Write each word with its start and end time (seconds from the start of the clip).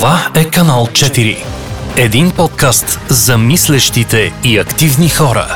Това 0.00 0.30
е 0.36 0.50
канал 0.50 0.86
4. 0.86 1.36
Един 1.96 2.30
подкаст 2.36 3.00
за 3.08 3.38
мислещите 3.38 4.32
и 4.44 4.58
активни 4.58 5.08
хора. 5.08 5.46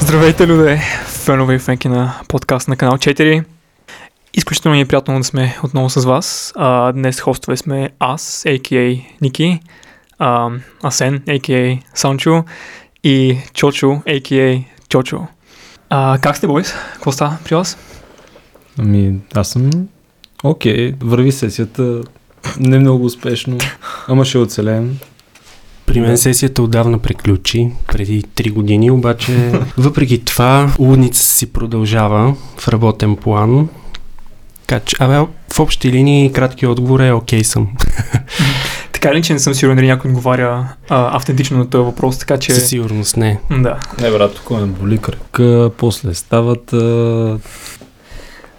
Здравейте, 0.00 0.46
люде! 0.46 0.82
Фенове 1.06 1.54
и 1.54 1.58
фенки 1.58 1.88
на 1.88 2.20
подкаст 2.28 2.68
на 2.68 2.76
канал 2.76 2.94
4. 2.94 3.44
Изключително 4.34 4.74
ни 4.74 4.80
е 4.80 4.86
приятно 4.86 5.18
да 5.18 5.24
сме 5.24 5.56
отново 5.62 5.90
с 5.90 6.04
вас. 6.04 6.52
А, 6.56 6.92
днес 6.92 7.20
хостове 7.20 7.56
сме 7.56 7.90
аз, 7.98 8.46
а.к.а. 8.46 9.00
Ники, 9.20 9.60
а, 10.22 10.50
Асен, 10.82 11.22
а.к.а. 11.28 11.78
Санчо 11.94 12.44
и 13.04 13.38
Чочо, 13.54 14.02
а.к.а. 14.06 14.64
Чочо. 14.88 15.26
А, 15.90 16.18
как 16.18 16.36
сте, 16.36 16.46
бойс? 16.46 16.74
Какво 16.94 17.12
става 17.12 17.38
при 17.44 17.54
вас? 17.54 17.78
Ами, 18.78 19.14
аз 19.34 19.48
съм 19.48 19.70
окей, 20.44 20.94
върви 21.00 21.32
сесията, 21.32 22.00
не 22.60 22.78
много 22.78 23.04
успешно, 23.04 23.58
ама 24.08 24.24
ще 24.24 24.38
оцелеем. 24.38 24.98
При 25.86 26.00
мен 26.00 26.18
сесията 26.18 26.62
отдавна 26.62 26.98
приключи, 26.98 27.70
преди 27.86 28.22
3 28.22 28.52
години, 28.52 28.90
обаче 28.90 29.52
въпреки 29.78 30.24
това 30.24 30.72
лудница 30.78 31.22
си 31.22 31.52
продължава 31.52 32.36
в 32.58 32.68
работен 32.68 33.16
план. 33.16 33.68
Така 34.66 34.84
че, 34.84 34.96
абе, 35.00 35.26
в 35.52 35.60
общи 35.60 35.92
линии 35.92 36.32
кратки 36.32 36.66
отговор 36.66 37.00
е 37.00 37.12
окей 37.12 37.44
съм. 37.44 37.68
Така 39.02 39.14
ли, 39.14 39.22
че 39.22 39.32
не 39.32 39.38
съм 39.38 39.54
сигурен 39.54 39.76
дали 39.76 39.86
някой 39.86 40.10
отговаря 40.10 40.68
а, 40.88 41.16
автентично 41.16 41.58
на 41.58 41.70
този 41.70 41.84
въпрос, 41.84 42.18
така 42.18 42.38
че... 42.38 42.52
Със 42.52 42.68
сигурност 42.68 43.16
не. 43.16 43.38
Да. 43.50 43.80
Не, 44.00 44.10
брат, 44.10 44.34
тук 44.34 44.50
ме 44.50 44.66
боли 44.66 44.98
кръка, 44.98 45.70
после 45.76 46.14
стават... 46.14 46.72
А... 46.72 47.38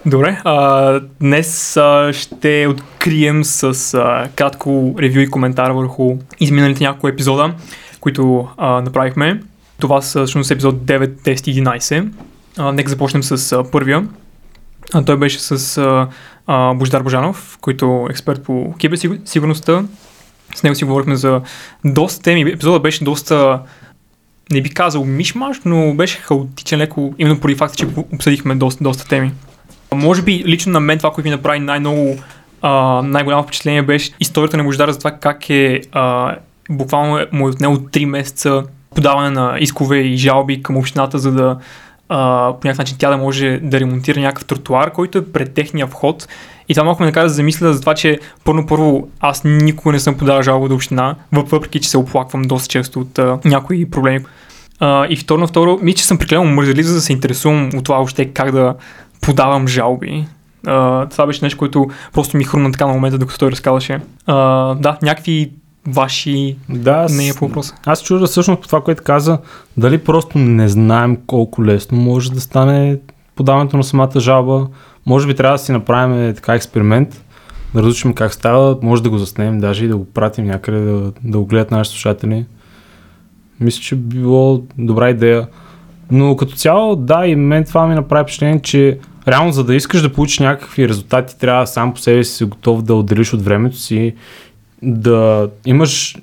Добре, 0.05 0.41
а, 0.43 0.99
днес 1.19 1.77
а, 1.77 2.13
ще 2.13 2.67
открием 2.69 3.43
с 3.43 3.93
а, 3.93 4.29
кратко 4.35 4.95
ревю 4.99 5.19
и 5.19 5.27
коментар 5.27 5.71
върху 5.71 6.17
изминалите 6.39 6.83
няколко 6.83 7.07
епизода, 7.07 7.53
които 7.99 8.47
а, 8.57 8.81
направихме. 8.81 9.43
Това 9.79 10.01
са 10.01 10.19
всъщност 10.19 10.51
епизод 10.51 10.75
9, 10.75 11.07
10 11.07 11.47
и 11.47 11.63
11. 11.63 12.09
А, 12.57 12.71
нека 12.71 12.89
започнем 12.89 13.23
с 13.23 13.51
а, 13.51 13.63
първия. 13.71 14.07
А, 14.93 15.05
той 15.05 15.17
беше 15.17 15.39
с 15.39 15.77
а, 15.77 16.07
а, 16.47 16.73
Бождар 16.73 17.01
Божанов, 17.01 17.57
който 17.61 18.05
е 18.09 18.11
експерт 18.11 18.43
по 18.43 18.73
киберсигурността. 18.77 19.83
С 20.55 20.63
него 20.63 20.75
си 20.75 20.85
говорихме 20.85 21.15
за 21.15 21.41
доста 21.85 22.23
теми. 22.23 22.41
Епизодът 22.41 22.81
беше 22.81 23.03
доста 23.03 23.59
не 24.51 24.61
би 24.61 24.69
казал 24.69 25.05
мишмаш, 25.05 25.57
но 25.65 25.93
беше 25.93 26.17
хаотичен 26.17 26.79
леко, 26.79 27.13
именно 27.17 27.39
поради 27.39 27.57
факта, 27.57 27.77
че 27.77 27.87
обсъдихме 28.13 28.55
доста, 28.55 28.83
доста 28.83 29.07
теми. 29.07 29.31
Може 29.95 30.21
би 30.21 30.43
лично 30.47 30.71
на 30.71 30.79
мен 30.79 30.97
това, 30.97 31.11
което 31.11 31.27
ми 31.27 31.35
направи 31.35 31.59
най-много 31.59 32.17
а, 32.61 33.01
най-голямо 33.01 33.43
впечатление 33.43 33.81
беше 33.81 34.11
историята 34.19 34.57
на 34.57 34.63
Бождара 34.63 34.93
за 34.93 34.99
това 34.99 35.11
как 35.11 35.49
е 35.49 35.81
а, 35.91 36.35
буквално 36.69 37.17
е- 37.19 37.27
му 37.31 37.47
е 37.47 37.51
отнело 37.51 37.75
3 37.75 38.05
месеца 38.05 38.63
подаване 38.95 39.29
на 39.29 39.57
искове 39.59 39.97
и 39.97 40.17
жалби 40.17 40.63
към 40.63 40.77
общината, 40.77 41.19
за 41.19 41.31
да 41.31 41.57
а, 42.09 42.47
по 42.61 42.67
някакъв 42.67 42.77
начин 42.77 42.97
тя 42.99 43.09
да 43.09 43.17
може 43.17 43.59
да 43.63 43.79
ремонтира 43.79 44.19
някакъв 44.19 44.45
тротуар, 44.45 44.91
който 44.91 45.17
е 45.17 45.25
пред 45.25 45.53
техния 45.53 45.87
вход. 45.87 46.27
И 46.69 46.73
това 46.73 46.83
малко 46.83 47.01
ме 47.01 47.05
накара 47.05 47.25
да 47.25 47.33
замисля 47.33 47.73
за 47.73 47.81
това, 47.81 47.93
че 47.93 48.19
първо 48.43 48.65
първо 48.65 49.07
аз 49.19 49.43
никога 49.43 49.91
не 49.91 49.99
съм 49.99 50.17
подавал 50.17 50.41
жалба 50.41 50.69
до 50.69 50.75
община, 50.75 51.15
въпреки 51.31 51.79
че 51.79 51.89
се 51.89 51.97
оплаквам 51.97 52.41
доста 52.41 52.67
често 52.67 52.99
от 52.99 53.19
а, 53.19 53.39
някои 53.45 53.89
проблеми. 53.89 54.25
А, 54.79 55.07
и 55.09 55.15
второ 55.15 55.47
второ, 55.47 55.79
мисля, 55.81 55.97
че 55.97 56.05
съм 56.05 56.17
прекалено 56.17 56.51
мързелив, 56.51 56.85
за 56.85 56.93
да 56.93 57.01
се 57.01 57.13
интересувам 57.13 57.69
от 57.75 57.83
това 57.83 58.01
още 58.01 58.25
как 58.25 58.51
да 58.51 58.75
подавам 59.21 59.67
жалби. 59.67 60.27
Uh, 60.65 61.11
това 61.11 61.25
беше 61.25 61.45
нещо, 61.45 61.59
което 61.59 61.87
просто 62.13 62.37
ми 62.37 62.43
хрумна 62.43 62.71
така 62.71 62.87
на 62.87 62.93
момента, 62.93 63.17
докато 63.17 63.39
той 63.39 63.51
разказваше. 63.51 63.99
Uh, 64.27 64.79
да, 64.79 64.97
някакви 65.01 65.51
ваши 65.87 66.57
Да, 66.69 67.07
не 67.09 67.25
е 67.25 67.29
аз, 67.29 67.37
по 67.37 67.47
въпроса. 67.47 67.75
аз 67.85 68.03
чужда 68.03 68.27
всъщност 68.27 68.61
по 68.61 68.67
това, 68.67 68.81
което 68.81 69.03
каза, 69.03 69.37
дали 69.77 69.97
просто 69.97 70.37
не 70.37 70.67
знаем 70.67 71.17
колко 71.27 71.65
лесно 71.65 71.97
може 71.97 72.31
да 72.31 72.41
стане 72.41 72.99
подаването 73.35 73.77
на 73.77 73.83
самата 73.83 74.19
жалба. 74.19 74.67
Може 75.05 75.27
би 75.27 75.35
трябва 75.35 75.57
да 75.57 75.63
си 75.63 75.71
направим 75.71 76.29
е, 76.29 76.33
така 76.33 76.55
експеримент, 76.55 77.25
да 77.75 77.81
разучим 77.81 78.13
как 78.13 78.33
става, 78.33 78.77
може 78.81 79.03
да 79.03 79.09
го 79.09 79.17
заснем 79.17 79.59
даже 79.59 79.85
и 79.85 79.87
да 79.87 79.97
го 79.97 80.05
пратим 80.05 80.45
някъде, 80.45 80.79
да, 80.79 81.11
да 81.23 81.37
го 81.37 81.45
гледат 81.45 81.71
нашите 81.71 81.93
слушатели. 81.93 82.45
Мисля, 83.59 83.81
че 83.81 83.95
би 83.95 84.17
било 84.17 84.63
добра 84.77 85.09
идея. 85.09 85.47
Но 86.11 86.35
като 86.35 86.55
цяло, 86.55 86.95
да, 86.95 87.25
и 87.25 87.35
мен 87.35 87.63
това 87.63 87.87
ми 87.87 87.95
направи 87.95 88.23
впечатление, 88.23 88.61
че 88.61 88.99
реално 89.27 89.51
за 89.51 89.63
да 89.63 89.75
искаш 89.75 90.01
да 90.01 90.13
получиш 90.13 90.39
някакви 90.39 90.89
резултати, 90.89 91.39
трябва 91.39 91.67
сам 91.67 91.93
по 91.93 91.99
себе 91.99 92.23
си 92.23 92.43
готов 92.45 92.81
да 92.81 92.95
отделиш 92.95 93.33
от 93.33 93.41
времето 93.41 93.77
си, 93.77 94.15
да 94.83 95.49
имаш 95.65 96.15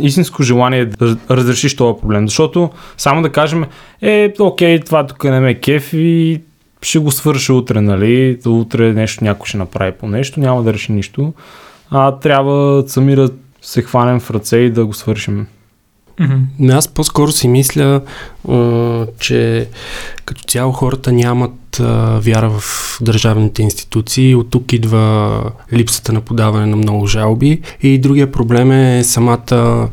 истинско 0.00 0.42
желание 0.42 0.86
да 0.86 1.16
разрешиш 1.30 1.76
този 1.76 2.00
проблем. 2.00 2.28
Защото 2.28 2.70
само 2.96 3.22
да 3.22 3.32
кажем, 3.32 3.64
е, 4.02 4.34
окей, 4.40 4.80
това 4.80 5.06
тук 5.06 5.24
не 5.24 5.40
ме 5.40 5.54
кеф 5.54 5.92
и 5.92 6.40
ще 6.82 6.98
го 6.98 7.10
свърша 7.10 7.54
утре, 7.54 7.80
нали? 7.80 8.38
Утре 8.46 8.92
нещо 8.92 9.24
някой 9.24 9.46
ще 9.46 9.56
направи 9.56 9.92
по 9.92 10.08
нещо, 10.08 10.40
няма 10.40 10.62
да 10.62 10.74
реши 10.74 10.92
нищо. 10.92 11.32
А 11.90 12.12
трябва 12.12 12.84
сами 12.86 13.16
да 13.16 13.30
се 13.62 13.82
хванем 13.82 14.20
в 14.20 14.30
ръце 14.30 14.56
и 14.56 14.70
да 14.70 14.86
го 14.86 14.94
свършим. 14.94 15.46
Но 16.58 16.76
Аз 16.76 16.88
по-скоро 16.88 17.32
си 17.32 17.48
мисля, 17.48 18.00
че 19.18 19.68
като 20.24 20.42
цяло 20.42 20.72
хората 20.72 21.12
нямат 21.12 21.52
вяра 22.20 22.50
в 22.50 22.98
държавните 23.00 23.62
институции. 23.62 24.34
От 24.34 24.50
тук 24.50 24.72
идва 24.72 25.42
липсата 25.72 26.12
на 26.12 26.20
подаване 26.20 26.66
на 26.66 26.76
много 26.76 27.06
жалби. 27.06 27.60
И 27.82 27.98
другия 27.98 28.32
проблем 28.32 28.72
е 28.72 29.04
самата, 29.04 29.88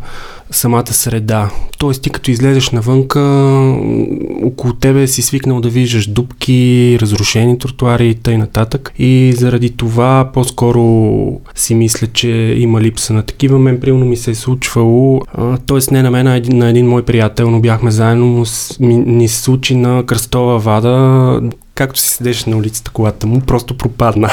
самата 0.51 0.93
среда. 0.93 1.49
Тоест 1.77 2.01
ти 2.01 2.09
като 2.09 2.31
излезеш 2.31 2.69
навънка, 2.69 3.19
около 4.43 4.73
тебе 4.73 5.07
си 5.07 5.21
свикнал 5.21 5.61
да 5.61 5.69
виждаш 5.69 6.07
дупки, 6.07 6.97
разрушени 7.01 7.59
тротуари 7.59 8.09
и 8.09 8.15
т.н. 8.15 8.37
нататък. 8.37 8.93
И 8.99 9.33
заради 9.37 9.69
това 9.69 10.29
по-скоро 10.33 11.41
си 11.55 11.75
мисля, 11.75 12.07
че 12.07 12.29
има 12.57 12.81
липса 12.81 13.13
на 13.13 13.23
такива. 13.23 13.59
Мен 13.59 13.79
примерно 13.79 14.05
ми 14.05 14.17
се 14.17 14.31
е 14.31 14.35
случвало, 14.35 15.21
т.е. 15.67 15.93
не 15.93 16.03
на 16.03 16.11
мен, 16.11 16.27
а 16.27 16.41
на 16.45 16.69
един 16.69 16.87
мой 16.87 17.03
приятел, 17.03 17.51
но 17.51 17.59
бяхме 17.59 17.91
заедно, 17.91 18.25
но 18.25 18.45
ни 18.89 19.27
се 19.27 19.41
случи 19.41 19.75
на 19.75 20.03
Кръстова 20.05 20.59
вада, 20.59 21.41
както 21.75 21.99
си 21.99 22.09
седеше 22.09 22.49
на 22.49 22.57
улицата 22.57 22.91
колата 22.91 23.27
му, 23.27 23.41
просто 23.41 23.77
пропадна. 23.77 24.29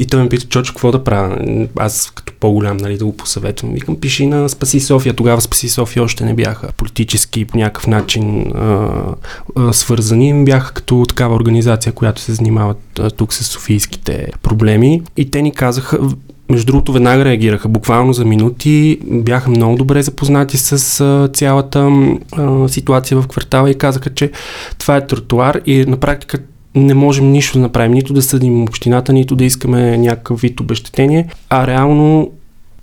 И 0.00 0.06
той 0.06 0.22
ме 0.22 0.28
пита, 0.28 0.46
Чочо, 0.46 0.72
какво 0.72 0.92
да 0.92 1.04
правя? 1.04 1.38
Аз 1.76 2.12
като 2.14 2.32
по-голям, 2.40 2.76
нали, 2.76 2.98
да 2.98 3.04
го 3.04 3.16
посъветвам. 3.16 3.72
Викам, 3.72 3.96
пиши 3.96 4.26
на 4.26 4.48
Спаси 4.48 4.80
София. 4.80 5.14
Тогава 5.14 5.40
Спаси 5.40 5.68
София 5.68 6.02
още 6.02 6.24
не 6.24 6.34
бяха 6.34 6.72
политически 6.76 7.44
по 7.44 7.58
някакъв 7.58 7.86
начин 7.86 8.52
а, 8.54 8.88
а, 9.56 9.72
свързани. 9.72 10.44
Бяха 10.44 10.74
като 10.74 11.04
такава 11.08 11.34
организация, 11.34 11.92
която 11.92 12.20
се 12.20 12.32
занимава 12.32 12.74
тук 13.16 13.32
с 13.32 13.44
софийските 13.44 14.26
проблеми. 14.42 15.02
И 15.16 15.30
те 15.30 15.42
ни 15.42 15.52
казаха, 15.52 15.98
между 16.50 16.66
другото, 16.66 16.92
веднага 16.92 17.24
реагираха. 17.24 17.68
Буквално 17.68 18.12
за 18.12 18.24
минути 18.24 18.98
бяха 19.04 19.50
много 19.50 19.76
добре 19.76 20.02
запознати 20.02 20.58
с 20.58 21.00
а, 21.00 21.28
цялата 21.32 21.90
а, 22.32 22.68
ситуация 22.68 23.20
в 23.20 23.26
квартала 23.26 23.70
и 23.70 23.78
казаха, 23.78 24.10
че 24.10 24.30
това 24.78 24.96
е 24.96 25.06
тротуар 25.06 25.60
и 25.66 25.84
на 25.84 25.96
практика 25.96 26.38
не 26.74 26.94
можем 26.94 27.32
нищо 27.32 27.58
да 27.58 27.62
направим, 27.62 27.92
нито 27.92 28.12
да 28.12 28.22
съдим 28.22 28.62
общината, 28.62 29.12
нито 29.12 29.36
да 29.36 29.44
искаме 29.44 29.98
някакъв 29.98 30.40
вид 30.40 30.60
обещетение, 30.60 31.28
а 31.48 31.66
реално 31.66 32.30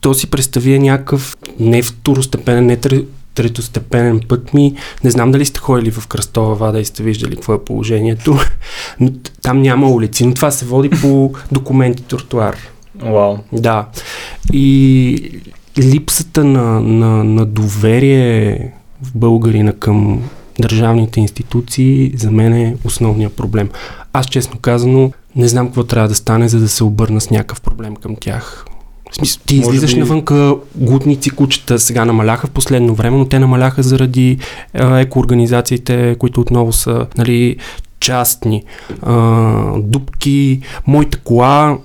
то 0.01 0.13
си 0.13 0.29
представи 0.29 0.79
някакъв 0.79 1.37
не 1.59 1.81
второстепенен, 1.81 2.65
не 2.65 2.77
тре- 2.77 3.05
третостепенен 3.35 4.21
път 4.27 4.53
ми. 4.53 4.75
Не 5.03 5.09
знам 5.09 5.31
дали 5.31 5.45
сте 5.45 5.59
ходили 5.59 5.91
в 5.91 6.07
Кръстова 6.07 6.55
вада 6.55 6.79
и 6.79 6.85
сте 6.85 7.03
виждали 7.03 7.35
какво 7.35 7.53
е 7.53 7.63
положението. 7.63 8.37
Но 8.99 9.09
там 9.41 9.61
няма 9.61 9.89
улици, 9.89 10.25
но 10.25 10.33
това 10.33 10.51
се 10.51 10.65
води 10.65 10.89
по 10.89 11.33
документи 11.51 12.03
тротуар. 12.03 12.57
Вау. 12.95 13.37
Да. 13.53 13.87
И 14.53 15.31
липсата 15.79 16.43
на, 16.43 16.81
на, 16.81 17.23
на 17.23 17.45
доверие 17.45 18.71
в 19.01 19.11
българина 19.15 19.73
към 19.73 20.23
държавните 20.59 21.19
институции 21.19 22.11
за 22.15 22.31
мен 22.31 22.53
е 22.53 22.75
основният 22.83 23.35
проблем. 23.35 23.69
Аз 24.13 24.25
честно 24.25 24.59
казано 24.59 25.11
не 25.35 25.47
знам 25.47 25.67
какво 25.67 25.83
трябва 25.83 26.07
да 26.09 26.15
стане, 26.15 26.49
за 26.49 26.59
да 26.59 26.69
се 26.69 26.83
обърна 26.83 27.21
с 27.21 27.29
някакъв 27.29 27.61
проблем 27.61 27.95
към 27.95 28.15
тях. 28.15 28.65
В 29.11 29.15
смисъл, 29.15 29.41
ти 29.45 29.55
Може 29.55 29.67
излизаш 29.67 29.93
би- 29.93 29.99
навънка, 29.99 30.55
глутници, 30.75 31.29
кучета 31.29 31.79
сега 31.79 32.05
намаляха 32.05 32.47
в 32.47 32.51
последно 32.51 32.95
време, 32.95 33.17
но 33.17 33.25
те 33.25 33.39
намаляха 33.39 33.83
заради 33.83 34.37
екоорганизациите, 34.73 36.15
които 36.19 36.41
отново 36.41 36.73
са 36.73 37.07
нали, 37.17 37.57
частни. 37.99 38.63
А, 39.01 39.79
дупки, 39.79 40.61
моята 40.87 41.17
кола, 41.17 41.77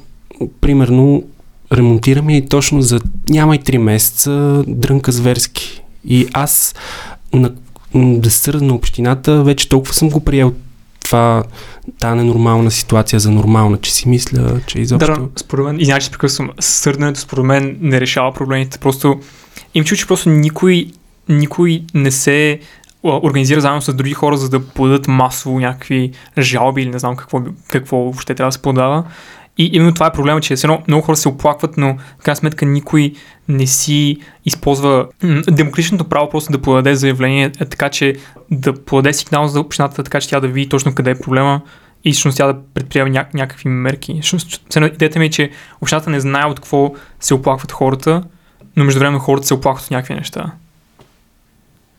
примерно, 0.61 1.23
ремонтираме 1.73 2.37
и 2.37 2.47
точно 2.47 2.83
за 2.83 3.01
няма 3.29 3.57
и 3.57 3.59
3 3.59 3.79
месеца 3.79 4.65
дрънка 4.69 5.13
зверски. 5.13 5.83
И 6.05 6.27
аз 6.33 6.75
на, 7.33 7.53
да 7.95 8.31
се 8.31 8.53
на 8.53 8.75
общината, 8.75 9.43
вече 9.43 9.69
толкова 9.69 9.95
съм 9.95 10.11
го 10.11 10.25
приел. 10.25 10.53
Това, 11.05 11.43
тази 11.99 12.17
ненормална 12.17 12.71
ситуация 12.71 13.21
за 13.21 13.31
нормална, 13.31 13.79
че 13.79 13.95
си 13.95 14.09
мисля, 14.09 14.61
че 14.67 14.81
изобщо... 14.81 15.13
Да, 15.13 15.29
според 15.37 15.65
мен, 15.65 15.81
иначе 15.81 16.11
прекъсвам, 16.11 16.51
сърдането 16.61 17.21
според 17.21 17.45
мен 17.45 17.79
не 17.81 18.01
решава 18.01 18.33
проблемите, 18.33 18.79
просто 18.79 19.21
им 19.75 19.85
чу, 19.85 19.97
че 19.97 20.07
просто 20.07 20.29
никой, 20.29 20.87
никой 21.29 21.83
не 21.95 22.11
се 22.11 22.61
организира 23.05 23.61
заедно 23.61 23.83
с 23.83 23.95
други 23.95 24.13
хора, 24.13 24.37
за 24.37 24.49
да 24.49 24.61
подадат 24.61 25.09
масово 25.09 25.61
някакви 25.61 26.13
жалби 26.39 26.83
или 26.83 26.91
не 26.91 26.99
знам 26.99 27.17
какво, 27.17 27.41
какво 27.69 27.97
въобще 27.97 28.35
трябва 28.35 28.49
да 28.49 28.53
се 28.53 28.63
подава. 28.63 29.05
И 29.59 29.71
именно 29.73 29.95
това 29.95 30.07
е 30.07 30.13
проблема, 30.13 30.41
че 30.41 30.55
едно, 30.55 30.83
много 30.89 31.03
хора 31.05 31.17
се 31.17 31.29
оплакват, 31.29 31.77
но 31.77 31.97
в 32.19 32.23
крайна 32.23 32.37
сметка 32.37 32.67
никой 32.67 33.13
не 33.49 33.67
си 33.67 34.17
използва 34.45 35.07
демократичното 35.51 36.05
право 36.05 36.31
просто 36.31 36.53
да 36.53 36.63
подаде 36.63 36.95
заявление, 36.95 37.53
е 37.61 37.65
така 37.65 37.89
че 37.89 38.17
да 38.51 38.85
подаде 38.85 39.13
сигнал 39.13 39.47
за 39.47 39.61
общината, 39.61 40.03
така 40.03 40.21
че 40.21 40.29
тя 40.29 40.41
да 40.41 40.49
види 40.49 40.69
точно 40.69 40.95
къде 40.95 41.11
е 41.11 41.19
проблема 41.19 41.61
и 42.05 42.13
всъщност 42.13 42.37
тя 42.37 42.47
да 42.47 42.59
предприема 42.75 43.11
ня- 43.11 43.35
някакви 43.35 43.69
мерки. 43.69 44.21
Идеята 44.77 45.19
ми 45.19 45.27
е, 45.27 45.31
че 45.31 45.51
общината 45.81 46.11
не 46.11 46.21
знае 46.21 46.47
от 46.47 46.61
какво 46.61 46.95
се 47.21 47.35
оплакват 47.35 47.73
хората, 47.73 48.23
но 48.77 48.85
междувременно 48.85 49.19
хората 49.19 49.47
се 49.47 49.55
оплакват 49.55 49.85
от 49.85 49.91
някакви 49.91 50.15
неща. 50.15 50.53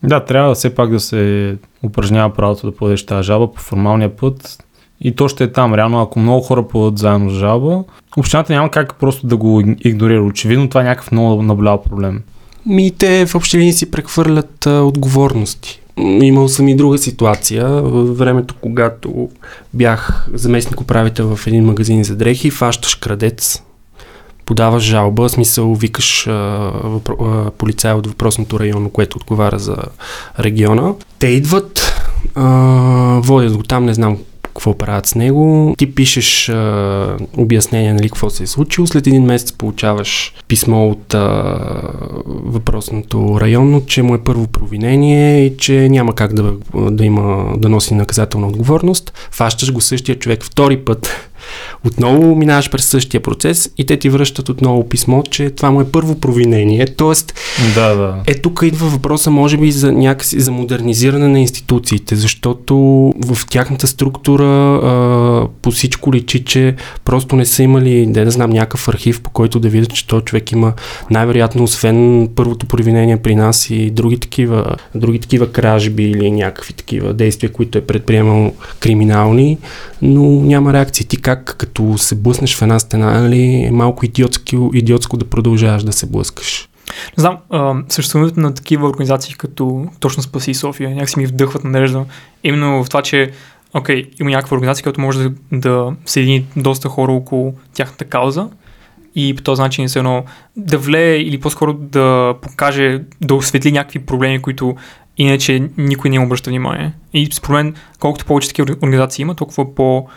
Да, 0.04 0.26
трябва 0.26 0.56
все 0.56 0.76
пак 0.76 0.90
да 0.90 1.00
се 1.00 1.56
упражнява 1.84 2.34
правото 2.34 2.72
да 2.72 2.78
подадеш 2.78 3.06
тази 3.06 3.26
жалба 3.26 3.54
по 3.54 3.62
формалния 3.62 4.16
път 4.16 4.64
и 5.04 5.16
то 5.16 5.28
ще 5.28 5.44
е 5.44 5.52
там. 5.52 5.74
Реално, 5.74 6.02
ако 6.02 6.20
много 6.20 6.42
хора 6.42 6.68
подадат 6.68 6.98
заедно 6.98 7.30
жалба, 7.30 7.84
общината 8.18 8.54
няма 8.54 8.72
как 8.72 8.96
просто 9.00 9.28
да 9.28 9.38
го 9.38 9.64
игнорира. 9.80 10.22
Очевидно 10.22 10.70
това 10.70 10.82
е 10.82 10.84
някакъв 10.84 11.12
много 11.12 11.44
наблял 11.44 11.82
проблем. 11.82 12.22
Ми 12.66 12.92
те 12.92 13.26
в 13.26 13.36
общи 13.36 13.74
си 13.74 13.92
прехвърлят 13.92 14.66
а, 14.66 14.82
отговорности. 14.82 15.80
Имал 15.98 16.48
съм 16.48 16.68
и 16.68 16.76
друга 16.76 16.98
ситуация. 16.98 17.68
В 17.68 18.14
времето, 18.14 18.56
когато 18.62 19.30
бях 19.74 20.28
заместник 20.34 20.82
управител 20.82 21.36
в 21.36 21.48
един 21.48 21.66
магазин 21.66 22.04
за 22.04 22.16
дрехи, 22.16 22.52
фащаш 22.52 22.96
крадец, 22.96 23.64
подаваш 24.46 24.84
жалба, 24.84 25.30
смисъл 25.30 25.76
викаш 25.76 26.28
а, 26.28 26.32
а, 26.32 27.52
полицая 27.58 27.96
от 27.96 28.08
въпросното 28.08 28.60
районо, 28.60 28.90
което 28.90 29.18
отговаря 29.18 29.60
за 29.60 29.76
региона. 30.40 30.94
Те 31.20 31.28
идват, 31.28 31.94
а, 32.36 32.44
водят 33.24 33.58
го 33.58 33.64
там, 33.64 33.86
не 33.86 33.94
знам 33.94 34.18
какво 34.54 34.78
правят 34.78 35.06
с 35.06 35.16
него. 35.16 35.76
Ти 35.78 35.96
пишеш 35.96 36.50
а, 36.50 37.18
обяснение, 37.38 37.94
нали, 37.94 38.10
какво 38.10 38.30
се 38.30 38.44
е 38.44 38.48
случило. 38.48 38.88
След 38.88 39.08
един 39.08 39.24
месец 39.24 39.52
получаваш 39.52 40.34
писмо 40.48 40.90
от 40.90 41.14
а, 41.14 41.56
въпросното 42.28 43.38
районно, 43.42 43.86
че 43.86 44.04
му 44.04 44.16
е 44.16 44.24
първо 44.24 44.48
провинение 44.48 45.46
и 45.46 45.58
че 45.58 45.90
няма 45.90 46.16
как 46.16 46.34
да, 46.34 46.54
да 46.92 47.06
има 47.06 47.54
да 47.58 47.70
носи 47.70 47.94
наказателна 47.94 48.48
отговорност. 48.48 49.14
Фащаш 49.32 49.74
го 49.74 49.82
същия 49.82 50.20
човек 50.20 50.44
втори 50.44 50.78
път 50.78 51.30
отново 51.86 52.36
минаваш 52.36 52.70
през 52.70 52.86
същия 52.86 53.22
процес 53.22 53.70
и 53.78 53.86
те 53.86 53.98
ти 53.98 54.10
връщат 54.10 54.50
отново 54.50 54.90
писмо, 54.90 55.24
че 55.24 55.50
това 55.50 55.72
му 55.72 55.82
е 55.82 55.92
първо 55.92 56.16
провинение. 56.16 56.86
Тоест, 56.86 57.34
да, 57.76 57.96
да. 57.96 58.16
е 58.28 58.34
тук 58.34 58.60
идва 58.64 58.88
въпроса, 58.88 59.32
може 59.32 59.58
би, 59.58 59.72
за 59.72 59.92
някакси 59.92 60.40
за 60.40 60.52
модернизиране 60.52 61.28
на 61.28 61.40
институциите, 61.40 62.16
защото 62.16 62.76
в 63.26 63.38
тяхната 63.50 63.88
структура 63.88 64.46
а, 64.46 65.48
по 65.62 65.72
всичко 65.72 66.14
личи, 66.14 66.46
че 66.46 66.76
просто 67.06 67.36
не 67.36 67.46
са 67.46 67.64
имали, 67.64 68.06
да 68.06 68.26
не 68.26 68.32
знам, 68.32 68.50
някакъв 68.50 68.88
архив, 68.88 69.22
по 69.22 69.30
който 69.30 69.60
да 69.60 69.70
видят, 69.70 69.94
че 69.94 70.08
този 70.08 70.26
човек 70.26 70.52
има 70.52 70.74
най-вероятно, 71.12 71.64
освен 71.64 72.30
първото 72.36 72.66
провинение 72.66 73.18
при 73.18 73.36
нас 73.36 73.70
и 73.70 73.92
други 73.92 74.18
такива, 74.18 74.76
други 74.96 75.20
такива 75.20 75.52
кражби 75.52 76.04
или 76.04 76.32
някакви 76.32 76.74
такива 76.74 77.14
действия, 77.14 77.52
които 77.52 77.78
е 77.78 77.82
предприемал 77.82 78.54
криминални, 78.80 79.58
но 80.02 80.24
няма 80.24 80.74
реакция. 80.74 81.08
Ти 81.08 81.18
как 81.18 81.33
като 81.36 81.98
се 81.98 82.16
блъснеш 82.16 82.58
в 82.58 82.62
една 82.62 82.80
стена, 82.80 83.22
нали, 83.22 83.64
е 83.64 83.72
малко 83.72 84.06
идиотски, 84.06 84.58
идиотско 84.74 85.18
да 85.18 85.26
продължаваш 85.26 85.84
да 85.84 85.94
се 85.94 86.06
блъскаш. 86.06 86.70
Не 87.18 87.22
знам, 87.22 87.38
съществуването 87.90 88.40
на 88.40 88.54
такива 88.54 88.88
организации 88.88 89.36
като 89.36 89.88
точно 90.00 90.24
Спаси 90.24 90.54
София 90.54 90.90
някакси 90.90 91.20
ми 91.20 91.26
вдъхват 91.26 91.64
надежда. 91.64 92.06
Именно 92.44 92.84
в 92.84 92.90
това, 92.90 93.02
че 93.02 93.32
окей, 93.74 94.04
има 94.20 94.30
някаква 94.30 94.56
организация, 94.56 94.84
която 94.84 95.02
може 95.02 95.20
да, 95.20 95.32
да 95.52 95.94
съедини 96.06 96.46
доста 96.58 96.90
хора 96.90 97.12
около 97.12 97.54
тяхната 97.74 98.06
кауза 98.06 98.48
и 99.16 99.34
по 99.36 99.44
този 99.44 99.62
начин 99.62 99.90
се 99.90 100.00
едно 100.00 100.24
да 100.58 100.78
влее 100.78 101.16
или 101.16 101.40
по-скоро 101.40 101.74
да 101.74 102.36
покаже, 102.42 103.02
да 103.22 103.36
осветли 103.36 103.72
някакви 103.72 104.00
проблеми, 104.00 104.42
които 104.42 104.76
иначе 105.18 105.70
никой 105.78 106.10
не 106.10 106.20
обръща 106.20 106.50
внимание. 106.50 106.94
И 107.14 107.30
според 107.32 107.54
мен, 107.54 107.76
колкото 108.00 108.26
повече 108.26 108.48
такива 108.48 108.76
организации 108.82 109.22
има, 109.22 109.36
толкова 109.36 109.76
по- 109.76 110.08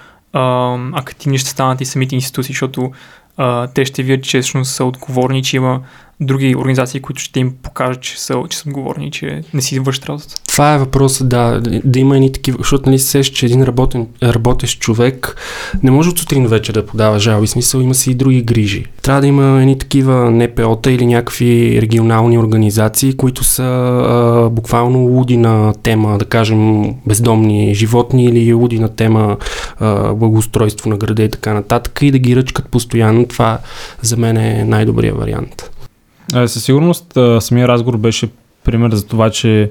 активни 0.93 1.38
ще 1.38 1.50
станат 1.50 1.81
и 1.81 1.85
самите 1.85 2.15
институции, 2.15 2.53
защото 2.53 2.93
а, 3.37 3.67
те 3.67 3.85
ще 3.85 4.03
видят, 4.03 4.25
че 4.25 4.41
всъщност 4.41 4.75
са 4.75 4.85
отговорни, 4.85 5.43
че 5.43 5.56
има 5.56 5.81
други 6.21 6.57
организации, 6.57 7.01
които 7.01 7.23
ще 7.23 7.41
им 7.41 7.53
покажат, 7.63 8.03
че 8.03 8.21
са, 8.21 8.43
че 8.49 8.59
са 8.59 8.69
отговорни, 8.69 9.11
че 9.11 9.43
не 9.55 9.63
си 9.63 9.81
вършат 9.81 10.05
работата. 10.05 10.35
Това 10.49 10.75
е 10.75 10.79
въпросът, 10.79 11.29
да, 11.29 11.61
да 11.85 11.99
има 11.99 12.19
и 12.19 12.33
такива, 12.33 12.59
защото 12.59 12.91
нали 12.91 12.99
се 12.99 13.23
че 13.23 13.47
един 13.47 13.63
работен, 13.63 14.07
работещ 14.23 14.81
човек 14.81 15.37
не 15.83 15.91
може 15.91 16.09
от 16.09 16.19
сутрин 16.19 16.47
вечер 16.47 16.73
да 16.73 16.87
подава 16.87 17.19
жалби, 17.19 17.47
смисъл 17.47 17.81
има 17.81 17.95
си 17.95 18.11
и 18.11 18.15
други 18.15 18.43
грижи. 18.43 18.85
Трябва 19.03 19.21
да 19.21 19.27
има 19.27 19.61
едни 19.61 19.79
такива 19.79 20.31
НПО-та 20.31 20.91
или 20.91 21.07
някакви 21.07 21.79
регионални 21.83 22.39
организации, 22.39 23.17
които 23.17 23.45
са 23.45 23.63
а, 23.63 24.51
буквално 24.51 24.99
луди 24.99 25.37
на 25.37 25.75
тема, 25.83 26.19
да 26.19 26.25
кажем, 26.25 26.95
бездомни 27.07 27.75
животни 27.75 28.25
или 28.25 28.53
луди 28.53 28.79
на 28.79 28.89
тема 28.89 29.37
а, 29.81 30.15
благоустройство 30.15 30.91
на 30.91 30.97
града 30.97 31.23
и 31.23 31.31
така 31.31 31.55
нататък 31.55 31.99
и 32.03 32.11
да 32.11 32.19
ги 32.19 32.37
ръчкат 32.37 32.69
постоянно. 32.69 33.27
Това 33.27 33.59
за 34.03 34.17
мен 34.17 34.37
е 34.37 34.65
най-добрият 34.65 35.19
вариант. 35.19 35.71
А, 36.32 36.49
със 36.49 36.64
сигурност 36.64 37.19
самия 37.40 37.69
разговор 37.69 37.96
беше 37.96 38.28
пример 38.64 38.94
за 38.94 39.06
това, 39.06 39.31
че 39.31 39.70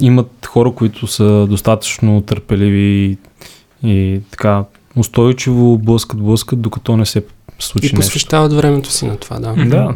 имат 0.00 0.46
хора, 0.46 0.72
които 0.72 1.06
са 1.06 1.46
достатъчно 1.46 2.20
търпеливи 2.20 2.78
и, 2.80 3.18
и 3.90 4.20
така 4.30 4.64
устойчиво 4.96 5.78
блъскат, 5.78 6.22
блъскат, 6.22 6.60
докато 6.60 6.96
не 6.96 7.06
се 7.06 7.24
случи 7.58 7.86
И 7.86 7.92
посвещават 7.92 8.52
нещо. 8.52 8.62
времето 8.62 8.90
си 8.90 9.06
на 9.06 9.16
това, 9.16 9.38
да. 9.38 9.48
Mm-hmm. 9.48 9.68
Да. 9.68 9.94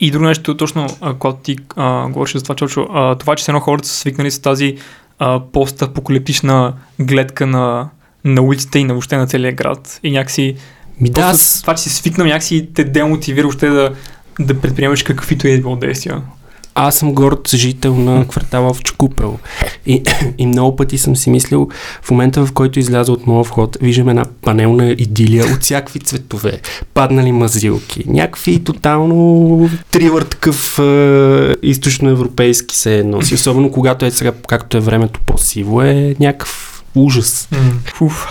И 0.00 0.10
друго 0.10 0.24
нещо, 0.24 0.56
точно, 0.56 0.86
когато 1.18 1.38
ти 1.42 1.56
а, 1.76 2.08
говориш 2.08 2.34
за 2.34 2.42
това, 2.42 2.54
Чочо, 2.54 2.86
а, 2.92 3.14
това, 3.14 3.36
че 3.36 3.44
се 3.44 3.50
едно 3.50 3.60
хората 3.60 3.88
са 3.88 3.94
свикнали 3.94 4.30
с 4.30 4.38
тази 4.38 4.76
а, 5.18 5.40
постапокалиптична 5.52 6.74
гледка 7.00 7.46
на, 7.46 7.88
на 8.24 8.42
улиците 8.42 8.78
и 8.78 8.84
на 8.84 8.94
въобще 8.94 9.16
на 9.16 9.26
целия 9.26 9.52
град. 9.52 10.00
И 10.02 10.10
някакси 10.10 10.56
Ми 11.00 11.10
да, 11.10 11.20
аз... 11.20 11.60
това, 11.60 11.74
че 11.74 11.82
си 11.82 11.90
свикнал, 11.90 12.26
някакси 12.26 12.68
те 12.74 12.84
демотивира 12.84 13.42
въобще 13.42 13.68
да, 13.68 13.90
да 14.40 14.60
предприемаш 14.60 15.02
каквито 15.02 15.48
и 15.48 15.52
е 15.52 15.60
било 15.60 15.76
действия. 15.76 16.22
Аз 16.74 16.98
съм 16.98 17.14
горд 17.14 17.48
жител 17.54 17.96
на 17.96 18.28
квартала 18.28 18.74
в 18.74 18.82
Чукупел. 18.82 19.38
И, 19.86 20.02
и 20.38 20.46
много 20.46 20.76
пъти 20.76 20.98
съм 20.98 21.16
си 21.16 21.30
мислил, 21.30 21.68
в 22.02 22.10
момента 22.10 22.46
в 22.46 22.52
който 22.52 22.78
изляза 22.78 23.12
от 23.12 23.26
моя 23.26 23.44
вход, 23.44 23.76
виждам 23.80 24.08
една 24.08 24.24
панелна 24.42 24.90
идилия 24.90 25.44
от 25.44 25.62
всякакви 25.62 26.00
цветове, 26.00 26.60
паднали 26.94 27.32
мазилки, 27.32 28.04
някакви 28.06 28.64
тотално 28.64 29.70
тривър 29.90 30.22
такъв 30.22 30.78
е, 30.78 31.56
източноевропейски 31.62 32.76
се 32.76 33.04
носи. 33.04 33.34
Особено 33.34 33.72
когато 33.72 34.04
е 34.06 34.10
сега, 34.10 34.32
както 34.48 34.76
е 34.76 34.80
времето 34.80 35.20
по-сиво, 35.26 35.82
е 35.82 36.16
някакъв 36.20 36.82
ужас. 36.94 37.48
Уф. 38.00 38.26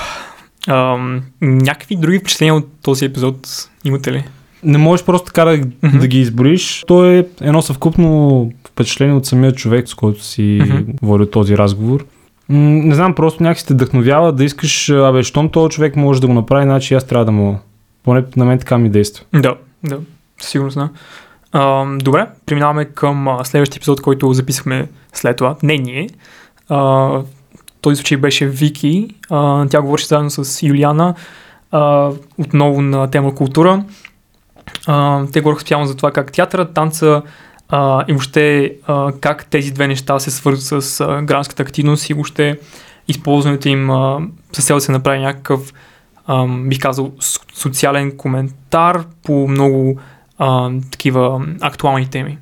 Ам, 0.68 1.22
някакви 1.42 1.96
други 1.96 2.20
впечатления 2.20 2.56
от 2.56 2.68
този 2.82 3.06
епизод 3.06 3.70
имате 3.86 4.12
ли? 4.12 4.24
Не 4.64 4.78
можеш 4.78 5.06
просто 5.06 5.26
така 5.26 5.46
да, 5.46 5.58
mm-hmm. 5.58 6.00
да 6.00 6.08
ги 6.08 6.20
изброиш. 6.20 6.84
То 6.88 7.06
е 7.06 7.28
едно 7.42 7.62
съвкупно 7.62 8.52
впечатление 8.68 9.16
от 9.16 9.26
самия 9.26 9.52
човек, 9.52 9.90
с 9.90 9.94
който 9.94 10.24
си 10.24 10.42
mm-hmm. 10.42 10.86
води 11.02 11.32
този 11.32 11.58
разговор. 11.58 12.06
М- 12.50 12.60
не 12.60 12.96
знам, 12.96 13.16
просто 13.16 13.44
някакси 13.44 13.68
те 13.68 13.74
вдъхновява 13.74 14.34
да 14.34 14.44
искаш, 14.44 14.90
абе, 14.90 15.24
щом 15.24 15.50
този 15.50 15.70
човек 15.70 15.96
може 15.96 16.22
да 16.22 16.28
го 16.28 16.34
направи, 16.34 16.64
значи 16.64 16.94
аз 16.94 17.08
трябва 17.08 17.26
да 17.26 17.32
му. 17.32 17.60
Поне 18.04 18.24
на 18.36 18.46
мен 18.46 18.60
така 18.60 18.78
ми 18.78 18.90
действа. 18.90 19.26
Да, 19.34 19.56
да, 19.84 20.00
сигурно. 20.42 20.90
А, 21.52 21.86
добре, 21.98 22.28
преминаваме 22.46 22.86
към 22.86 23.38
следващия 23.44 23.78
епизод, 23.80 24.02
който 24.02 24.34
записахме 24.34 24.88
след 25.14 25.38
това. 25.38 25.56
Не 25.64 25.78
ние. 25.78 26.10
А, 26.70 27.10
този 27.82 27.96
случай 27.96 28.18
беше 28.18 28.48
Вики. 28.48 29.08
А, 29.30 29.68
тя 29.68 29.82
говореше 29.82 30.06
заедно 30.06 30.30
с 30.30 30.64
Юлиана 30.64 31.16
а, 31.72 32.12
отново 32.38 32.82
на 32.82 33.12
тема 33.12 33.36
култура. 33.36 33.84
Те 35.34 35.42
говориха 35.42 35.60
специално 35.60 35.86
за 35.86 35.96
това 35.96 36.12
как 36.12 36.32
театъра, 36.32 36.66
танца 36.66 37.22
а, 37.70 38.06
и 38.08 38.12
въобще 38.12 38.76
а, 38.88 39.12
как 39.22 39.46
тези 39.46 39.72
две 39.72 39.88
неща 39.88 40.20
се 40.20 40.32
свързват 40.32 40.84
с 40.84 41.00
а, 41.00 41.06
гражданската 41.22 41.64
активност 41.64 42.10
и 42.10 42.14
въобще 42.14 42.60
използването 43.08 43.68
им 43.68 43.90
а, 43.90 44.20
с 44.54 44.66
цел 44.66 44.78
да 44.78 44.82
се 44.82 44.92
направи 44.92 45.20
някакъв, 45.20 45.74
а, 46.28 46.48
бих 46.48 46.80
казал, 46.80 47.12
социален 47.54 48.18
коментар 48.18 49.04
по 49.24 49.48
много 49.48 50.00
а, 50.38 50.72
такива 50.92 51.46
актуални 51.62 52.10
теми. 52.10 52.38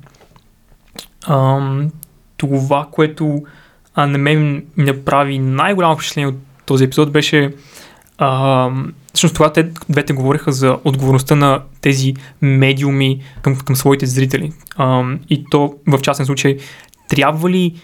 А, 1.26 1.60
това, 2.36 2.86
което 2.90 3.42
а, 3.94 4.06
на 4.06 4.18
мен 4.18 4.64
направи 4.76 5.38
най-голямо 5.38 5.94
впечатление 5.94 6.28
от 6.28 6.36
този 6.66 6.84
епизод 6.84 7.12
беше 7.12 7.54
а, 8.18 8.70
всъщност 9.18 9.34
това 9.34 9.52
те 9.52 9.70
двете 9.88 10.12
говориха 10.12 10.52
за 10.52 10.78
отговорността 10.84 11.34
на 11.34 11.62
тези 11.80 12.14
медиуми 12.42 13.22
към, 13.42 13.56
към 13.56 13.76
своите 13.76 14.06
зрители. 14.06 14.52
А, 14.76 15.04
и 15.30 15.44
то 15.50 15.74
в 15.86 16.00
частен 16.00 16.26
случай 16.26 16.56
трябва 17.08 17.50
ли 17.50 17.74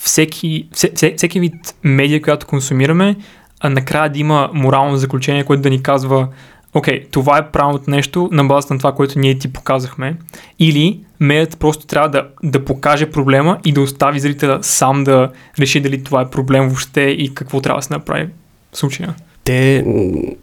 всеки, 0.00 0.68
всеки, 0.72 1.16
всеки 1.16 1.40
вид 1.40 1.54
медия, 1.84 2.22
която 2.22 2.46
консумираме, 2.46 3.16
а 3.60 3.70
накрая 3.70 4.10
да 4.10 4.18
има 4.18 4.50
морално 4.52 4.96
заключение, 4.96 5.44
което 5.44 5.62
да 5.62 5.70
ни 5.70 5.82
казва 5.82 6.28
окей, 6.74 7.06
това 7.10 7.38
е 7.38 7.50
правилното 7.50 7.90
нещо 7.90 8.28
на 8.32 8.44
базата 8.44 8.74
на 8.74 8.78
това, 8.78 8.92
което 8.92 9.18
ние 9.18 9.38
ти 9.38 9.52
показахме. 9.52 10.16
Или 10.58 11.00
медият 11.20 11.58
просто 11.58 11.86
трябва 11.86 12.08
да, 12.08 12.28
да 12.42 12.64
покаже 12.64 13.10
проблема 13.10 13.58
и 13.64 13.72
да 13.72 13.80
остави 13.80 14.20
зрителя 14.20 14.58
сам 14.62 15.04
да 15.04 15.30
реши 15.58 15.80
дали 15.80 16.04
това 16.04 16.20
е 16.20 16.30
проблем 16.30 16.68
въобще 16.68 17.00
и 17.00 17.34
какво 17.34 17.60
трябва 17.60 17.78
да 17.78 17.82
се 17.82 17.92
направи 17.92 18.28
в 18.72 18.78
случая. 18.78 19.14
Те 19.50 19.84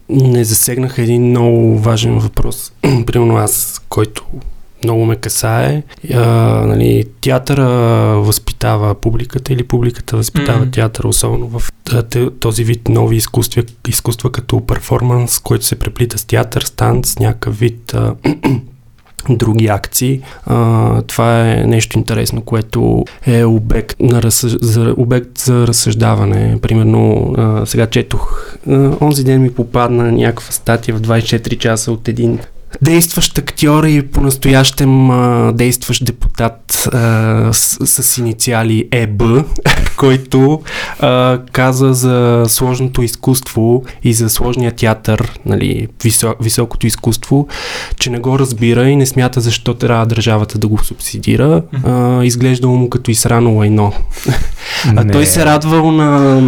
не 0.08 0.44
засегнаха 0.44 1.02
един 1.02 1.22
много 1.22 1.78
важен 1.78 2.18
въпрос. 2.18 2.72
Примерно 3.06 3.36
аз, 3.36 3.82
който 3.88 4.24
много 4.84 5.06
ме 5.06 5.16
касае. 5.16 5.82
А, 6.14 6.20
нали, 6.66 7.04
театъра 7.20 7.66
възпитава 8.20 8.94
публиката 8.94 9.52
или 9.52 9.62
публиката 9.64 10.16
възпитава 10.16 10.66
mm-hmm. 10.66 10.72
театъра, 10.72 11.08
особено 11.08 11.46
в 11.48 11.70
този 12.40 12.64
вид 12.64 12.88
нови 12.88 13.16
изкуства, 13.16 13.62
изкуства 13.88 14.32
като 14.32 14.66
перформанс, 14.66 15.38
който 15.38 15.64
се 15.64 15.78
преплита 15.78 16.18
с 16.18 16.24
театър, 16.24 16.62
станц, 16.62 17.18
някакъв 17.18 17.58
вид 17.58 17.94
а, 17.94 18.14
други 19.30 19.66
акции. 19.66 20.20
А, 20.46 21.02
това 21.02 21.52
е 21.52 21.54
нещо 21.54 21.98
интересно, 21.98 22.42
което 22.42 23.04
е 23.26 23.44
обект, 23.44 23.96
на 24.00 24.22
разсъж... 24.22 24.56
за, 24.60 24.94
обект 24.96 25.38
за 25.38 25.66
разсъждаване. 25.66 26.58
Примерно, 26.62 27.34
а, 27.38 27.66
сега 27.66 27.86
четох, 27.86 28.47
онзи 29.00 29.24
ден 29.24 29.42
ми 29.42 29.54
попадна 29.54 30.12
някаква 30.12 30.52
статия 30.52 30.94
в 30.94 31.00
24 31.00 31.58
часа 31.58 31.92
от 31.92 32.08
един 32.08 32.38
действащ 32.82 33.38
актьор 33.38 33.84
и 33.84 34.02
по-настоящем 34.02 35.10
а, 35.10 35.52
действащ 35.52 36.04
депутат 36.04 36.88
а, 36.92 37.52
с, 37.52 38.02
с 38.02 38.18
инициали 38.18 38.88
ЕБ, 38.90 39.22
който 39.96 40.60
а, 41.00 41.38
каза 41.52 41.92
за 41.92 42.44
сложното 42.48 43.02
изкуство 43.02 43.84
и 44.04 44.12
за 44.12 44.30
сложния 44.30 44.72
театър, 44.72 45.38
нали, 45.46 45.88
висо, 46.02 46.34
високото 46.40 46.86
изкуство, 46.86 47.48
че 47.98 48.10
не 48.10 48.18
го 48.18 48.38
разбира 48.38 48.88
и 48.88 48.96
не 48.96 49.06
смята 49.06 49.40
защо 49.40 49.74
трябва 49.74 50.06
държавата 50.06 50.58
да 50.58 50.68
го 50.68 50.84
субсидира. 50.84 51.62
А, 51.84 52.24
изглеждало 52.24 52.76
му 52.76 52.90
като 52.90 53.10
израно 53.10 53.50
лайно. 53.50 53.92
а 54.96 55.12
той 55.12 55.26
се 55.26 55.44
радвал 55.44 55.90
на 55.90 56.40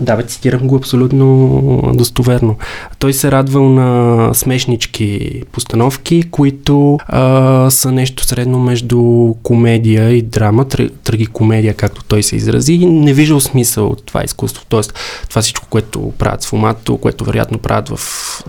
да, 0.00 0.16
бе, 0.16 0.22
цитирам 0.22 0.66
го 0.66 0.76
абсолютно 0.76 1.92
достоверно. 1.94 2.56
Той 2.98 3.12
се 3.12 3.32
радвал 3.32 3.68
на 3.68 4.30
смешнички 4.34 5.42
постановки, 5.52 6.22
които 6.30 6.98
а, 7.06 7.70
са 7.70 7.92
нещо 7.92 8.24
средно 8.24 8.58
между 8.58 9.34
комедия 9.42 10.10
и 10.10 10.22
драма, 10.22 10.66
трагикомедия, 11.04 11.74
както 11.74 12.04
той 12.04 12.22
се 12.22 12.36
изрази. 12.36 12.72
И 12.72 12.86
не 12.86 13.14
виждал 13.14 13.40
смисъл 13.40 13.86
от 13.86 14.04
това 14.06 14.24
изкуство. 14.24 14.64
Тоест, 14.68 14.94
това 15.28 15.42
всичко, 15.42 15.66
което 15.70 16.12
правят 16.18 16.44
в 16.44 16.48
формато, 16.48 16.96
което 16.96 17.24
вероятно 17.24 17.58
правят 17.58 17.88
в 17.88 17.98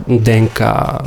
ДНК, 0.10 0.62
а, 0.62 1.00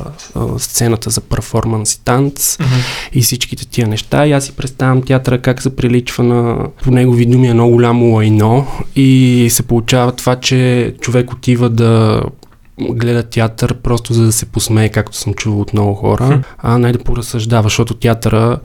сцената 0.58 1.10
за 1.10 1.20
перформанс 1.20 1.94
и 1.94 2.04
танц 2.04 2.56
mm-hmm. 2.56 3.10
и 3.12 3.22
всичките 3.22 3.66
тия 3.66 3.88
неща. 3.88 4.26
И 4.26 4.32
аз 4.32 4.44
си 4.44 4.52
представям 4.52 5.02
театъра 5.02 5.38
как 5.38 5.62
се 5.62 5.76
приличва 5.76 6.24
на, 6.24 6.66
по 6.82 6.90
негови 6.90 7.26
думи, 7.26 7.48
едно 7.48 7.68
голямо 7.68 8.14
лайно 8.14 8.66
и 8.96 9.48
се 9.50 9.62
получава 9.62 10.12
това, 10.12 10.31
че 10.40 10.94
човек 11.00 11.32
отива 11.32 11.70
да 11.70 12.22
гледа 12.90 13.22
театър 13.22 13.74
просто 13.74 14.14
за 14.14 14.24
да 14.24 14.32
се 14.32 14.46
посмее, 14.46 14.88
както 14.88 15.16
съм 15.16 15.34
чувал 15.34 15.60
от 15.60 15.72
много 15.72 15.94
хора, 15.94 16.42
а 16.58 16.78
не 16.78 16.92
да 16.92 16.98
поразсъждава, 16.98 17.62
защото 17.62 17.94
театъра 17.94 18.58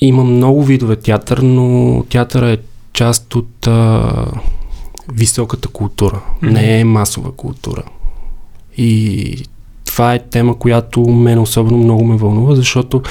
има 0.00 0.24
много 0.24 0.64
видове 0.64 0.96
театър, 0.96 1.38
но 1.38 2.04
театъра 2.10 2.50
е 2.50 2.58
част 2.92 3.34
от 3.34 3.66
а, 3.66 4.12
високата 5.12 5.68
култура, 5.68 6.20
mm-hmm. 6.42 6.50
не 6.50 6.80
е 6.80 6.84
масова 6.84 7.32
култура. 7.32 7.82
И 8.76 9.44
това 9.84 10.14
е 10.14 10.18
тема, 10.18 10.58
която 10.58 11.00
мен 11.00 11.38
особено 11.38 11.78
много 11.78 12.04
ме 12.04 12.16
вълнува, 12.16 12.54
защото 12.54 13.02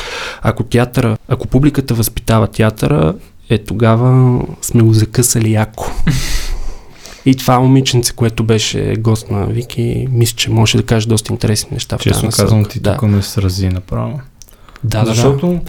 ако 0.41 0.63
театъра, 0.63 1.17
ако 1.27 1.47
публиката 1.47 1.93
възпитава 1.93 2.47
театъра, 2.47 3.13
е 3.49 3.57
тогава 3.57 4.41
сме 4.61 4.83
го 4.83 4.93
закъсали 4.93 5.51
яко. 5.51 5.91
И 7.25 7.35
това 7.35 7.59
момиченце, 7.59 8.13
което 8.13 8.43
беше 8.43 8.95
гост 8.99 9.31
на 9.31 9.45
Вики, 9.45 10.07
мисля, 10.11 10.35
че 10.35 10.51
може 10.51 10.77
да 10.77 10.83
каже 10.83 11.07
доста 11.07 11.33
интересни 11.33 11.69
неща. 11.71 11.97
Честно 11.97 12.29
казвам, 12.29 12.65
ти 12.65 12.79
да. 12.79 12.93
тук 12.93 13.01
ме 13.01 13.21
срази 13.21 13.69
направо. 13.69 14.19
Да, 14.83 15.05
защото 15.05 15.47
да. 15.47 15.59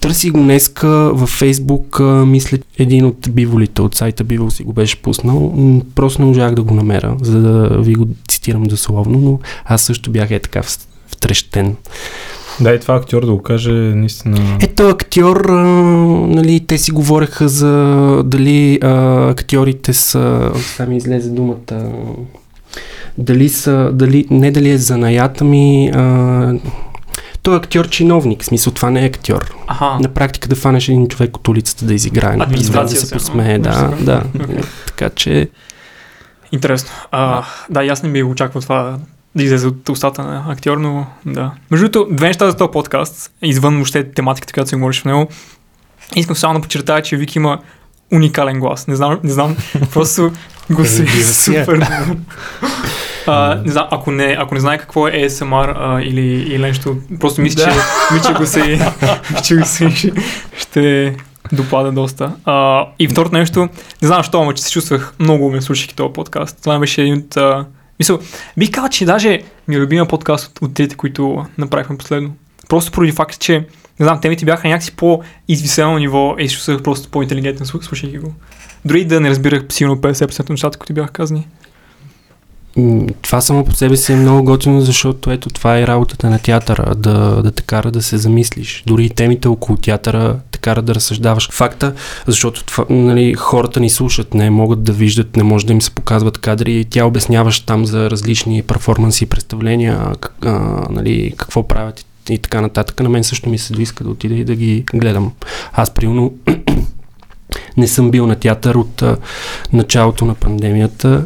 Търси 0.00 0.30
го 0.30 0.38
днеска 0.38 0.88
във 0.88 1.28
Фейсбук, 1.28 2.00
мисля, 2.26 2.58
един 2.78 3.04
от 3.04 3.28
биволите 3.30 3.82
от 3.82 3.94
сайта 3.94 4.24
Бивол 4.24 4.50
си 4.50 4.62
го 4.62 4.72
беше 4.72 5.02
пуснал. 5.02 5.54
Просто 5.94 6.22
не 6.22 6.28
можах 6.28 6.54
да 6.54 6.62
го 6.62 6.74
намеря, 6.74 7.16
за 7.20 7.40
да 7.40 7.68
ви 7.68 7.94
го 7.94 8.08
цитирам 8.28 8.62
дословно, 8.62 9.18
но 9.18 9.38
аз 9.64 9.82
също 9.82 10.10
бях 10.10 10.30
е 10.30 10.38
така 10.38 10.62
втрещен. 11.08 11.76
Да, 12.60 12.74
и 12.74 12.80
това 12.80 12.94
актьор 12.94 13.26
да 13.26 13.32
го 13.32 13.42
каже 13.42 13.72
наистина. 13.72 14.58
Ето 14.62 14.88
актьор, 14.88 15.46
а, 15.48 15.52
нали, 16.26 16.60
те 16.66 16.78
си 16.78 16.90
говореха 16.90 17.48
за 17.48 18.22
дали 18.24 18.78
а, 18.82 18.88
актьорите 19.30 19.92
са, 19.92 20.50
сега 20.56 20.88
ми 20.88 20.96
излезе 20.96 21.30
думата, 21.30 21.92
дали 23.18 23.48
са, 23.48 23.90
дали, 23.92 24.26
не 24.30 24.50
дали 24.50 24.70
е 24.70 24.78
занаята 24.78 25.44
ми, 25.44 25.90
а, 25.94 26.54
той 27.42 27.54
е 27.54 27.58
актьор-чиновник, 27.58 28.42
в 28.42 28.46
смисъл 28.46 28.72
това 28.72 28.90
не 28.90 29.02
е 29.02 29.06
актьор. 29.06 29.54
Аха. 29.66 29.98
На 30.00 30.08
практика 30.08 30.48
да 30.48 30.56
фанеш 30.56 30.88
един 30.88 31.08
човек 31.08 31.36
от 31.36 31.48
улицата 31.48 31.84
да 31.84 31.94
изиграе, 31.94 32.36
да 32.36 32.88
се 32.88 33.10
посмее, 33.10 33.58
да, 33.58 33.92
да. 34.00 34.22
Okay. 34.22 34.64
Така 34.86 35.10
че... 35.10 35.48
Интересно. 36.52 36.90
А, 37.10 37.44
да, 37.70 37.84
аз 37.86 38.02
не 38.02 38.08
би 38.08 38.22
очаквал 38.22 38.62
това 38.62 38.98
да 39.36 39.42
излезе 39.42 39.66
от 39.66 39.88
устата 39.88 40.24
на 40.24 40.44
актьор, 40.48 40.76
но 40.76 41.06
да. 41.26 41.52
Между 41.70 41.88
другото, 41.88 42.14
две 42.14 42.26
неща 42.26 42.50
за 42.50 42.56
този 42.56 42.70
подкаст, 42.70 43.32
извън 43.42 43.74
въобще 43.74 44.12
тематиката, 44.12 44.52
която 44.52 44.68
се 44.70 44.76
говориш 44.76 45.02
в 45.02 45.04
него. 45.04 45.28
Искам 46.16 46.36
само 46.36 46.54
да 46.54 46.60
подчертая, 46.60 47.02
че 47.02 47.16
Вик 47.16 47.36
има 47.36 47.58
уникален 48.12 48.60
глас. 48.60 48.86
Не 48.86 48.96
знам, 48.96 49.20
не 49.24 49.30
знам, 49.30 49.56
просто 49.92 50.32
го 50.70 50.84
се 50.84 51.34
супер. 51.34 51.86
А, 53.26 53.62
не 53.64 53.72
знам, 53.72 53.86
ако 53.90 54.10
не, 54.10 54.36
ако 54.40 54.54
не 54.54 54.60
знае 54.60 54.78
какво 54.78 55.08
е 55.08 55.12
ASMR 55.12 55.74
а, 55.76 56.02
или, 56.02 56.20
или 56.20 56.58
нещо, 56.58 56.96
просто 57.20 57.40
мисля, 57.40 57.64
да. 57.64 57.70
че, 57.70 57.78
мисля, 58.14 58.28
че 58.28 58.34
го 58.34 58.46
се, 58.46 58.92
че 59.44 59.56
го 59.56 59.64
се 59.64 60.12
ще 60.58 61.16
допада 61.52 61.92
доста. 61.92 62.32
А, 62.44 62.86
и 62.98 63.08
второто 63.08 63.34
нещо, 63.34 63.68
не 64.02 64.08
знам 64.08 64.18
защо, 64.18 64.44
но 64.44 64.52
че 64.52 64.62
се 64.62 64.70
чувствах 64.70 65.14
много 65.18 65.50
ме 65.50 65.60
слушайки 65.60 65.96
този 65.96 66.12
подкаст. 66.12 66.58
Това 66.62 66.78
беше 66.78 67.02
един 67.02 67.14
от 67.14 67.36
Мисъл, 67.98 68.18
бих 68.56 68.70
казал, 68.70 68.88
че 68.88 69.04
даже 69.04 69.42
ми 69.68 69.74
е 69.74 69.78
любима 69.78 70.06
подкаст 70.06 70.46
от, 70.46 70.62
от 70.62 70.74
трите, 70.74 70.96
които 70.96 71.46
направихме 71.58 71.98
последно. 71.98 72.32
Просто 72.68 72.92
поради 72.92 73.12
факта, 73.12 73.38
че 73.38 73.58
не 74.00 74.06
знам, 74.06 74.20
темите 74.20 74.44
бяха 74.44 74.68
някакси 74.68 74.96
по-извисено 74.96 75.98
ниво 75.98 76.36
и 76.38 76.48
ще 76.48 76.82
просто 76.82 77.10
по-интелигентен, 77.10 77.66
слушайки 77.66 78.18
го. 78.18 78.34
Дори 78.84 79.04
да 79.04 79.20
не 79.20 79.30
разбирах 79.30 79.64
силно 79.68 79.96
50% 79.96 80.40
от 80.40 80.48
нещата, 80.48 80.78
които 80.78 80.94
бяха 80.94 81.12
казани. 81.12 81.48
Това 83.22 83.40
само 83.40 83.64
по 83.64 83.74
себе 83.74 83.96
си 83.96 84.12
е 84.12 84.16
много 84.16 84.44
готино, 84.44 84.80
защото 84.80 85.30
ето 85.30 85.50
това 85.50 85.78
е 85.78 85.86
работата 85.86 86.30
на 86.30 86.38
театъра, 86.38 86.94
да, 86.94 87.42
да 87.42 87.50
те 87.50 87.62
кара 87.62 87.90
да 87.90 88.02
се 88.02 88.18
замислиш. 88.18 88.82
Дори 88.86 89.04
и 89.04 89.10
темите 89.10 89.48
около 89.48 89.78
театъра 89.78 90.36
те 90.50 90.58
кара 90.58 90.82
да 90.82 90.94
разсъждаваш 90.94 91.50
факта, 91.52 91.94
защото 92.26 92.64
това, 92.64 92.84
нали, 92.90 93.34
хората 93.34 93.80
ни 93.80 93.90
слушат, 93.90 94.34
не 94.34 94.50
могат 94.50 94.82
да 94.82 94.92
виждат, 94.92 95.36
не 95.36 95.42
може 95.42 95.66
да 95.66 95.72
им 95.72 95.82
се 95.82 95.90
показват 95.90 96.38
кадри. 96.38 96.86
Тя 96.90 97.04
обясняваш 97.04 97.60
там 97.60 97.86
за 97.86 98.10
различни 98.10 98.62
перформанси 98.62 99.24
и 99.24 99.26
представления, 99.26 100.12
а, 100.42 100.50
нали, 100.90 101.34
какво 101.36 101.68
правят 101.68 102.00
и, 102.00 102.34
и 102.34 102.38
така 102.38 102.60
нататък. 102.60 103.00
На 103.00 103.08
мен 103.08 103.24
също 103.24 103.48
ми 103.48 103.58
се 103.58 103.72
доиска 103.72 104.04
да 104.04 104.10
отида 104.10 104.34
и 104.34 104.44
да 104.44 104.54
ги 104.54 104.84
гледам. 104.94 105.32
Аз, 105.72 105.94
примерно, 105.94 106.32
не 107.76 107.88
съм 107.88 108.10
бил 108.10 108.26
на 108.26 108.36
театър 108.36 108.74
от 108.74 109.02
а, 109.02 109.16
началото 109.72 110.24
на 110.24 110.34
пандемията 110.34 111.24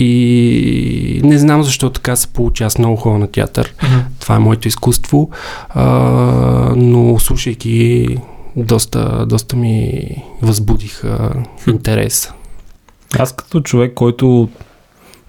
и 0.00 1.20
не 1.24 1.38
знам 1.38 1.62
защо 1.62 1.90
така 1.90 2.16
се 2.16 2.26
получи. 2.26 2.64
Аз 2.64 2.78
много 2.78 2.96
хора 2.96 3.18
на 3.18 3.26
театър. 3.26 3.74
Mm-hmm. 3.74 4.02
Това 4.20 4.36
е 4.36 4.38
моето 4.38 4.68
изкуство. 4.68 5.30
А, 5.68 5.84
но 6.76 7.18
слушайки 7.18 8.06
доста, 8.56 9.26
доста 9.26 9.56
ми 9.56 10.02
възбудиха 10.42 11.32
интерес. 11.68 12.32
Аз 13.18 13.32
като 13.32 13.60
човек, 13.60 13.94
който 13.94 14.48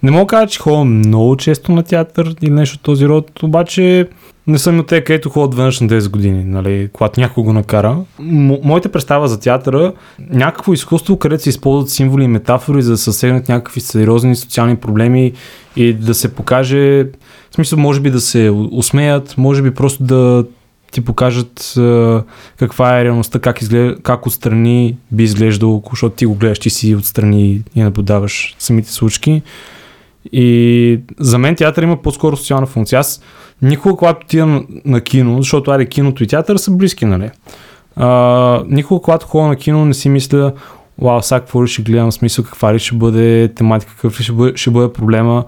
Не 0.02 0.10
мога 0.10 0.24
да 0.24 0.26
кажа, 0.26 0.46
че 0.46 0.58
ходя 0.58 0.84
много 0.84 1.36
често 1.36 1.72
на 1.72 1.82
театър 1.82 2.34
или 2.42 2.50
нещо 2.50 2.74
от 2.74 2.82
този 2.82 3.08
род, 3.08 3.42
обаче 3.42 4.08
не 4.46 4.58
съм 4.58 4.78
от 4.78 4.86
те, 4.86 5.04
където 5.04 5.30
ходят 5.30 5.54
веднъж 5.54 5.80
на 5.80 5.88
10 5.88 6.10
години, 6.10 6.44
нали, 6.44 6.88
когато 6.92 7.20
някой 7.20 7.44
го 7.44 7.52
накара. 7.52 7.96
М- 8.18 8.56
моята 8.62 8.88
представа 8.88 9.28
за 9.28 9.40
театъра, 9.40 9.92
някакво 10.30 10.72
изкуство, 10.72 11.18
където 11.18 11.42
се 11.42 11.48
използват 11.48 11.90
символи 11.90 12.24
и 12.24 12.28
метафори, 12.28 12.82
за 12.82 12.90
да 12.90 12.98
се 12.98 13.12
сегнат 13.12 13.48
някакви 13.48 13.80
сериозни 13.80 14.36
социални 14.36 14.76
проблеми 14.76 15.32
и 15.76 15.92
да 15.92 16.14
се 16.14 16.34
покаже, 16.34 17.04
в 17.50 17.54
смисъл, 17.54 17.78
може 17.78 18.00
би 18.00 18.10
да 18.10 18.20
се 18.20 18.50
усмеят, 18.72 19.34
може 19.38 19.62
би 19.62 19.70
просто 19.70 20.04
да 20.04 20.44
ти 20.92 21.00
покажат 21.00 21.74
а, 21.76 22.22
каква 22.56 23.00
е 23.00 23.04
реалността, 23.04 23.38
как, 23.38 23.62
изглежда, 23.62 23.96
как 24.02 24.26
отстрани 24.26 24.96
би 25.10 25.22
изглеждало, 25.22 25.82
защото 25.90 26.16
ти 26.16 26.26
го 26.26 26.34
гледаш, 26.34 26.58
ти 26.58 26.70
си 26.70 26.94
отстрани 26.94 27.62
и 27.74 27.82
наблюдаваш 27.82 28.56
самите 28.58 28.92
случки. 28.92 29.42
И 30.32 31.00
за 31.18 31.38
мен 31.38 31.56
театър 31.56 31.82
има 31.82 32.02
по-скоро 32.02 32.36
социална 32.36 32.66
функция. 32.66 32.98
Аз 32.98 33.22
никога, 33.62 33.96
когато 33.96 34.24
отида 34.24 34.62
на, 34.84 35.00
кино, 35.00 35.42
защото 35.42 35.70
аре 35.70 35.86
киното 35.86 36.24
и 36.24 36.26
театър 36.26 36.56
са 36.56 36.70
близки, 36.70 37.04
нали? 37.04 37.30
А, 37.96 38.62
никога, 38.66 39.02
когато 39.02 39.26
ходя 39.26 39.46
на 39.46 39.56
кино, 39.56 39.84
не 39.84 39.94
си 39.94 40.08
мисля, 40.08 40.52
вау, 40.98 41.22
сега 41.22 41.40
какво 41.40 41.64
ли 41.64 41.68
ще 41.68 41.82
гледам, 41.82 42.12
смисъл 42.12 42.44
каква 42.44 42.74
ли 42.74 42.78
ще 42.78 42.94
бъде 42.94 43.52
тематика, 43.54 43.92
какъв 43.94 44.20
ли 44.20 44.24
ще 44.24 44.32
бъде, 44.32 44.56
ще 44.56 44.70
бъде 44.70 44.92
проблема. 44.92 45.44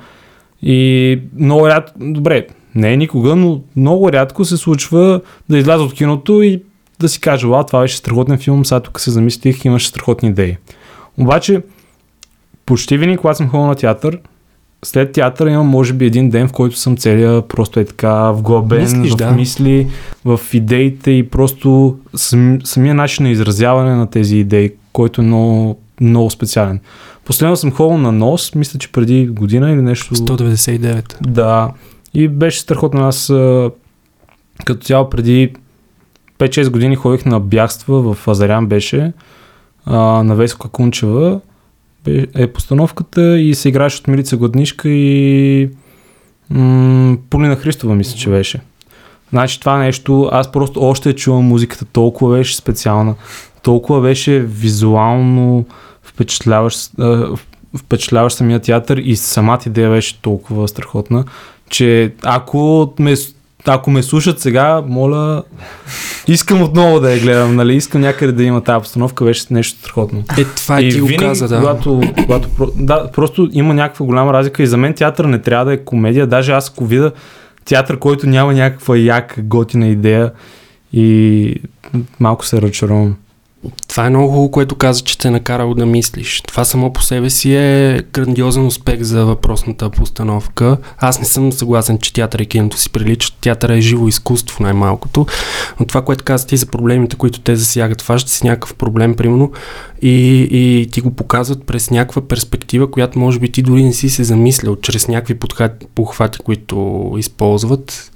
И 0.62 1.20
много 1.38 1.68
рядко, 1.68 1.98
добре, 2.00 2.46
не 2.74 2.92
е 2.92 2.96
никога, 2.96 3.36
но 3.36 3.60
много 3.76 4.12
рядко 4.12 4.44
се 4.44 4.56
случва 4.56 5.20
да 5.48 5.58
изляза 5.58 5.82
от 5.82 5.94
киното 5.94 6.42
и 6.42 6.62
да 7.00 7.08
си 7.08 7.20
кажа, 7.20 7.48
вау, 7.48 7.64
това 7.64 7.80
беше 7.80 7.96
страхотен 7.96 8.38
филм, 8.38 8.64
сега 8.64 8.80
тук 8.80 9.00
се 9.00 9.10
замислих, 9.10 9.64
имаше 9.64 9.88
страхотни 9.88 10.28
идеи. 10.28 10.56
Обаче, 11.18 11.62
почти 12.66 12.98
винаги, 12.98 13.18
когато 13.18 13.36
съм 13.36 13.48
ходил 13.48 13.66
на 13.66 13.74
театър, 13.74 14.18
след 14.84 15.12
театъра 15.12 15.50
имам 15.50 15.66
може 15.66 15.92
би 15.92 16.06
един 16.06 16.30
ден, 16.30 16.48
в 16.48 16.52
който 16.52 16.76
съм 16.76 16.96
целия 16.96 17.42
просто 17.42 17.80
е 17.80 17.84
така 17.84 18.30
вглъбен 18.30 18.80
Мислиш, 18.80 19.12
в 19.12 19.16
да. 19.16 19.30
мисли, 19.30 19.88
в 20.24 20.40
идеите 20.52 21.10
и 21.10 21.28
просто 21.28 21.98
сам, 22.14 22.58
самия 22.64 22.94
начин 22.94 23.22
на 23.22 23.30
изразяване 23.30 23.94
на 23.94 24.10
тези 24.10 24.36
идеи, 24.36 24.72
който 24.92 25.20
е 25.20 25.24
много, 25.24 25.78
много 26.00 26.30
специален. 26.30 26.80
Последно 27.24 27.56
съм 27.56 27.72
ходил 27.72 27.98
на 27.98 28.12
нос, 28.12 28.54
мисля, 28.54 28.78
че 28.78 28.92
преди 28.92 29.26
година 29.26 29.70
или 29.70 29.82
нещо. 29.82 30.14
199. 30.14 31.16
Да. 31.20 31.72
И 32.14 32.28
беше 32.28 32.60
страхотно. 32.60 33.08
Аз 33.08 33.26
като 34.64 34.84
цяло 34.84 35.10
преди 35.10 35.52
5-6 36.38 36.70
години 36.70 36.96
ходих 36.96 37.24
на 37.24 37.40
бягства 37.40 38.14
в 38.14 38.28
Азарян 38.28 38.66
беше 38.66 39.12
а, 39.86 39.96
на 40.22 40.34
Веска 40.34 40.68
Кунчева 40.68 41.40
е 42.34 42.46
постановката 42.46 43.38
и 43.38 43.54
се 43.54 43.68
играеше 43.68 44.00
от 44.00 44.08
Милица 44.08 44.36
Гладнишка 44.36 44.88
и 44.88 45.70
м- 46.50 47.16
Полина 47.30 47.56
Христова 47.56 47.94
мисля, 47.94 48.18
че 48.18 48.30
беше. 48.30 48.60
Значи 49.30 49.60
това 49.60 49.78
нещо, 49.78 50.28
аз 50.32 50.52
просто 50.52 50.82
още 50.82 51.12
чувам 51.12 51.44
музиката, 51.44 51.84
толкова 51.84 52.36
беше 52.36 52.56
специална, 52.56 53.14
толкова 53.62 54.00
беше 54.00 54.40
визуално 54.40 55.66
впечатляващ, 56.02 56.90
впечатляващ 57.78 58.36
самия 58.36 58.60
театър 58.60 58.96
и 58.96 59.16
самата 59.16 59.60
идея 59.66 59.90
беше 59.90 60.20
толкова 60.22 60.68
страхотна, 60.68 61.24
че 61.70 62.12
ако 62.22 62.92
ме, 62.98 63.14
ако 63.72 63.90
ме 63.90 64.02
слушат 64.02 64.40
сега, 64.40 64.82
моля, 64.88 65.42
искам 66.28 66.62
отново 66.62 67.00
да 67.00 67.12
я 67.12 67.20
гледам, 67.20 67.56
нали? 67.56 67.74
Искам 67.74 68.00
някъде 68.00 68.32
да 68.32 68.44
има 68.44 68.60
тази 68.60 68.82
постановка, 68.82 69.24
беше 69.24 69.46
нещо 69.50 69.78
страхотно. 69.78 70.24
Е, 70.38 70.44
това 70.44 70.80
и 70.80 70.90
ти 70.90 71.00
го 71.00 71.08
каза, 71.18 71.48
да. 71.48 71.58
Когато, 71.58 72.00
когато, 72.22 72.72
да, 72.76 73.10
просто 73.12 73.48
има 73.52 73.74
някаква 73.74 74.06
голяма 74.06 74.32
разлика 74.32 74.62
и 74.62 74.66
за 74.66 74.76
мен 74.76 74.94
театър 74.94 75.24
не 75.24 75.38
трябва 75.38 75.64
да 75.64 75.72
е 75.72 75.84
комедия, 75.84 76.26
даже 76.26 76.52
аз 76.52 76.70
ако 76.70 76.86
видя 76.86 77.12
театър, 77.64 77.98
който 77.98 78.26
няма 78.26 78.54
някаква 78.54 78.96
яка, 78.96 79.42
готина 79.42 79.86
идея 79.86 80.32
и 80.92 81.54
малко 82.20 82.46
се 82.46 82.62
разочаровам. 82.62 83.16
Това 83.88 84.06
е 84.06 84.10
много 84.10 84.28
хубаво, 84.28 84.50
което 84.50 84.74
каза, 84.74 85.00
че 85.00 85.18
те 85.18 85.28
е 85.28 85.30
накарало 85.30 85.74
да 85.74 85.86
мислиш. 85.86 86.42
Това 86.46 86.64
само 86.64 86.92
по 86.92 87.02
себе 87.02 87.30
си 87.30 87.54
е 87.54 88.02
грандиозен 88.12 88.66
успех 88.66 89.02
за 89.02 89.24
въпросната 89.24 89.90
постановка. 89.90 90.76
Аз 90.98 91.18
не 91.18 91.24
съм 91.24 91.52
съгласен, 91.52 91.98
че 91.98 92.12
театър 92.12 92.38
и 92.38 92.46
киното 92.46 92.78
си 92.78 92.90
приличат. 92.90 93.34
Театър 93.40 93.68
е 93.68 93.80
живо 93.80 94.08
изкуство 94.08 94.62
най-малкото. 94.62 95.26
Но 95.80 95.86
това, 95.86 96.02
което 96.02 96.24
каза 96.24 96.46
ти 96.46 96.56
за 96.56 96.66
проблемите, 96.66 97.16
които 97.16 97.40
те 97.40 97.56
засягат, 97.56 98.04
ще 98.16 98.30
си 98.30 98.46
някакъв 98.46 98.74
проблем, 98.74 99.14
примерно, 99.14 99.52
и, 100.02 100.48
и 100.50 100.86
ти 100.92 101.00
го 101.00 101.10
показват 101.10 101.66
през 101.66 101.90
някаква 101.90 102.22
перспектива, 102.22 102.90
която 102.90 103.18
може 103.18 103.38
би 103.38 103.52
ти 103.52 103.62
дори 103.62 103.82
не 103.82 103.92
си 103.92 104.08
се 104.08 104.24
замислял, 104.24 104.76
чрез 104.76 105.08
някакви 105.08 105.34
подхвати, 105.34 105.86
похвати, 105.94 106.38
които 106.38 107.10
използват. 107.18 108.10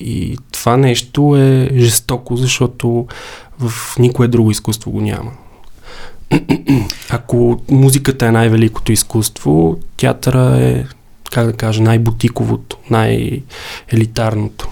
И 0.00 0.36
това 0.66 0.76
нещо 0.76 1.36
е 1.36 1.68
жестоко, 1.76 2.36
защото 2.36 3.06
в 3.58 3.72
никое 3.98 4.28
друго 4.28 4.50
изкуство 4.50 4.90
го 4.90 5.00
няма. 5.00 5.30
Ако 7.10 7.60
музиката 7.70 8.26
е 8.26 8.30
най-великото 8.30 8.92
изкуство, 8.92 9.76
театъра 9.96 10.56
е, 10.60 10.84
как 11.32 11.46
да 11.46 11.52
кажа, 11.52 11.82
най-бутиковото, 11.82 12.76
най-елитарното. 12.90 14.68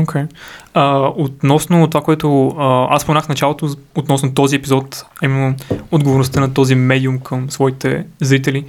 Окей. 0.00 0.22
Okay. 0.22 1.12
относно 1.16 1.86
това, 1.90 2.00
което 2.00 2.48
а, 2.48 2.86
аз 2.90 3.02
споменах 3.02 3.24
в 3.24 3.28
началото, 3.28 3.76
относно 3.94 4.34
този 4.34 4.56
епизод, 4.56 5.04
именно 5.22 5.54
отговорността 5.90 6.40
на 6.40 6.54
този 6.54 6.74
медиум 6.74 7.18
към 7.18 7.50
своите 7.50 8.04
зрители. 8.20 8.64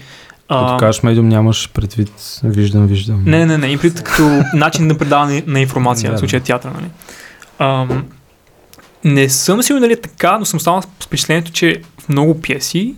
Като 0.59 0.77
кажеш 0.77 1.03
медиум, 1.03 1.29
нямаш 1.29 1.69
предвид, 1.73 2.39
виждам, 2.43 2.87
виждам. 2.87 3.23
Не, 3.25 3.45
не, 3.45 3.57
не, 3.57 3.67
и 3.67 3.77
предвид 3.77 4.03
като 4.03 4.41
начин 4.53 4.87
на 4.87 4.97
предаване 4.97 5.43
на 5.47 5.59
информация, 5.59 6.11
Да, 6.11 6.17
в 6.17 6.19
случая 6.19 6.41
театър, 6.41 6.71
нали? 6.71 6.89
А, 7.59 7.87
не 9.03 9.29
съм 9.29 9.63
сигурен 9.63 9.81
дали 9.81 9.93
е 9.93 10.01
така, 10.01 10.37
но 10.37 10.45
съм 10.45 10.59
станал 10.59 10.81
с 10.81 10.87
впечатлението, 11.05 11.51
че 11.51 11.81
в 11.99 12.09
много 12.09 12.41
пиеси 12.41 12.95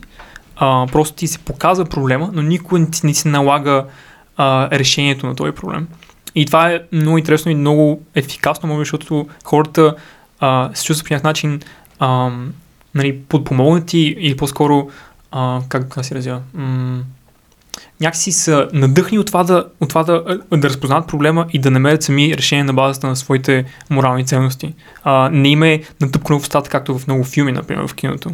а, 0.55 0.87
просто 0.91 1.15
ти 1.15 1.27
се 1.27 1.39
показва 1.39 1.85
проблема, 1.85 2.29
но 2.33 2.41
никой 2.41 2.79
не, 2.79 2.87
не 3.03 3.13
си 3.13 3.27
налага 3.27 3.85
а, 4.37 4.69
решението 4.71 5.27
на 5.27 5.35
този 5.35 5.51
проблем. 5.51 5.87
И 6.35 6.45
това 6.45 6.69
е 6.69 6.79
много 6.91 7.17
интересно 7.17 7.51
и 7.51 7.55
много 7.55 8.01
ефикасно, 8.15 8.69
може 8.69 8.79
защото 8.79 9.27
хората 9.43 9.95
а, 10.39 10.69
се 10.73 10.85
чувстват 10.85 11.07
по 11.07 11.13
някакъв 11.13 11.23
начин 11.29 11.61
а, 11.99 12.29
нали, 12.95 13.19
подпомогнати 13.19 13.99
или 13.99 14.37
по-скоро, 14.37 14.89
а, 15.31 15.61
как 15.69 15.95
да 15.95 16.03
се 16.03 16.15
разя, 16.15 16.39
м- 16.53 17.03
някакси 18.01 18.31
са 18.31 18.67
надъхни 18.73 19.19
от 19.19 19.27
това, 19.27 19.43
да, 19.43 19.65
от 19.81 19.89
това 19.89 20.03
да, 20.03 20.39
да 20.51 20.69
разпознат 20.69 21.07
проблема 21.07 21.45
и 21.53 21.59
да 21.59 21.71
намерят 21.71 22.03
сами 22.03 22.37
решение 22.37 22.63
на 22.63 22.73
базата 22.73 23.07
на 23.07 23.15
своите 23.15 23.65
морални 23.89 24.25
ценности. 24.25 24.73
А, 25.03 25.29
не 25.29 25.49
им 25.49 25.63
е 25.63 25.83
натъпкано 26.01 26.39
в 26.39 26.43
устата, 26.43 26.69
както 26.69 26.97
в 26.99 27.07
много 27.07 27.23
филми, 27.23 27.51
например, 27.51 27.87
в 27.87 27.93
киното, 27.93 28.31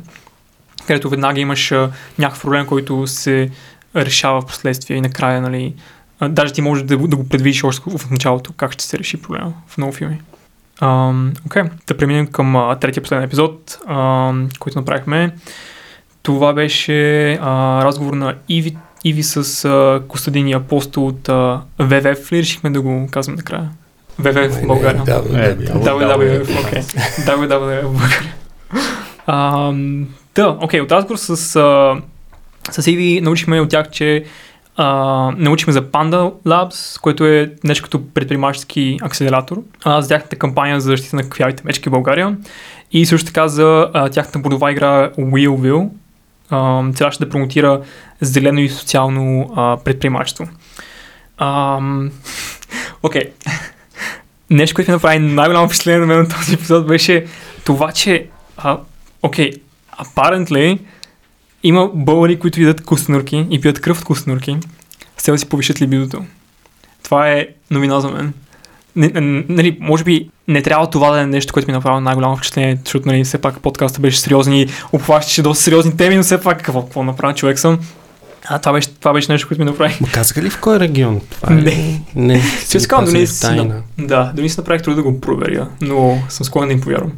където 0.88 1.10
веднага 1.10 1.40
имаш 1.40 1.72
а, 1.72 1.92
някакъв 2.20 2.42
проблем, 2.42 2.66
който 2.66 3.08
се 3.08 3.50
решава 3.96 4.42
в 4.42 4.46
последствие 4.46 4.98
и 4.98 5.02
накрая, 5.02 5.42
нали, 5.42 5.74
а, 6.20 6.30
даже 6.30 6.54
ти 6.54 6.62
можеш 6.62 6.84
да, 6.84 6.98
да 6.98 7.16
го 7.16 7.30
предвидиш 7.30 7.64
още 7.64 7.82
в 7.98 8.10
началото, 8.12 8.54
как 8.54 8.72
ще 8.72 8.84
се 8.84 9.00
реши 9.00 9.22
проблема 9.22 9.54
в 9.68 9.78
много 9.78 9.94
филми. 9.94 10.22
Окей, 11.46 11.64
да 11.88 11.98
преминем 11.98 12.28
към 12.28 12.56
а, 12.56 12.76
третия 12.76 13.04
последен 13.04 13.26
епизод, 13.26 13.80
ам, 13.88 14.50
който 14.60 14.80
направихме. 14.80 15.36
Това 16.24 16.54
беше 16.54 17.34
а, 17.34 17.84
разговор 17.84 18.14
на 18.14 18.36
Иви, 18.50 18.78
Иви 19.04 19.24
с 19.24 19.66
а, 19.66 20.02
Костадин 20.08 20.48
и 20.48 20.54
Апостол 20.54 21.08
от 21.08 21.30
а, 21.30 21.62
ВВФ. 21.80 22.32
Ли 22.32 22.38
решихме 22.38 22.70
да 22.70 22.82
го 22.82 23.08
казвам 23.12 23.36
накрая? 23.36 23.70
ВВФ 24.20 24.64
в 24.64 24.68
България. 24.68 25.04
Да, 25.04 25.24
Е. 25.34 25.56
WWF, 25.56 26.68
окей. 26.68 26.82
WWF 27.26 27.86
в 27.86 27.92
България. 27.92 28.34
Да, 30.36 30.58
окей, 30.62 30.82
от 30.82 30.92
разговор 30.92 31.18
с, 31.18 31.56
а, 31.56 31.96
с 32.72 32.88
Иви 32.88 33.22
научихме 33.22 33.62
от 33.62 33.70
тях, 33.70 33.90
че 33.90 34.24
а, 34.78 34.86
научихме 35.38 35.74
за 35.74 35.82
Panda 35.82 36.34
Labs, 36.46 37.02
което 37.02 37.26
е 37.26 37.54
нещо 37.64 37.84
като 37.84 38.08
предприемачески 38.14 38.98
акселератор, 39.02 39.62
а, 39.84 40.02
за 40.02 40.08
тяхната 40.08 40.36
кампания 40.36 40.82
за 40.82 40.90
защита 40.90 41.16
на 41.16 41.30
кафявите 41.30 41.64
мечки 41.66 41.90
в 41.90 41.92
България 41.92 42.38
и 42.92 43.06
също 43.06 43.28
така 43.28 43.48
за 43.48 43.90
а, 43.94 44.10
тяхната 44.10 44.40
бордова 44.40 44.72
игра 44.72 45.10
Wheelville, 45.10 45.90
трябваше 46.96 47.20
да 47.20 47.30
промотира 47.30 47.82
зелено 48.22 48.60
и 48.60 48.70
социално 48.70 49.54
а, 49.56 49.78
предприемачество. 49.84 50.48
Окей. 53.04 53.24
Нещо, 54.50 54.76
което 54.76 54.92
ми 54.92 54.94
направи 54.94 55.20
най-голямо 55.20 55.68
впечатление 55.68 56.00
на 56.00 56.06
мен 56.06 56.18
на 56.18 56.30
този 56.30 56.54
епизод 56.54 56.88
беше 56.88 57.26
това, 57.66 57.92
че 57.92 58.28
окей, 59.22 59.52
apparently 60.00 60.80
има 61.64 61.90
българи, 61.94 62.40
които 62.40 62.62
ядат 62.62 62.84
костенурки 62.84 63.48
и 63.50 63.62
пият 63.62 63.82
кръв 63.82 64.00
от 64.00 64.06
костенурки, 64.06 64.58
с 65.18 65.24
цел 65.24 65.34
да 65.34 65.38
си 65.38 65.50
повишат 65.50 65.82
либидото. 65.82 66.26
Това 67.04 67.32
е 67.32 67.48
новина 67.72 68.00
за 68.00 68.10
мен. 68.10 68.34
Нали, 69.50 69.78
може 69.80 70.04
би 70.04 70.30
не 70.52 70.62
трябва 70.62 70.90
това 70.90 71.12
да 71.12 71.22
е 71.22 71.26
нещо, 71.26 71.54
което 71.54 71.68
ми 71.68 71.74
направи 71.74 72.04
най-голямо 72.04 72.38
впечатление, 72.38 72.80
защото 72.86 73.08
нали, 73.08 73.24
все 73.24 73.38
пак 73.38 73.60
подкаста 73.60 74.00
беше 74.00 74.20
сериозен 74.20 74.54
и 74.54 74.68
обхващаше 74.92 75.42
доста 75.42 75.64
сериозни 75.64 75.98
теми, 75.98 76.16
но 76.16 76.24
все 76.24 76.42
пак 76.42 76.58
какво, 76.58 76.82
какво 76.84 77.04
направи 77.04 77.36
човек 77.36 77.60
съм. 77.60 77.80
А, 78.46 78.60
това 78.60 78.74
беше, 78.74 78.90
това 78.90 79.14
беше 79.14 79.32
нещо, 79.32 79.48
което 79.48 79.62
ми 79.62 79.66
направи. 79.66 79.98
Ма 80.02 80.08
казаха 80.08 80.42
ли 80.42 80.50
в 80.50 80.60
кой 80.60 80.80
регион? 80.80 81.22
Това 81.32 81.54
е... 81.54 81.56
Не. 81.56 82.02
Не. 82.16 82.42
Ще 82.42 82.66
си 82.66 82.80
сказвам, 82.80 83.06
го 83.06 83.12
дори 83.12 83.28
си, 83.28 83.70
да, 83.98 84.32
дори 84.36 84.50
си 84.50 84.60
направих 84.60 84.82
труда 84.82 84.96
да 84.96 85.04
го 85.04 85.22
проверя, 85.22 85.68
но 85.82 86.24
съм 86.30 86.46
склонен 86.46 86.68
да 86.68 86.74
им 86.74 86.82
повярвам. 86.82 87.12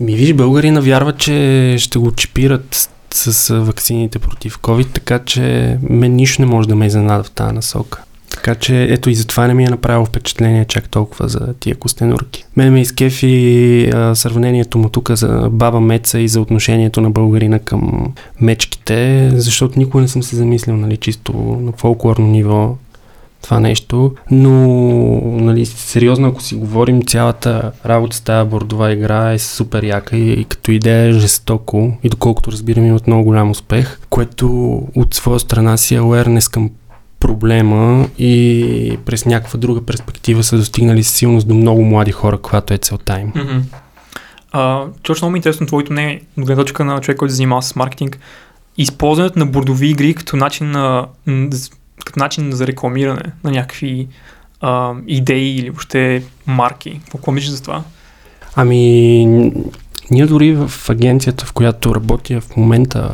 Ми 0.00 0.14
виж, 0.14 0.32
българина 0.32 0.80
вярва, 0.80 1.12
че 1.12 1.76
ще 1.78 1.98
го 1.98 2.12
чипират 2.12 2.88
с, 3.14 3.32
с 3.32 3.54
ваксините 3.54 4.18
против 4.18 4.58
COVID, 4.58 4.86
така 4.92 5.18
че 5.18 5.76
мен 5.90 6.16
нищо 6.16 6.42
не 6.42 6.48
може 6.48 6.68
да 6.68 6.76
ме 6.76 6.86
изненада 6.86 7.24
в 7.24 7.30
тази 7.30 7.54
насока. 7.54 8.02
Така 8.30 8.54
че 8.54 8.82
ето 8.82 9.10
и 9.10 9.14
затова 9.14 9.46
не 9.46 9.54
ми 9.54 9.64
е 9.64 9.70
направило 9.70 10.04
впечатление 10.04 10.64
чак 10.64 10.88
толкова 10.88 11.28
за 11.28 11.54
тия 11.60 11.76
костенурки. 11.76 12.44
Мен 12.56 12.72
ме 12.72 12.80
изкефи 12.80 13.90
сравнението 14.14 14.78
му 14.78 14.88
тук 14.88 15.10
за 15.10 15.48
баба 15.50 15.80
Меца 15.80 16.20
и 16.20 16.28
за 16.28 16.40
отношението 16.40 17.00
на 17.00 17.10
българина 17.10 17.58
към 17.58 18.12
мечките, 18.40 19.30
защото 19.34 19.78
никога 19.78 20.00
не 20.00 20.08
съм 20.08 20.22
се 20.22 20.36
замислил, 20.36 20.76
нали, 20.76 20.96
чисто 20.96 21.32
на 21.62 21.72
фолклорно 21.72 22.26
ниво 22.26 22.76
това 23.42 23.60
нещо, 23.60 24.14
но 24.30 24.50
нали, 25.24 25.66
сериозно 25.66 26.28
ако 26.28 26.42
си 26.42 26.54
говорим, 26.54 27.02
цялата 27.02 27.72
работа 27.86 28.16
с 28.16 28.20
тази 28.20 28.48
бордова 28.50 28.92
игра 28.92 29.32
е 29.32 29.38
супер 29.38 29.82
яка 29.82 30.16
и, 30.16 30.32
и 30.32 30.44
като 30.44 30.70
идея 30.70 31.08
е 31.08 31.12
жестоко 31.12 31.92
и 32.02 32.08
доколкото 32.08 32.52
разбирам 32.52 32.84
имат 32.84 33.06
много 33.06 33.24
голям 33.24 33.50
успех, 33.50 34.00
което 34.10 34.48
от 34.96 35.14
своя 35.14 35.40
страна 35.40 35.76
си 35.76 35.94
е 35.94 36.00
awareness 36.00 36.52
към 36.52 36.70
проблема 37.20 38.08
и 38.18 38.98
през 39.04 39.26
някаква 39.26 39.58
друга 39.58 39.86
перспектива 39.86 40.42
са 40.42 40.56
достигнали 40.56 41.04
силност 41.04 41.48
до 41.48 41.54
много 41.54 41.84
млади 41.84 42.12
хора, 42.12 42.38
която 42.38 42.74
е 42.74 42.78
целта 42.78 43.20
им. 43.20 43.32
Mm-hmm. 43.32 43.60
А, 44.52 44.84
точно 45.02 45.24
много 45.24 45.32
ми 45.32 45.36
е 45.36 45.40
интересно 45.40 45.66
твоето 45.66 45.92
не 45.92 46.20
от 46.38 46.44
гледна 46.46 46.62
точка 46.62 46.84
на 46.84 47.00
човек, 47.00 47.18
който 47.18 47.32
се 47.32 47.36
занимава 47.36 47.62
с 47.62 47.76
маркетинг. 47.76 48.18
Използването 48.78 49.38
на 49.38 49.46
бордови 49.46 49.88
игри 49.88 50.14
като 50.14 50.36
начин, 50.36 50.70
на, 50.70 51.06
като 52.04 52.18
начин 52.18 52.52
за 52.52 52.66
рекламиране 52.66 53.22
на 53.44 53.50
някакви 53.50 54.08
а, 54.60 54.94
идеи 55.06 55.56
или 55.56 55.70
въобще 55.70 56.22
марки. 56.46 57.00
Какво 57.12 57.32
мислиш 57.32 57.50
за 57.50 57.62
това? 57.62 57.82
Ами, 58.56 59.52
ние 60.10 60.26
дори 60.26 60.52
в 60.54 60.70
агенцията, 60.88 61.44
в 61.46 61.52
която 61.52 61.94
работя 61.94 62.40
в 62.40 62.56
момента, 62.56 63.10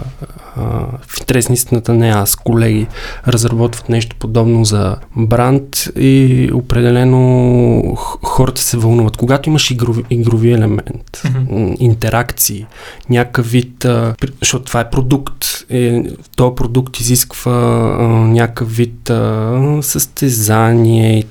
а, 0.56 0.62
в 1.06 1.20
интерес 1.20 1.48
на 1.48 1.52
истината 1.52 1.94
не 1.94 2.08
аз, 2.08 2.36
колеги, 2.36 2.86
разработват 3.28 3.88
нещо 3.88 4.16
подобно 4.18 4.64
за 4.64 4.96
бранд 5.16 5.88
и 5.98 6.50
определено 6.54 7.96
хората 8.22 8.62
се 8.62 8.76
вълнуват. 8.76 9.16
Когато 9.16 9.48
имаш 9.48 9.70
игрови, 9.70 10.02
игрови 10.10 10.52
елемент, 10.52 11.22
м, 11.50 11.74
интеракции, 11.78 12.66
някакъв 13.10 13.50
вид, 13.50 13.84
а, 13.84 14.14
защото 14.40 14.64
това 14.64 14.80
е 14.80 14.90
продукт, 14.90 15.44
е, 15.70 16.02
този 16.36 16.54
продукт 16.54 17.00
изисква 17.00 17.52
а, 18.00 18.02
някакъв 18.08 18.76
вид 18.76 19.10
а, 19.10 19.78
състезание 19.82 21.24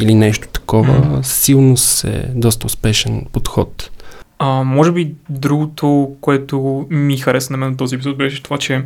или 0.00 0.14
нещо 0.14 0.48
такова, 0.52 0.98
Мгм. 0.98 1.22
силно 1.22 1.76
се 1.76 2.24
доста 2.34 2.66
успешен 2.66 3.26
подход. 3.32 3.90
А, 4.38 4.62
може 4.62 4.92
би 4.92 5.14
другото, 5.30 6.16
което 6.20 6.86
ми 6.90 7.16
хареса 7.16 7.52
на 7.52 7.56
мен 7.56 7.72
от 7.72 7.78
този 7.78 7.94
епизод 7.94 8.18
беше 8.18 8.42
това, 8.42 8.58
че 8.58 8.84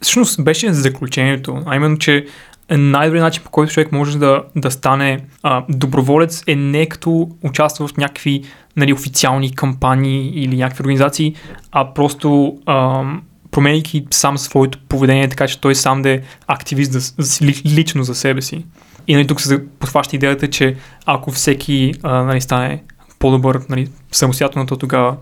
всъщност 0.00 0.44
беше 0.44 0.72
заключението, 0.72 1.62
а 1.66 1.76
именно, 1.76 1.98
че 1.98 2.26
най-добрият 2.70 3.24
начин 3.24 3.42
по 3.44 3.50
който 3.50 3.72
човек 3.72 3.92
може 3.92 4.18
да, 4.18 4.42
да 4.56 4.70
стане 4.70 5.20
а, 5.42 5.64
доброволец 5.68 6.44
е 6.46 6.56
не 6.56 6.86
като 6.86 7.28
участва 7.42 7.88
в 7.88 7.96
някакви 7.96 8.42
нали, 8.76 8.92
официални 8.92 9.54
кампании 9.54 10.32
или 10.34 10.56
някакви 10.56 10.82
организации, 10.82 11.34
а 11.72 11.94
просто 11.94 12.58
а, 12.66 13.02
променяйки 13.50 14.06
сам 14.10 14.38
своето 14.38 14.78
поведение, 14.88 15.28
така 15.28 15.48
че 15.48 15.60
той 15.60 15.74
сам 15.74 16.02
да 16.02 16.10
е 16.10 16.20
активист 16.46 16.92
за, 16.92 17.14
за, 17.18 17.46
ли- 17.46 17.62
лично 17.66 18.02
за 18.02 18.14
себе 18.14 18.42
си. 18.42 18.64
И 19.06 19.14
нали, 19.14 19.26
тук 19.26 19.40
се 19.40 19.66
подхваща 19.68 20.16
идеята, 20.16 20.50
че 20.50 20.76
ако 21.06 21.30
всеки 21.30 21.94
а, 22.02 22.22
нали, 22.22 22.40
стане 22.40 22.82
по-добър 23.20 23.60
нали, 23.68 23.88
самостоятелно, 24.12 24.66
то 24.66 24.76
тогава 24.76 25.16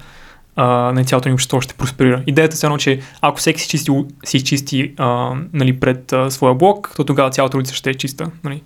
а, 0.57 0.67
нали, 0.95 1.07
цялото 1.07 1.29
ни 1.29 1.33
общество 1.33 1.61
ще 1.61 1.75
просперира. 1.75 2.23
Идеята 2.27 2.57
е 2.57 2.67
едно, 2.67 2.79
че 2.79 3.01
ако 3.21 3.39
всеки 3.39 3.61
си 3.61 3.69
чисти, 3.69 3.93
си 4.25 4.45
чисти 4.45 4.93
а, 4.97 5.35
нали, 5.53 5.81
пред 5.81 6.13
а, 6.13 6.31
своя 6.31 6.55
блок, 6.55 6.93
то 6.97 7.05
тогава 7.05 7.31
цялата 7.31 7.57
улица 7.57 7.75
ще 7.75 7.91
е 7.91 7.95
чиста. 7.95 8.31
Нали. 8.45 8.63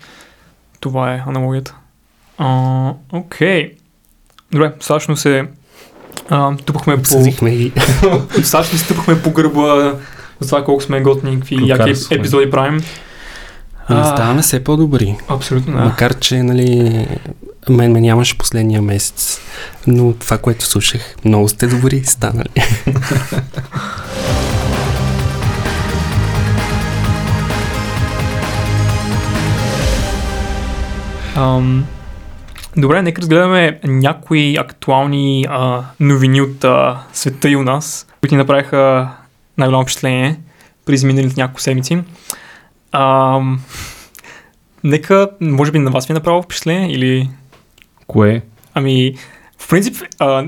Това 0.81 1.15
е 1.15 1.23
аналогията. 1.27 1.77
А, 2.39 2.93
Окей. 3.13 3.73
Добре, 4.53 4.73
достатъчно 4.79 5.17
се 5.17 5.49
а, 6.29 6.57
тупахме 6.57 6.95
по... 6.95 7.01
Обсъдихме 7.01 7.51
и 7.51 7.73
Достатъчно 8.37 8.79
се 8.79 8.89
тупахме 8.89 9.23
по 9.23 9.31
гърба 9.31 9.97
за 10.41 10.49
това 10.49 10.65
колко 10.65 10.83
сме 10.83 11.01
готни, 11.01 11.35
какви 11.35 11.69
яки 11.69 11.95
епизоди 12.11 12.51
правим. 12.51 12.81
Ами, 13.93 14.17
ставаме 14.17 14.43
все 14.43 14.65
по-добри. 14.65 15.17
Абсолютно, 15.29 15.77
да. 15.77 15.85
Макар, 15.85 16.19
че, 16.19 16.43
нали, 16.43 17.07
мен 17.69 17.93
ме 17.93 18.01
нямаше 18.01 18.39
последния 18.39 18.83
месец, 18.83 19.41
но 19.87 20.13
това, 20.13 20.39
което 20.39 20.67
слушах, 20.67 21.17
много 21.25 21.49
сте 21.49 21.67
добри 21.67 22.05
станали. 22.05 22.49
Ам, 31.37 31.85
добре, 32.77 33.03
нека 33.03 33.23
разгледаме 33.23 33.81
някои 33.85 34.57
актуални 34.57 35.47
а, 35.49 35.83
новини 36.01 36.41
от 36.41 36.65
а, 36.65 36.99
света 37.13 37.49
и 37.51 37.57
у 37.57 37.63
нас, 37.63 38.07
които 38.21 38.35
ни 38.35 38.39
направиха 38.39 39.09
най-голямо 39.59 39.83
впечатление 39.83 40.41
през 40.87 41.05
миналите 41.05 41.41
няколко 41.41 41.61
седмици. 41.61 42.03
Ам, 42.93 43.61
нека, 44.85 45.29
може 45.41 45.73
би 45.73 45.79
на 45.79 45.91
вас 45.91 46.07
ви 46.07 46.13
е 46.13 46.15
направо 46.15 46.43
впечатление 46.43 46.93
или... 46.93 47.31
Кое? 48.07 48.43
Ами, 48.75 49.15
в 49.59 49.69
принцип, 49.69 49.97
а, 50.19 50.47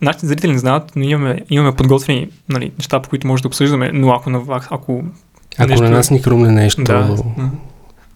нашите 0.00 0.26
зрители 0.26 0.52
не 0.52 0.58
знаят, 0.58 0.92
но 0.96 1.02
имаме, 1.02 1.40
имаме 1.50 1.74
подготвени 1.74 2.28
нали, 2.48 2.72
неща, 2.78 3.02
по 3.02 3.08
които 3.08 3.26
може 3.26 3.42
да 3.42 3.48
обсъждаме, 3.48 3.90
но 3.94 4.10
ако 4.10 4.30
на 4.30 4.40
вас, 4.40 4.68
ако... 4.70 5.04
Ако 5.58 5.68
Нещо- 5.68 5.84
на 5.84 5.90
нас 5.90 6.10
ни 6.10 6.18
хрумне 6.18 6.50
нещо, 6.50 6.84
Да, 6.84 7.16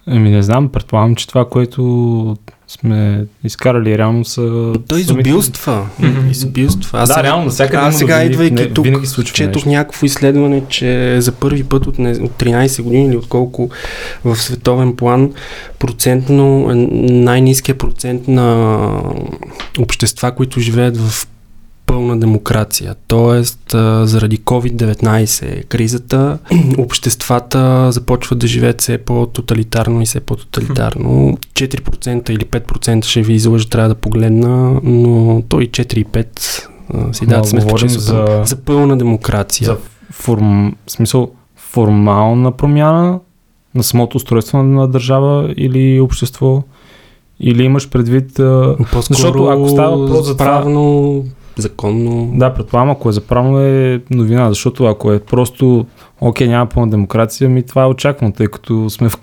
Еми 0.09 0.31
не 0.31 0.43
знам, 0.43 0.69
предполагам, 0.69 1.15
че 1.15 1.29
това, 1.29 1.49
което 1.49 2.37
сме 2.69 3.25
изкарали 3.45 3.99
реално 3.99 4.25
са... 4.25 4.41
то 4.89 4.95
самите- 4.95 5.01
изобилства. 5.01 5.87
Изобилства. 6.31 7.01
Аз 7.01 7.09
Да, 7.09 7.15
сега- 7.15 7.23
реално, 7.25 7.45
навсякъде 7.45 7.77
Аз 7.79 7.99
сега, 7.99 8.15
новини, 8.15 8.31
идвайки 8.31 8.55
не- 8.55 8.69
тук, 8.69 8.85
винаги 8.85 9.07
четох 9.25 9.55
нещо. 9.55 9.69
някакво 9.69 10.07
изследване, 10.07 10.63
че 10.69 11.21
за 11.21 11.33
първи 11.33 11.65
път 11.65 11.87
от, 11.87 11.99
не, 11.99 12.11
от 12.11 12.31
13 12.33 12.83
години 12.83 13.07
или 13.07 13.17
отколко 13.17 13.69
в 14.25 14.37
световен 14.37 14.97
план 14.97 15.33
процентно, 15.79 16.71
е 16.71 16.75
най-низкият 17.13 17.79
процент 17.79 18.29
на 18.29 18.89
общества, 19.79 20.33
които 20.33 20.61
живеят 20.61 20.97
в 20.99 21.29
пълна 21.87 22.21
демокрация. 22.21 22.95
Тоест, 23.09 23.61
заради 24.03 24.39
COVID-19 24.39 25.65
кризата, 25.65 26.39
обществата 26.79 27.93
започват 27.93 28.39
да 28.39 28.47
живеят 28.47 28.81
все 28.81 28.99
по-тоталитарно 28.99 30.03
и 30.03 30.07
все 30.07 30.21
по-тоталитарно. 30.21 31.39
4% 31.53 32.31
или 32.31 32.45
5% 32.45 33.05
ще 33.05 33.23
ви 33.23 33.33
излъжа, 33.33 33.69
трябва 33.69 33.89
да 33.89 33.95
погледна, 33.95 34.81
но 34.83 35.43
той 35.49 35.65
и 35.65 35.71
4 35.71 35.95
и 35.95 36.05
5 36.05 36.67
а, 36.91 37.15
си 37.15 37.27
дадат 37.27 37.49
сметка, 37.49 37.75
че 37.75 37.89
за- 37.89 38.01
за... 38.01 38.43
за 38.45 38.57
пълна 38.57 38.99
демокрация. 38.99 39.67
За 39.67 39.77
форм... 40.13 40.75
смисъл 40.87 41.31
формална 41.57 42.53
промяна 42.53 43.21
на 43.75 43.83
самото 43.83 44.17
устройство 44.17 44.63
на 44.63 44.89
държава 44.89 45.55
или 45.57 46.01
общество? 46.01 46.63
Или 47.41 47.63
имаш 47.63 47.89
предвид... 47.89 48.33
По-скоро 48.93 49.01
Защото 49.01 49.45
ако 49.45 49.69
става 49.69 49.97
въпрос 49.97 50.27
за 50.27 50.37
това- 50.37 50.45
законно... 51.59 52.31
Да, 52.35 52.55
предполагам, 52.55 52.91
ако 52.91 53.09
е 53.09 53.13
заправно 53.13 53.61
е 53.61 54.01
новина, 54.11 54.49
защото 54.49 54.85
ако 54.85 55.13
е 55.13 55.19
просто 55.19 55.87
окей, 56.21 56.49
няма 56.49 56.67
пълна 56.67 56.91
демокрация, 56.91 57.51
ми 57.51 57.63
това 57.63 57.83
е 57.83 57.87
очаквано, 57.87 58.33
тъй 58.33 58.47
като 58.47 58.91
сме 58.91 59.09
в... 59.09 59.19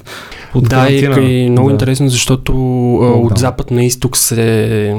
под 0.52 0.64
Да, 0.64 0.88
и, 0.88 0.98
и 1.44 1.50
много 1.50 1.68
Да. 1.68 1.72
интересно, 1.72 2.08
защото 2.08 2.52
а, 2.94 3.06
от 3.06 3.34
да. 3.34 3.40
запад 3.40 3.70
на 3.70 3.84
изток 3.84 4.16
се 4.16 4.94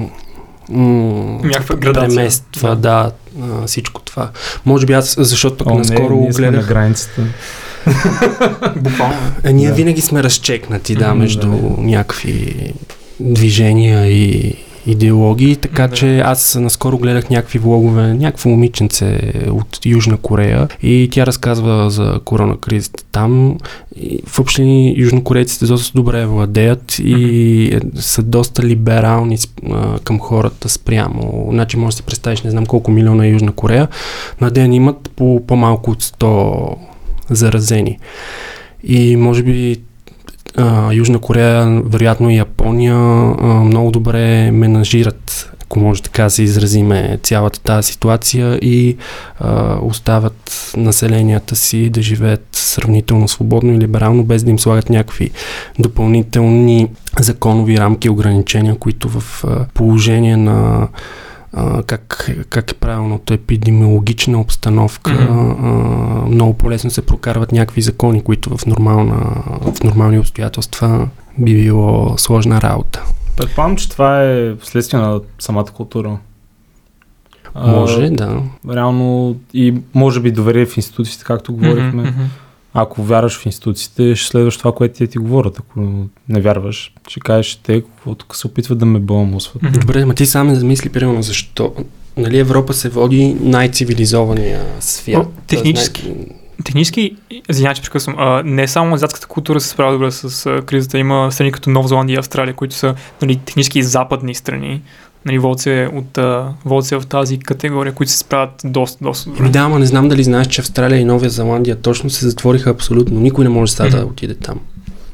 м- 0.69 1.39
Някаква 1.43 1.75
градация. 1.75 2.10
премества, 2.10 2.75
да, 2.75 3.12
а, 3.41 3.67
всичко 3.67 4.02
това. 4.02 4.30
Може 4.65 4.86
би 4.86 4.93
аз, 4.93 5.15
защото 5.19 5.63
пък 5.63 5.73
О, 5.73 5.78
наскоро 5.78 6.15
не, 6.15 6.21
ние 6.21 6.34
сме 6.34 6.47
гледах... 6.47 6.62
на 6.62 6.73
границата. 6.73 7.21
Буквално. 8.75 9.15
А, 9.45 9.52
ние 9.52 9.67
Да. 9.67 9.73
винаги 9.73 10.02
сме 10.02 10.23
разчекнати, 10.23 10.95
да, 10.95 11.15
между 11.15 11.47
да. 11.47 11.82
някакви 11.82 12.56
движения 13.19 14.08
и 14.08 14.56
идеологии, 14.91 15.56
така 15.56 15.88
Да. 15.88 15.95
че 15.95 16.19
аз 16.19 16.56
наскоро 16.56 16.97
гледах 16.97 17.30
някакви 17.30 17.60
влогове, 17.60 18.13
някакво 18.13 18.49
момиченце 18.49 19.34
от 19.52 19.86
Южна 19.86 20.17
Корея 20.17 20.67
и 20.84 21.10
тя 21.12 21.25
разказва 21.25 21.89
за 21.89 22.19
коронакризата 22.25 23.04
там. 23.12 23.58
И 23.95 24.19
в 24.28 24.39
общи 24.39 24.62
линии 24.62 25.02
южнокорейците 25.02 25.65
доста 25.65 25.91
добре 25.95 26.25
владеят 26.25 26.99
и 26.99 27.65
е, 27.73 28.02
са 28.02 28.23
доста 28.23 28.63
либерални 28.63 29.38
а, 29.71 29.99
към 29.99 30.19
хората 30.19 30.69
спрямо. 30.69 31.47
Значи 31.52 31.78
може 31.78 31.93
да 31.93 31.97
си 31.97 32.04
представиш 32.04 32.41
не 32.41 32.52
знам 32.52 32.65
колко 32.65 32.91
милиона 32.91 33.25
е 33.25 33.30
Южна 33.30 33.52
Корея. 33.52 33.88
На 34.41 34.52
ден 34.52 34.73
имат 34.73 35.12
по 35.15 35.43
по-малко 35.47 35.91
от 35.91 36.04
100 36.04 36.75
заразени. 37.30 37.99
И 38.84 39.15
може 39.15 39.43
би 39.43 39.78
Южна 40.91 41.19
Корея, 41.19 41.81
вероятно 41.85 42.29
и 42.29 42.38
Япония 42.38 42.95
много 43.65 43.91
добре 43.91 44.51
менажират, 44.51 45.51
ако 45.63 45.79
може 45.79 46.01
така 46.01 46.29
се 46.29 46.43
изразиме, 46.43 47.19
цялата 47.23 47.59
тази 47.59 47.91
ситуация 47.91 48.55
и 48.55 48.97
а, 49.39 49.77
оставят 49.81 50.71
населенията 50.77 51.55
си 51.55 51.89
да 51.89 52.01
живеят 52.01 52.47
сравнително 52.51 53.27
свободно 53.27 53.73
и 53.73 53.79
либерално, 53.79 54.23
без 54.23 54.43
да 54.43 54.51
им 54.51 54.59
слагат 54.59 54.89
някакви 54.89 55.31
допълнителни 55.79 56.88
законови 57.19 57.77
рамки 57.77 58.07
и 58.07 58.12
ограничения, 58.12 58.75
които 58.75 59.09
в 59.09 59.43
положение 59.73 60.38
на 60.38 60.88
а, 61.53 61.83
как, 61.83 62.29
как 62.49 62.71
е 62.71 62.73
правилното 62.73 63.33
епидемиологична 63.33 64.39
обстановка, 64.39 65.12
mm-hmm. 65.12 65.55
а, 66.23 66.29
много 66.29 66.53
по-лесно 66.53 66.91
се 66.91 67.05
прокарват 67.05 67.51
някакви 67.51 67.81
закони, 67.81 68.23
които 68.23 68.57
в, 68.57 68.65
нормална, 68.65 69.43
в 69.62 69.83
нормални 69.83 70.19
обстоятелства 70.19 71.07
би 71.38 71.63
било 71.63 72.17
сложна 72.17 72.62
работа. 72.62 73.03
Предполагам, 73.38 73.77
че 73.77 73.89
това 73.89 74.23
е 74.23 74.55
вследствие 74.55 74.99
на 74.99 75.21
самата 75.39 75.65
култура. 75.65 76.17
Може, 77.55 78.05
а, 78.05 78.12
да. 78.12 78.41
Реално 78.69 79.35
и 79.53 79.73
може 79.93 80.19
би 80.19 80.31
доверие 80.31 80.65
в 80.65 80.77
институциите, 80.77 81.23
както 81.25 81.53
говорихме. 81.53 82.03
Mm-hmm, 82.03 82.25
Ако 82.73 83.03
вярваш 83.03 83.39
в 83.39 83.45
институциите, 83.45 84.15
ще 84.15 84.27
следваш 84.27 84.58
това, 84.58 84.71
което 84.71 84.95
ти, 84.95 85.08
ти 85.08 85.17
говорят. 85.17 85.60
Ако 85.60 85.79
не 86.29 86.41
вярваш, 86.41 86.93
ще 87.08 87.19
кажеш, 87.19 87.55
те 87.55 87.82
какво 87.82 88.15
тук 88.15 88.36
се 88.36 88.47
опитват 88.47 88.77
да 88.77 88.86
ме 88.86 88.99
баламусват. 88.99 89.62
Добре, 89.79 90.05
ма 90.05 90.13
ти 90.13 90.25
сам 90.25 90.53
да 90.53 90.65
мисли, 90.65 90.89
примерно, 90.89 91.21
защо 91.21 91.73
нали, 92.17 92.38
Европа 92.38 92.73
се 92.73 92.89
води 92.89 93.38
най-цивилизования 93.41 94.65
свят. 94.79 95.25
О, 95.25 95.29
технически, 95.47 96.13
Технически, 96.65 97.15
извинявай, 97.49 97.75
че 97.75 97.82
прекъсвам, 97.82 98.15
а, 98.19 98.43
не 98.45 98.67
само 98.67 98.95
азиатската 98.95 99.27
култура 99.27 99.60
се 99.60 99.67
справя 99.69 99.91
добре 99.91 100.12
с 100.12 100.45
а, 100.45 100.62
кризата. 100.62 100.97
Има 100.97 101.32
страни 101.32 101.51
като 101.51 101.69
Нова 101.69 101.88
Зеландия 101.88 102.15
и 102.15 102.19
Австралия, 102.19 102.53
които 102.53 102.75
са 102.75 102.95
нали, 103.21 103.36
технически 103.45 103.84
западни 103.84 104.36
страни. 104.36 104.82
Нали, 105.30 105.39
Волце 105.39 105.89
от 105.94 106.18
а, 106.18 106.54
Волце 106.65 106.96
в 106.96 107.06
тази 107.08 107.39
категория, 107.39 107.94
които 107.94 108.12
се 108.12 108.18
справят 108.18 108.62
доста, 108.63 109.04
доста 109.04 109.30
добре. 109.30 109.50
Да, 109.50 109.60
ама 109.60 109.80
не 109.80 109.86
знам 109.86 110.10
дали 110.10 110.24
знаеш, 110.24 110.48
че 110.48 110.62
Австралия 110.62 111.00
и 111.00 111.06
Нова 111.06 111.30
Зеландия 111.30 111.76
точно 111.76 112.10
се 112.10 112.26
затвориха 112.26 112.70
абсолютно. 112.70 113.20
Никой 113.20 113.44
не 113.44 113.50
може 113.50 113.72
сега 113.72 113.89
mm-hmm. 113.89 114.00
да 114.00 114.06
отиде 114.06 114.36
там. 114.36 114.60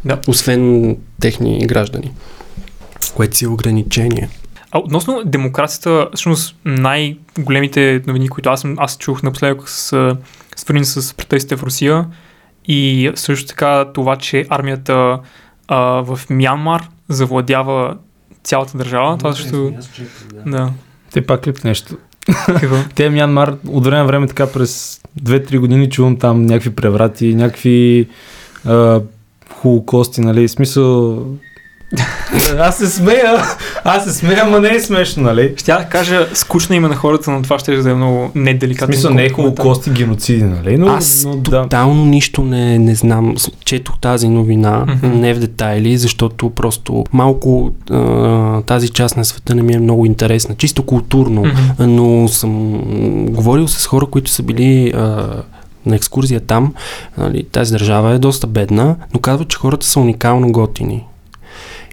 Да. 0.05 0.19
Освен 0.27 0.97
техни 1.21 1.67
граждани. 1.67 2.11
Което 3.15 3.37
си 3.37 3.45
е 3.45 3.47
ограничение. 3.47 4.29
А 4.71 4.79
относно 4.79 5.23
демокрацията, 5.25 6.07
всъщност 6.13 6.55
най-големите 6.65 8.01
новини, 8.07 8.29
които 8.29 8.49
аз, 8.49 8.65
аз 8.77 8.97
чух 8.97 9.23
напоследък 9.23 9.69
са 9.69 10.17
свързани 10.55 10.85
с 10.85 11.13
протестите 11.13 11.55
в 11.55 11.63
Русия 11.63 12.05
и 12.65 13.11
също 13.15 13.47
така 13.47 13.85
това, 13.93 14.15
че 14.15 14.45
армията 14.49 15.19
а, 15.67 15.77
в 15.79 16.19
Мянмар 16.29 16.89
завладява 17.09 17.97
цялата 18.45 18.77
държава. 18.77 19.17
Това 19.17 19.33
също... 19.33 19.73
Да. 20.45 20.71
Те 21.13 21.25
пак 21.25 21.47
ли 21.47 21.53
нещо? 21.63 21.97
Те 22.95 23.09
Мянмар 23.09 23.55
от 23.67 23.83
време 23.83 23.97
на 23.97 24.05
време 24.05 24.27
така 24.27 24.51
през 24.51 25.01
2-3 25.21 25.59
години 25.59 25.89
чувам 25.89 26.17
там 26.17 26.45
някакви 26.45 26.75
преврати, 26.75 27.35
някакви 27.35 28.07
а, 28.65 29.01
холокости, 29.53 30.21
нали? 30.21 30.47
Смисъл 30.47 31.25
аз 32.59 32.77
се 32.77 32.87
смея, 32.87 33.43
аз 33.83 34.03
се 34.03 34.13
смея, 34.13 34.41
ама 34.43 34.59
не 34.59 34.69
е 34.69 34.79
смешно, 34.79 35.23
нали? 35.23 35.53
Ще 35.57 35.71
я 35.71 35.89
кажа, 35.89 36.27
скучно 36.33 36.75
име 36.75 36.87
на 36.87 36.95
хората, 36.95 37.31
но 37.31 37.41
това 37.41 37.59
ще 37.59 37.75
да 37.75 37.89
е 37.89 37.93
много 37.93 38.31
неделикатно. 38.35 38.93
Смисъл 38.93 39.13
не 39.13 39.25
е 39.25 39.29
холокост 39.29 39.87
и 39.87 39.89
геноциди, 39.89 40.43
нали? 40.43 40.77
Но, 40.77 40.87
аз 40.87 41.23
но, 41.27 41.43
тотално 41.43 42.03
да. 42.03 42.09
нищо 42.09 42.43
не, 42.43 42.79
не 42.79 42.95
знам. 42.95 43.35
Четох 43.65 43.99
тази 43.99 44.29
новина, 44.29 44.85
mm-hmm. 44.85 45.13
не 45.13 45.33
в 45.33 45.39
детайли, 45.39 45.97
защото 45.97 46.49
просто 46.49 47.03
малко 47.13 47.71
а, 47.91 48.61
тази 48.61 48.89
част 48.89 49.17
на 49.17 49.25
света 49.25 49.55
не 49.55 49.61
ми 49.61 49.73
е 49.73 49.79
много 49.79 50.05
интересна. 50.05 50.55
Чисто 50.55 50.83
културно, 50.83 51.43
mm-hmm. 51.43 51.85
но 51.85 52.27
съм 52.27 52.81
говорил 53.31 53.67
с 53.67 53.85
хора, 53.85 54.05
които 54.05 54.31
са 54.31 54.43
били 54.43 54.91
а, 54.95 55.27
на 55.85 55.95
екскурзия 55.95 56.39
там. 56.39 56.73
Нали, 57.17 57.43
тази 57.43 57.71
държава 57.71 58.11
е 58.13 58.19
доста 58.19 58.47
бедна, 58.47 58.95
но 59.13 59.19
казват, 59.19 59.47
че 59.47 59.57
хората 59.57 59.85
са 59.85 59.99
уникално 59.99 60.51
готини. 60.51 61.03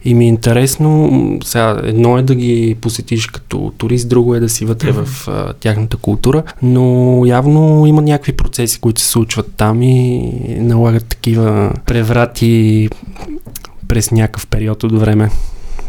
И 0.04 0.14
ми 0.14 0.24
е 0.24 0.28
интересно, 0.28 1.10
сега 1.44 1.80
едно 1.84 2.18
е 2.18 2.22
да 2.22 2.34
ги 2.34 2.76
посетиш 2.80 3.26
като 3.26 3.72
турист, 3.78 4.08
друго 4.08 4.34
е 4.34 4.40
да 4.40 4.48
си 4.48 4.64
вътре 4.64 4.92
mm-hmm. 4.92 5.04
в 5.04 5.28
а, 5.28 5.52
тяхната 5.52 5.96
култура, 5.96 6.42
но 6.62 7.22
явно 7.26 7.86
има 7.86 8.02
някакви 8.02 8.32
процеси, 8.32 8.80
които 8.80 9.00
се 9.00 9.08
случват 9.08 9.52
там 9.56 9.82
и 9.82 10.32
налагат 10.58 11.06
такива 11.06 11.72
преврати 11.86 12.88
през 13.88 14.10
някакъв 14.10 14.46
период 14.46 14.84
от 14.84 14.98
време. 14.98 15.30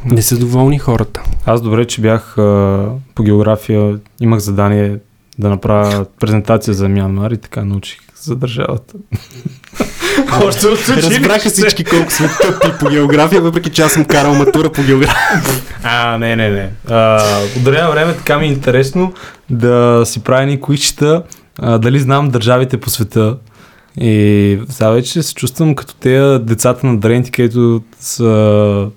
Не 0.05 0.21
са 0.21 0.37
доволни 0.37 0.79
хората. 0.79 1.23
Аз 1.45 1.61
добре, 1.61 1.85
че 1.85 2.01
бях 2.01 2.37
а, 2.37 2.89
по 3.15 3.23
география, 3.23 3.99
имах 4.21 4.39
задание 4.39 4.97
да 5.39 5.49
направя 5.49 6.05
презентация 6.19 6.73
за 6.73 6.89
Мянмар 6.89 7.31
и 7.31 7.37
така 7.37 7.65
научих 7.65 7.99
за 8.15 8.35
държавата. 8.35 8.93
Още 10.43 10.67
от 10.67 10.89
Разбраха 10.89 11.49
всички 11.49 11.83
колко 11.83 12.11
сме 12.11 12.29
тъпи 12.41 12.67
по 12.79 12.89
география, 12.89 13.41
въпреки 13.41 13.69
че 13.69 13.81
аз 13.81 13.91
съм 13.91 14.05
карал 14.05 14.33
матура 14.33 14.71
по 14.71 14.83
география. 14.83 15.41
А, 15.85 16.17
не, 16.17 16.35
не, 16.35 16.49
не. 16.49 16.69
от 17.57 17.63
време 17.63 17.89
време 17.91 18.13
така 18.13 18.37
ми 18.37 18.45
е 18.45 18.49
интересно 18.49 19.13
да 19.49 20.01
си 20.05 20.23
правя 20.23 20.45
ни 20.45 20.61
коичета, 20.61 21.23
дали 21.79 21.99
знам 21.99 22.29
държавите 22.29 22.77
по 22.77 22.89
света. 22.89 23.37
И 23.97 24.59
сега 24.69 24.89
вече 24.89 25.23
се 25.23 25.33
чувствам 25.33 25.75
като 25.75 25.95
те 25.95 26.39
децата 26.39 26.87
на 26.87 26.97
дрените, 26.97 27.31
където 27.31 27.81
са 27.99 28.87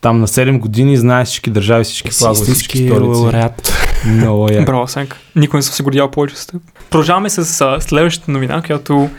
там 0.00 0.20
на 0.20 0.28
7 0.28 0.58
години, 0.58 0.96
знаеш 0.96 1.28
всички 1.28 1.50
държави, 1.50 1.84
всички 1.84 2.10
флагове, 2.10 2.44
всички 2.44 2.88
столици. 2.88 3.48
Много 4.06 4.48
е. 4.50 4.64
Браво, 4.64 4.88
Сенк. 4.88 5.16
Никой 5.36 5.58
не 5.58 5.62
съм 5.62 5.74
се 5.74 5.82
гордял 5.82 6.10
повече 6.10 6.36
с 6.36 6.46
теб. 6.46 6.62
Продължаваме 6.90 7.30
с 7.30 7.60
а, 7.60 7.80
следващата 7.80 8.30
новина, 8.30 8.62
която 8.62 9.10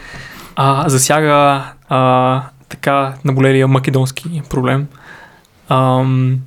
а, 0.55 0.89
засяга 0.89 1.63
а, 1.89 2.43
така 2.69 3.13
наболелия 3.25 3.67
македонски 3.67 4.41
проблем. 4.49 4.87
Ам, 5.69 6.39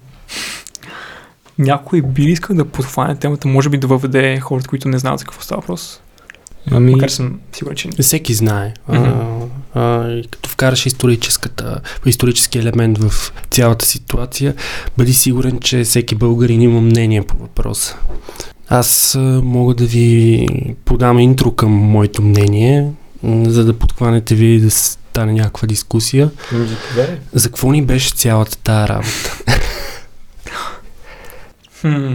някой 1.59 2.03
би 2.03 2.23
искал 2.23 2.57
да 2.57 2.65
подхване 2.65 3.17
темата, 3.17 3.49
може 3.49 3.69
би 3.69 3.79
да 3.79 3.87
въведе 3.87 4.41
хората, 4.41 4.69
които 4.69 4.89
не 4.89 4.99
знаят 4.99 5.19
за 5.19 5.25
какво 5.25 5.43
става 5.43 5.61
въпрос. 5.61 6.01
Ами... 6.71 6.93
Макар 6.93 7.09
съм 7.09 7.41
сигурен, 7.53 7.77
че... 7.77 7.89
Всеки 8.03 8.35
знае. 8.35 8.75
Mm-hmm. 8.91 9.49
А, 9.75 9.81
а, 9.81 10.23
като 10.31 10.51
вкараш 10.51 10.87
историческата, 10.87 11.81
исторически 12.07 12.59
елемент 12.59 12.99
в 12.99 13.33
цялата 13.51 13.87
ситуация, 13.87 14.55
бъди 14.97 15.15
сигурен, 15.15 15.59
че 15.61 15.85
всеки 15.85 16.15
българин 16.15 16.63
има 16.63 16.81
мнение 16.81 17.23
по 17.23 17.37
въпроса. 17.37 17.97
Аз 18.69 19.15
а, 19.15 19.41
мога 19.45 19.75
да 19.75 19.87
ви 19.87 20.47
подам 20.85 21.19
интро 21.19 21.51
към 21.51 21.73
моето 21.73 22.23
мнение, 22.23 22.91
за 23.25 23.65
да 23.65 23.73
подхванете 23.73 24.35
ви 24.35 24.47
и 24.47 24.61
да 24.61 24.71
стане 24.71 25.33
някаква 25.33 25.67
дискусия. 25.67 26.31
За 27.33 27.49
какво 27.49 27.71
ни 27.71 27.85
беше 27.85 28.15
цялата 28.15 28.59
тая 28.59 28.89
работа? 28.89 29.39
Хм. 31.81 32.15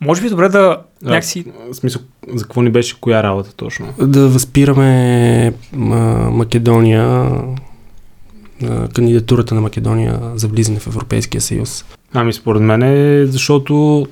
Може 0.00 0.22
би 0.22 0.28
добре 0.28 0.48
да 0.48 0.78
някакси... 1.02 1.44
В 1.72 1.74
смисъл, 1.74 2.02
за 2.34 2.44
какво 2.44 2.62
ни 2.62 2.70
беше 2.70 3.00
коя 3.00 3.22
работа 3.22 3.52
точно? 3.56 3.94
Да 3.98 4.28
възпираме 4.28 5.52
а, 5.72 5.76
Македония, 6.30 7.30
а, 8.62 8.88
кандидатурата 8.88 9.54
на 9.54 9.60
Македония 9.60 10.20
за 10.34 10.48
влизане 10.48 10.78
в 10.78 10.86
Европейския 10.86 11.40
съюз. 11.40 11.84
Ами 12.12 12.32
според 12.32 12.62
мен 12.62 12.82
е 12.82 13.26
защото 13.26 14.06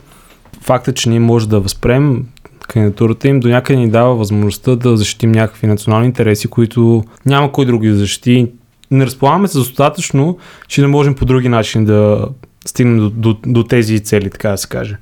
факта, 0.61 0.95
че 0.95 1.09
ние 1.09 1.21
може 1.21 1.49
да 1.49 1.61
възпрем 1.61 2.27
кандидатурата 2.69 3.29
им 3.29 3.41
до 3.41 3.49
някъде 3.49 3.79
ни 3.79 3.91
дава 3.91 4.15
възможността 4.15 4.77
да 4.77 4.97
защитим 4.97 5.33
някакви 5.33 5.67
национални 5.67 6.07
интереси, 6.07 6.49
които 6.49 7.05
няма 7.27 7.53
кой 7.53 7.67
други 7.67 7.89
да 7.89 7.97
защити. 7.97 8.51
Не 8.91 9.07
разполагаме 9.07 9.49
се 9.49 9.59
достатъчно, 9.59 10.39
че 10.69 10.81
не 10.81 10.87
можем 10.87 11.15
по 11.15 11.25
други 11.25 11.49
начини 11.49 11.85
да 11.85 12.29
стигнем 12.67 12.99
до, 12.99 13.11
до, 13.11 13.37
до 13.47 13.65
тези 13.65 14.01
цели, 14.01 14.31
така 14.31 14.51
да 14.51 14.59
се 14.59 14.69
каже. 14.69 14.97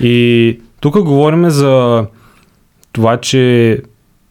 И 0.00 0.60
тук 0.80 1.02
говорим 1.02 1.50
за 1.50 2.06
това, 2.92 3.16
че 3.16 3.82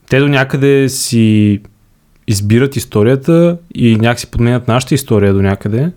те 0.10 0.20
до 0.20 0.28
някъде 0.28 0.90
си 0.90 1.60
избират 2.28 2.76
историята 2.76 3.58
и 3.76 3.96
някакси 3.96 4.32
подменят 4.32 4.68
нашата 4.68 4.96
история 4.96 5.34
до 5.34 5.42
някъде, 5.42 5.92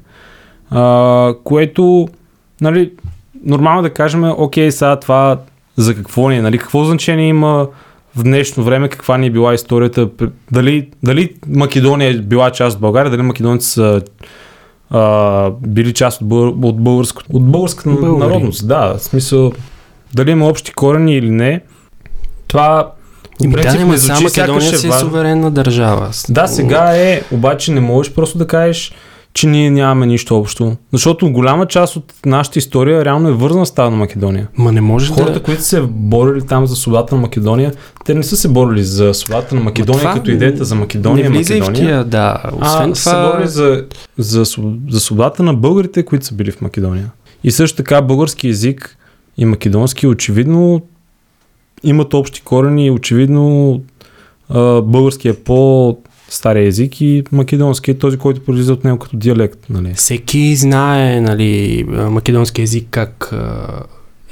което, 1.45 2.09
нали, 2.61 2.93
нормално 3.45 3.83
да 3.83 3.91
кажем, 3.91 4.25
окей, 4.25 4.71
сега 4.71 5.01
това 5.01 5.39
за 5.77 5.95
какво 5.95 6.29
ни 6.29 6.37
е, 6.37 6.43
нали, 6.43 6.59
какво 6.59 6.85
значение 6.85 7.29
има 7.29 7.69
в 8.17 8.23
днешно 8.23 8.65
време, 8.65 8.89
каква 8.89 9.19
ни 9.19 9.27
е 9.27 9.31
била 9.31 9.55
историята, 9.55 10.09
дали, 10.53 10.89
дали 11.03 11.35
Македония 11.47 12.11
е 12.11 12.15
била 12.15 12.51
част 12.51 12.75
от 12.75 12.81
България, 12.81 13.11
дали 13.11 13.23
македонци 13.23 13.69
са 13.69 14.03
а, 14.91 15.51
били 15.67 15.93
част 15.93 16.21
от, 16.21 16.29
бър, 16.29 16.47
от, 16.47 16.83
българско, 16.83 17.23
от 17.33 17.47
българската 17.47 17.91
народност. 17.91 18.69
Да, 18.69 18.95
в 18.95 19.03
смисъл, 19.03 19.53
дали 20.15 20.31
има 20.31 20.49
общи 20.49 20.73
корени 20.73 21.17
или 21.17 21.31
не, 21.31 21.61
това 22.49 22.93
Ами 23.45 23.53
да, 23.53 23.63
принцип 23.63 23.81
не, 23.81 23.87
не 23.87 23.97
звучи 23.97 24.29
само 24.29 24.55
Македония 24.55 24.75
е 24.75 24.77
си 24.77 24.89
е 24.89 24.93
суверенна 24.93 25.51
държава. 25.51 26.11
Да, 26.29 26.47
сега 26.47 26.97
е, 26.97 27.23
обаче 27.33 27.73
не 27.73 27.81
можеш 27.81 28.13
просто 28.13 28.39
да 28.39 28.47
кажеш, 28.47 28.93
че 29.35 29.47
ние 29.47 29.71
нямаме 29.71 30.07
нищо 30.07 30.37
общо. 30.37 30.77
Защото 30.93 31.31
голяма 31.31 31.67
част 31.67 31.97
от 31.97 32.15
нашата 32.27 32.59
история 32.59 33.05
реално 33.05 33.29
е 33.29 33.33
вързана 33.33 33.67
с 33.67 33.71
тази 33.71 33.91
на 33.91 33.97
Македония. 33.97 34.49
Ма 34.59 34.73
не 34.73 34.81
можеш 34.81 35.11
Хората, 35.11 35.33
да... 35.33 35.43
които 35.43 35.63
се 35.63 35.81
борили 35.81 36.47
там 36.47 36.67
за 36.67 36.77
свободата 36.77 37.15
на 37.15 37.21
Македония, 37.21 37.73
те 38.05 38.15
не 38.15 38.23
са 38.23 38.37
се 38.37 38.49
борили 38.49 38.85
за 38.85 39.15
свободата 39.15 39.55
на 39.55 39.61
Македония, 39.61 40.01
това 40.01 40.15
като 40.15 40.31
идеята 40.31 40.65
за 40.65 40.75
Македония 40.75 41.31
не 41.31 41.37
влизай 41.37 41.61
в 41.61 41.67
Македония. 41.67 41.89
тия, 41.89 42.05
да. 42.05 42.43
Освен 42.53 42.91
а, 42.91 42.93
това... 42.93 42.95
се 42.95 43.33
борили 43.33 43.49
за, 43.49 43.85
за, 44.19 44.45
за 44.91 45.01
свободата 45.01 45.43
на 45.43 45.55
българите, 45.55 46.03
които 46.03 46.27
са 46.27 46.35
били 46.35 46.51
в 46.51 46.61
Македония. 46.61 47.11
И 47.45 47.51
също 47.51 47.77
така 47.77 48.03
български 48.03 48.49
език 48.49 48.97
и 49.39 49.45
македонски 49.45 50.07
очевидно 50.07 50.83
имат 51.83 52.15
общи 52.15 52.43
корени 52.43 52.87
и 52.87 52.91
очевидно 52.91 53.81
български 54.83 55.29
е 55.29 55.33
по 55.33 55.97
стария 56.35 56.67
език 56.67 57.01
и 57.01 57.25
македонски 57.33 57.91
е 57.91 57.99
този, 57.99 58.17
който 58.17 58.45
произлиза 58.45 58.73
от 58.73 58.85
него 58.85 58.99
като 58.99 59.17
диалект. 59.17 59.59
Нали? 59.71 59.95
Всеки 59.95 60.57
знае, 60.57 61.21
нали, 61.21 61.85
македонски 61.89 62.63
език 62.63 62.87
как 62.91 63.35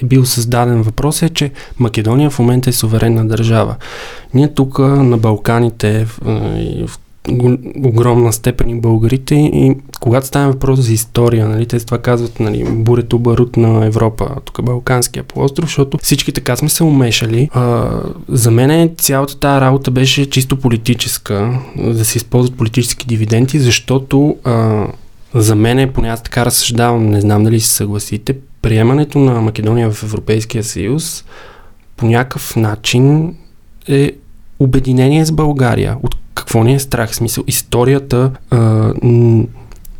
е 0.02 0.06
бил 0.06 0.24
създаден. 0.24 0.82
Въпрос 0.82 1.22
е, 1.22 1.28
че 1.28 1.50
Македония 1.78 2.30
в 2.30 2.38
момента 2.38 2.70
е 2.70 2.72
суверенна 2.72 3.28
държава. 3.28 3.76
Ние 4.34 4.54
тук 4.54 4.78
на 4.78 5.18
Балканите 5.18 6.04
в, 6.04 6.98
огромна 7.84 8.32
степен 8.32 8.70
и 8.70 8.80
българите 8.80 9.34
и 9.34 9.76
когато 10.00 10.26
стане 10.26 10.46
въпрос 10.46 10.80
за 10.80 10.92
история, 10.92 11.48
нали, 11.48 11.66
те 11.66 11.80
това 11.80 11.98
казват, 11.98 12.40
нали, 12.40 12.64
бурето 12.64 13.18
барут 13.18 13.56
на 13.56 13.86
Европа, 13.86 14.28
тук 14.44 14.58
е 14.58 14.62
Балканския 14.62 15.22
полуостров, 15.22 15.68
защото 15.68 15.98
всички 16.02 16.32
така 16.32 16.56
сме 16.56 16.68
се 16.68 16.84
умешали. 16.84 17.50
А, 17.52 17.90
за 18.28 18.50
мен 18.50 18.90
цялата 18.98 19.38
тази 19.38 19.60
работа 19.60 19.90
беше 19.90 20.30
чисто 20.30 20.56
политическа, 20.56 21.58
да 21.76 22.04
се 22.04 22.18
използват 22.18 22.56
политически 22.56 23.06
дивиденти, 23.06 23.58
защото 23.58 24.36
а, 24.44 24.86
за 25.34 25.54
мен, 25.54 25.92
поне 25.92 26.08
аз 26.08 26.22
така 26.22 26.46
разсъждавам, 26.46 27.06
не 27.06 27.20
знам 27.20 27.44
дали 27.44 27.60
се 27.60 27.70
съгласите, 27.70 28.36
приемането 28.62 29.18
на 29.18 29.40
Македония 29.40 29.90
в 29.90 30.02
Европейския 30.02 30.64
съюз 30.64 31.24
по 31.96 32.06
някакъв 32.06 32.56
начин 32.56 33.34
е 33.88 34.12
обединение 34.60 35.24
с 35.24 35.32
България. 35.32 35.96
От 36.02 36.16
какво 36.34 36.64
ни 36.64 36.74
е 36.74 36.78
страх? 36.78 37.14
Смисъл, 37.14 37.44
историята, 37.46 38.30
а, 38.50 38.92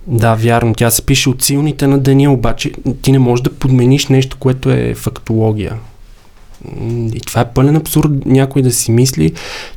да, 0.06 0.34
вярно, 0.34 0.74
тя 0.74 0.90
се 0.90 1.06
пише 1.06 1.28
от 1.28 1.42
силните 1.42 1.86
на 1.86 1.98
деня, 1.98 2.32
обаче 2.32 2.72
ти 3.02 3.12
не 3.12 3.18
можеш 3.18 3.42
да 3.42 3.54
подмениш 3.54 4.06
нещо, 4.06 4.36
което 4.40 4.70
е 4.70 4.94
фактология. 4.94 5.76
И 7.14 7.20
това 7.26 7.40
е 7.40 7.52
пълен 7.54 7.76
абсурд 7.76 8.10
някой 8.26 8.62
да 8.62 8.72
си 8.72 8.92
мисли, 8.92 9.32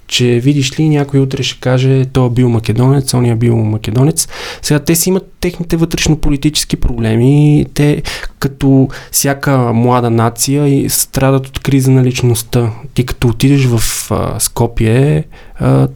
че 0.08 0.26
видиш 0.26 0.80
ли, 0.80 0.90
някой 0.90 1.20
утре 1.20 1.44
ще 1.44 1.60
каже, 1.60 2.06
той 2.06 2.28
е 2.28 2.30
бил 2.30 2.50
македонец, 2.50 3.14
он 3.14 3.26
е 3.26 3.36
бил 3.36 3.58
македонец. 3.58 4.28
Сега 4.62 4.80
те 4.80 4.96
си 4.96 5.10
имат 5.10 5.34
техните 5.40 5.78
вътрешно-политически 5.78 6.76
проблеми. 6.76 7.66
Те, 7.74 8.02
като 8.40 8.88
всяка 9.12 9.74
млада 9.74 10.10
нация, 10.10 10.90
страдат 10.90 11.48
от 11.48 11.60
криза 11.60 11.92
на 11.92 12.04
личността. 12.04 12.72
Ти 12.94 13.06
като 13.06 13.28
отидеш 13.28 13.66
в 13.66 14.12
а, 14.12 14.40
Скопие, 14.40 15.24
а, 15.60 15.88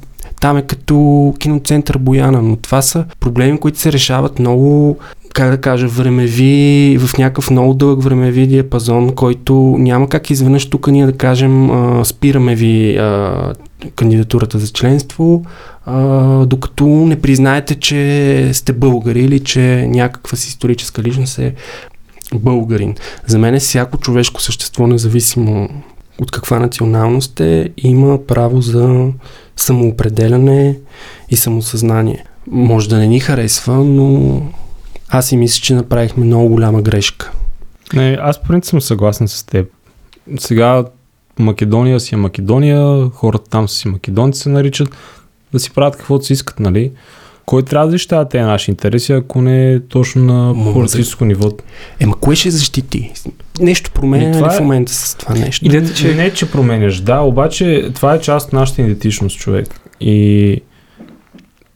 там 0.42 0.58
е 0.58 0.62
като 0.62 1.34
киноцентър 1.40 1.98
Бояна, 1.98 2.42
но 2.42 2.56
това 2.56 2.82
са 2.82 3.06
проблеми, 3.20 3.60
които 3.60 3.80
се 3.80 3.92
решават 3.92 4.40
много 4.40 4.98
как 5.38 5.52
да 5.52 5.58
кажа, 5.58 5.88
времеви, 5.88 6.98
в 7.00 7.18
някакъв 7.18 7.52
много 7.52 7.74
дълъг 7.74 8.04
времеви 8.04 8.48
диапазон, 8.48 9.16
който 9.16 9.54
няма 9.80 10.10
как 10.10 10.30
изведнъж 10.30 10.66
тук 10.66 10.88
ние 10.88 11.06
да 11.06 11.14
кажем 11.14 11.72
а, 11.72 12.06
спираме 12.06 12.56
ви 12.56 12.98
а, 12.98 13.54
кандидатурата 13.96 14.60
за 14.60 14.68
членство, 14.68 15.46
а, 15.86 16.46
докато 16.46 16.86
не 16.86 17.22
признаете, 17.22 17.76
че 17.76 18.50
сте 18.54 18.74
българи 18.74 19.22
или 19.22 19.40
че 19.40 19.88
някаква 19.90 20.38
си 20.38 20.48
историческа 20.48 21.04
личност 21.04 21.40
е 21.40 21.54
българин. 22.36 22.96
За 23.28 23.40
мен 23.40 23.56
е 23.56 23.60
всяко 23.60 23.98
човешко 23.98 24.42
същество, 24.42 24.88
независимо 24.88 25.70
от 26.22 26.32
каква 26.32 26.60
националност 26.60 27.40
е, 27.40 27.70
има 27.78 28.26
право 28.26 28.62
за 28.62 29.08
самоопределяне 29.56 30.78
и 31.30 31.36
самосъзнание. 31.36 32.24
Може 32.52 32.90
да 32.90 32.98
не 32.98 33.08
ни 33.08 33.20
харесва, 33.20 33.74
но 33.74 34.42
аз 35.10 35.28
си 35.28 35.38
мисля, 35.38 35.62
че 35.62 35.74
направихме 35.76 36.26
много 36.26 36.50
голяма 36.50 36.82
грешка. 36.82 37.32
Не, 37.94 38.18
аз 38.22 38.42
по 38.42 38.48
принцип 38.48 38.70
съм 38.70 38.82
съгласен 38.82 39.28
с 39.28 39.44
теб. 39.44 39.68
Сега 40.40 40.86
Македония 41.40 42.00
си 42.00 42.16
е 42.16 42.18
Македония, 42.18 43.10
хората 43.14 43.50
там 43.50 43.70
са 43.70 43.76
си 43.76 43.88
македонци 43.88 44.42
се 44.42 44.50
наричат, 44.50 44.90
да 45.54 45.60
си 45.60 45.72
правят 45.72 45.96
каквото 45.96 46.26
си 46.26 46.34
искат, 46.34 46.60
нали? 46.60 46.92
Кой 47.46 47.64
трябва 47.64 47.88
да 47.88 47.92
защитава 47.92 48.30
тези 48.30 48.44
наши 48.44 48.72
интереси, 48.72 49.14
ако 49.14 49.42
не 49.42 49.74
е 49.74 49.80
точно 49.80 50.24
на 50.24 50.74
политическо 50.74 51.26
ниво? 51.26 51.52
Ема, 52.00 52.16
кое 52.16 52.36
ще 52.36 52.52
защити? 52.52 53.14
Нещо 53.60 53.92
променя 53.92 54.30
ли 54.30 54.34
това 54.34 54.50
в 54.50 54.58
е- 54.60 54.62
момента 54.62 54.94
с 54.94 55.16
това 55.16 55.36
нещо? 55.36 55.66
Идеята, 55.66 55.94
Че... 55.94 56.10
че 56.10 56.16
Не, 56.16 56.34
че 56.34 56.52
променяш, 56.52 57.00
да, 57.00 57.20
обаче 57.20 57.92
това 57.96 58.14
е 58.14 58.22
част 58.22 58.48
от 58.48 58.54
нашата 58.54 58.82
идентичност, 58.82 59.40
човек. 59.40 59.68
И 60.00 60.62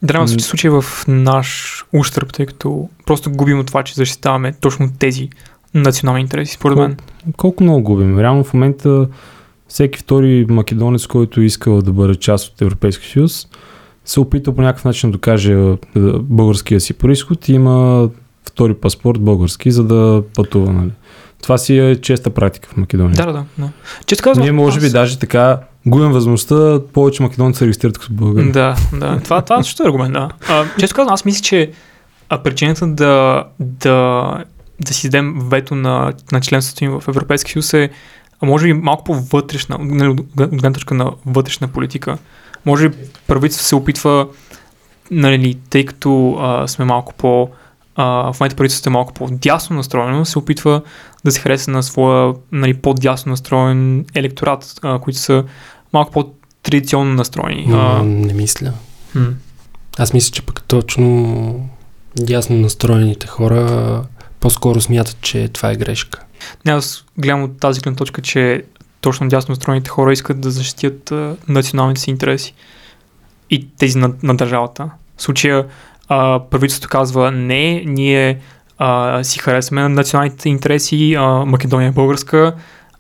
Трябва 0.08 0.26
да 0.26 0.34
М. 0.34 0.40
се 0.40 0.48
случи 0.48 0.70
в 0.70 0.84
наш 1.08 1.81
ущърп, 1.94 2.34
тъй 2.34 2.46
като 2.46 2.90
просто 3.06 3.32
губим 3.32 3.60
от 3.60 3.68
това, 3.68 3.84
че 3.84 3.94
защитаваме 3.94 4.54
точно 4.54 4.90
тези 5.00 5.30
национални 5.74 6.22
интереси, 6.22 6.54
според 6.54 6.78
мен. 6.78 6.98
колко 7.38 7.64
много 7.64 7.82
губим. 7.82 8.20
Реално 8.20 8.44
в 8.44 8.54
момента 8.54 9.08
всеки 9.68 10.00
втори 10.00 10.46
македонец, 10.50 11.08
който 11.08 11.42
искал 11.42 11.82
да 11.82 11.92
бъде 11.92 12.16
част 12.16 12.48
от 12.48 12.62
Европейския 12.62 13.10
съюз, 13.10 13.48
се 14.06 14.20
опита 14.20 14.56
по 14.56 14.62
някакъв 14.62 14.86
начин 14.86 15.10
да 15.10 15.12
докаже 15.12 15.76
българския 16.20 16.82
си 16.82 16.94
происход 16.94 17.50
и 17.50 17.54
има 17.54 18.10
втори 18.44 18.74
паспорт 18.74 19.22
български, 19.22 19.72
за 19.72 19.84
да 19.84 20.24
пътува. 20.36 20.74
Нали. 20.74 20.92
Това 21.42 21.58
си 21.58 21.78
е 21.78 22.02
честа 22.02 22.30
практика 22.30 22.70
в 22.74 22.78
Македония. 22.78 23.16
Да, 23.16 23.26
да, 23.26 23.46
да. 23.58 23.70
Често 24.06 24.24
казвам, 24.24 24.44
Ние 24.44 24.52
може 24.52 24.80
би 24.80 24.86
аз- 24.86 24.92
даже 24.92 25.20
така 25.20 25.60
губим 25.86 26.12
възможността 26.12 26.80
повече 26.94 27.24
македонци 27.24 27.58
се 27.58 27.66
регистрират 27.66 27.98
като 27.98 28.14
българи. 28.14 28.52
Да, 28.52 28.76
да. 28.94 29.20
Това, 29.24 29.42
това 29.42 29.64
също 29.64 29.84
е 29.84 29.86
аргумент, 29.86 30.14
да. 30.14 30.30
А, 30.50 30.66
често 30.80 30.96
казвам, 30.96 31.14
аз 31.14 31.26
мисля, 31.26 31.44
че 31.44 31.72
а, 32.30 32.44
причината 32.44 32.88
да, 32.88 33.44
да, 33.60 34.38
да 34.80 34.94
си 34.94 35.10
дадем 35.10 35.40
вето 35.42 35.76
на, 35.76 36.14
на 36.32 36.42
членството 36.42 36.84
им 36.84 36.92
в 37.00 37.08
Европейския 37.08 37.52
съюз 37.52 37.74
е 37.74 37.90
може 38.42 38.66
би 38.66 38.74
малко 38.74 39.04
по-вътрешна, 39.04 39.78
нали, 39.82 40.10
от 40.10 40.22
гледна 40.36 40.74
точка 40.74 40.94
на 40.94 41.12
вътрешна 41.26 41.68
политика. 41.68 42.18
Може 42.66 42.90
би 42.90 42.96
правителството 43.28 43.68
се 43.68 43.76
опитва, 43.76 44.28
нали, 45.12 45.58
тъй 45.70 45.86
като 45.86 46.38
а, 46.40 46.68
сме 46.68 46.86
малко 46.86 47.14
по... 47.14 47.50
А, 47.96 48.34
в 48.34 48.40
момента 48.40 48.56
правителството 48.56 48.90
е 48.90 48.94
малко 48.94 49.14
по-дясно 49.14 49.76
настроено, 49.76 50.26
се 50.26 50.40
опитва 50.40 50.82
да 51.26 51.32
се 51.32 51.40
хареса 51.40 51.72
на 51.72 51.84
своя 51.84 52.34
нали, 52.52 52.74
по-дясно 52.74 53.30
настроен 53.30 54.06
електорат, 54.16 54.80
а, 54.82 55.00
които 55.00 55.20
са 55.20 55.44
малко 55.94 56.12
по-традиционно 56.12 57.14
настроени. 57.14 57.68
А, 57.74 58.04
не 58.04 58.34
мисля. 58.34 58.74
м. 59.16 59.28
Аз 59.98 60.14
мисля, 60.14 60.32
че 60.32 60.42
пък 60.42 60.64
точно 60.64 61.70
дясно 62.16 62.56
настроените 62.56 63.28
хора 63.28 64.04
по-скоро 64.40 64.82
смятат, 64.82 65.22
че 65.22 65.48
това 65.48 65.72
е 65.72 65.76
грешка. 65.76 66.20
Не, 66.66 66.72
аз 66.72 67.06
гледам 67.18 67.44
от 67.44 67.60
тази 67.60 67.82
гледна 67.82 67.98
точка, 67.98 68.22
че 68.22 68.64
точно 69.02 69.28
дясно 69.28 69.52
настроените 69.52 69.90
хора 69.90 70.14
искат 70.14 70.42
да 70.42 70.52
защитят 70.52 71.12
а, 71.12 71.36
националните 71.48 72.02
си 72.02 72.10
интереси 72.10 72.54
и 73.50 73.68
тези 73.78 73.98
на, 73.98 74.14
на 74.24 74.38
държавата. 74.38 74.90
В 75.18 75.22
случая 75.22 75.66
правителството 76.50 76.90
казва 76.90 77.32
не, 77.32 77.84
ние 77.86 78.40
а, 78.78 79.24
си 79.24 79.40
харесваме 79.40 79.82
на 79.82 79.90
националните 79.90 80.50
интереси, 80.50 81.16
а, 81.20 81.26
Македония 81.46 81.88
е 81.88 81.92
българска 81.92 82.54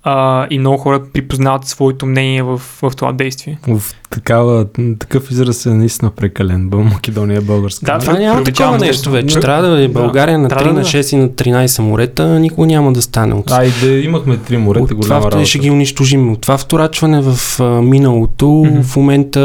а, 0.03 0.47
и 0.49 0.59
много 0.59 0.77
хора 0.77 1.01
припознават 1.13 1.65
своето 1.65 2.05
мнение 2.05 2.43
в, 2.43 2.57
в 2.57 2.91
това 2.97 3.11
действие. 3.11 3.57
В 3.67 3.81
такава, 4.09 4.65
такъв 4.99 5.31
израз 5.31 5.65
е 5.65 5.69
наистина 5.69 6.11
прекален. 6.11 6.69
Бъл 6.69 6.83
Македония 6.83 7.37
е 7.37 7.41
българска. 7.41 7.85
Да? 7.85 7.99
Това 7.99 8.13
няма 8.13 8.43
такова 8.43 8.77
нещо. 8.77 9.11
вече. 9.11 9.35
Не- 9.35 9.41
Трябва 9.41 9.63
да 9.63 9.79
е 9.79 9.87
Да. 9.87 9.93
България 9.93 10.39
на 10.39 10.47
Трябва 10.47 10.63
3, 10.63 10.67
да 10.67 10.73
на 10.73 10.79
е. 10.79 10.83
6 10.83 11.13
и 11.13 11.17
на 11.17 11.29
13 11.29 11.81
морета, 11.81 12.39
никога 12.39 12.67
няма 12.67 12.93
да 12.93 13.01
стане. 13.01 13.33
От, 13.33 13.51
А 13.51 13.65
и 13.65 13.71
да 13.81 13.87
имахме 13.89 14.37
три 14.37 14.57
морета, 14.57 14.83
от 14.83 14.89
това 14.89 14.97
голяма 14.97 15.21
вторачване 15.21 15.33
работа. 15.33 15.45
ще 15.45 15.59
ги 15.59 15.71
унищожим. 15.71 16.31
От 16.31 16.41
това 16.41 16.57
вторачване 16.57 17.21
в 17.23 17.59
а, 17.59 17.81
миналото, 17.81 18.47
Мгм. 18.47 18.81
в 18.81 18.95
момента 18.95 19.39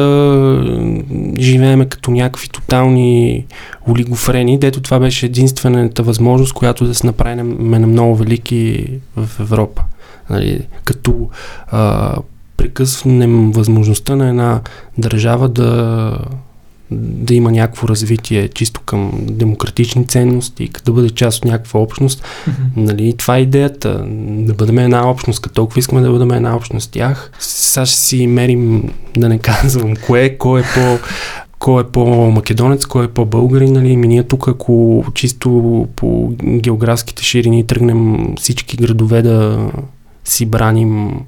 живееме 1.38 1.86
като 1.86 2.10
някакви 2.10 2.48
тотални 2.48 3.44
олигофрени, 3.88 4.58
дето 4.58 4.80
това 4.80 4.98
беше 4.98 5.26
единствената 5.26 6.02
възможност, 6.02 6.52
която 6.52 6.84
да 6.84 6.94
се 6.94 7.06
направим 7.06 7.56
на 7.60 7.86
много 7.86 8.16
велики 8.16 8.86
в 9.16 9.40
Европа. 9.40 9.82
Нали, 10.30 10.66
като 10.84 11.30
а, 11.66 12.14
прекъснем 12.56 13.52
възможността 13.52 14.16
на 14.16 14.28
една 14.28 14.60
държава 14.98 15.48
да 15.48 16.18
да 16.90 17.34
има 17.34 17.52
някакво 17.52 17.88
развитие 17.88 18.48
чисто 18.48 18.80
към 18.80 19.12
демократични 19.22 20.06
ценности, 20.06 20.70
да 20.84 20.92
бъде 20.92 21.10
част 21.10 21.38
от 21.38 21.44
някаква 21.44 21.80
общност. 21.80 22.22
Mm-hmm. 22.22 22.52
Нали, 22.76 23.14
това 23.16 23.36
е 23.36 23.40
идеята, 23.40 24.04
да 24.20 24.54
бъдем 24.54 24.78
една 24.78 25.10
общност, 25.10 25.40
като 25.40 25.54
толкова 25.54 25.78
искаме 25.78 26.00
да 26.00 26.10
бъдем 26.10 26.30
една 26.30 26.56
общност 26.56 26.84
с 26.84 26.90
тях. 26.90 27.30
Сега 27.38 27.86
ще 27.86 27.98
си 27.98 28.26
мерим, 28.26 28.90
да 29.16 29.28
не 29.28 29.38
казвам 29.38 29.96
кое, 30.06 30.36
кой 30.38 30.60
е 30.60 30.64
по 30.74 30.98
кой 31.58 31.82
е 31.82 31.86
по-македонец, 31.86 32.86
кой 32.86 33.04
е 33.04 33.08
по-българин, 33.08 33.72
нали? 33.72 33.96
Ми 33.96 34.08
ние 34.08 34.22
тук, 34.22 34.48
ако 34.48 35.04
чисто 35.14 35.88
по 35.96 36.32
географските 36.44 37.24
ширини 37.24 37.66
тръгнем 37.66 38.34
всички 38.36 38.76
градове 38.76 39.22
да 39.22 39.70
си 40.26 40.46
браним 40.46 41.20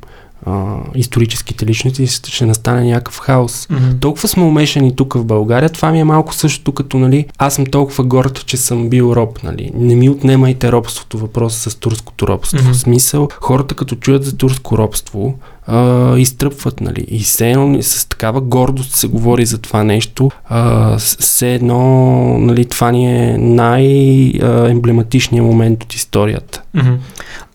а, 0.46 0.76
историческите 0.94 1.66
личности, 1.66 2.07
ще 2.07 2.46
настане 2.46 2.84
някакъв 2.84 3.18
хаос. 3.18 3.66
Mm-hmm. 3.66 4.01
Толкова 4.01 4.28
сме 4.28 4.42
умешани 4.42 4.96
тук 4.96 5.14
в 5.14 5.24
България, 5.24 5.70
това 5.70 5.90
ми 5.90 6.01
е 6.01 6.05
малко 6.05 6.34
същото 6.34 6.72
като, 6.72 6.99
нали, 6.99 7.26
аз 7.38 7.55
съм 7.55 7.66
толкова 7.66 8.05
горд, 8.05 8.44
че 8.46 8.57
съм 8.57 8.88
бил 8.88 9.12
роб, 9.16 9.42
нали. 9.42 9.70
Не 9.74 9.94
ми 9.94 10.09
отнемайте 10.09 10.72
робството, 10.72 11.18
въпроса 11.18 11.70
с 11.70 11.74
турското 11.74 12.26
робство. 12.26 12.59
Mm-hmm. 12.59 12.72
В 12.72 12.78
смисъл, 12.78 13.28
хората 13.40 13.74
като 13.74 13.94
чуят 13.94 14.24
за 14.24 14.36
турско 14.36 14.78
робство, 14.78 15.34
а, 15.66 16.16
изтръпват, 16.18 16.80
нали. 16.80 17.05
И 17.09 17.18
все 17.18 17.51
едно 17.51 17.82
с 17.82 18.09
такава 18.09 18.40
гордост 18.40 18.94
се 18.94 19.09
говори 19.09 19.46
за 19.46 19.59
това 19.59 19.84
нещо. 19.84 20.30
А, 20.49 20.96
все 20.99 21.55
едно, 21.55 22.38
нали, 22.38 22.64
това 22.64 22.90
ни 22.90 23.30
е 23.30 23.38
най-емблематичният 23.38 25.46
момент 25.46 25.82
от 25.82 25.94
историята. 25.94 26.62
Mm-hmm. 26.76 26.96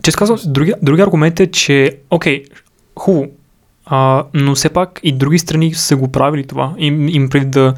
Често 0.04 0.20
казвам, 0.20 0.40
други, 0.46 0.74
други 0.82 1.02
аргумент 1.02 1.40
е, 1.40 1.52
че, 1.52 1.98
окей, 2.10 2.44
хубаво, 3.00 3.28
а, 3.86 4.24
но 4.34 4.56
все 4.56 4.70
пак 4.70 5.00
и 5.04 5.12
други 5.12 5.40
страни 5.40 5.74
са 5.74 5.96
го 5.96 6.12
правили 6.12 6.48
това. 6.48 6.74
Им, 6.78 7.10
им 7.10 7.30
преди 7.30 7.46
да, 7.46 7.74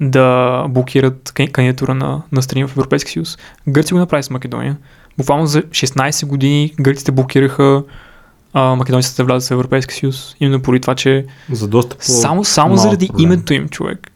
да 0.00 0.66
блокират 0.68 1.32
кандидатура 1.52 1.94
на, 1.94 2.22
на 2.32 2.42
страни 2.42 2.66
в 2.66 2.70
Европейския 2.76 3.12
съюз. 3.12 3.38
Гърция 3.68 3.94
го 3.94 3.98
направи 3.98 4.22
с 4.22 4.30
Македония. 4.30 4.76
Буквално 5.18 5.46
за 5.46 5.62
16 5.62 6.26
години 6.26 6.74
гърците 6.80 7.12
блокираха 7.12 7.82
а, 8.52 8.74
македонците 8.74 9.22
да 9.22 9.24
влязат 9.24 9.48
в 9.48 9.52
Европейския 9.52 9.96
съюз. 9.96 10.36
Именно 10.40 10.62
поради 10.62 10.80
това, 10.80 10.94
че 10.94 11.26
за 11.50 11.68
доста 11.68 11.96
само, 12.00 12.44
само 12.44 12.76
заради 12.76 13.08
проблем. 13.08 13.24
името 13.24 13.54
им 13.54 13.68
човек. 13.68 14.10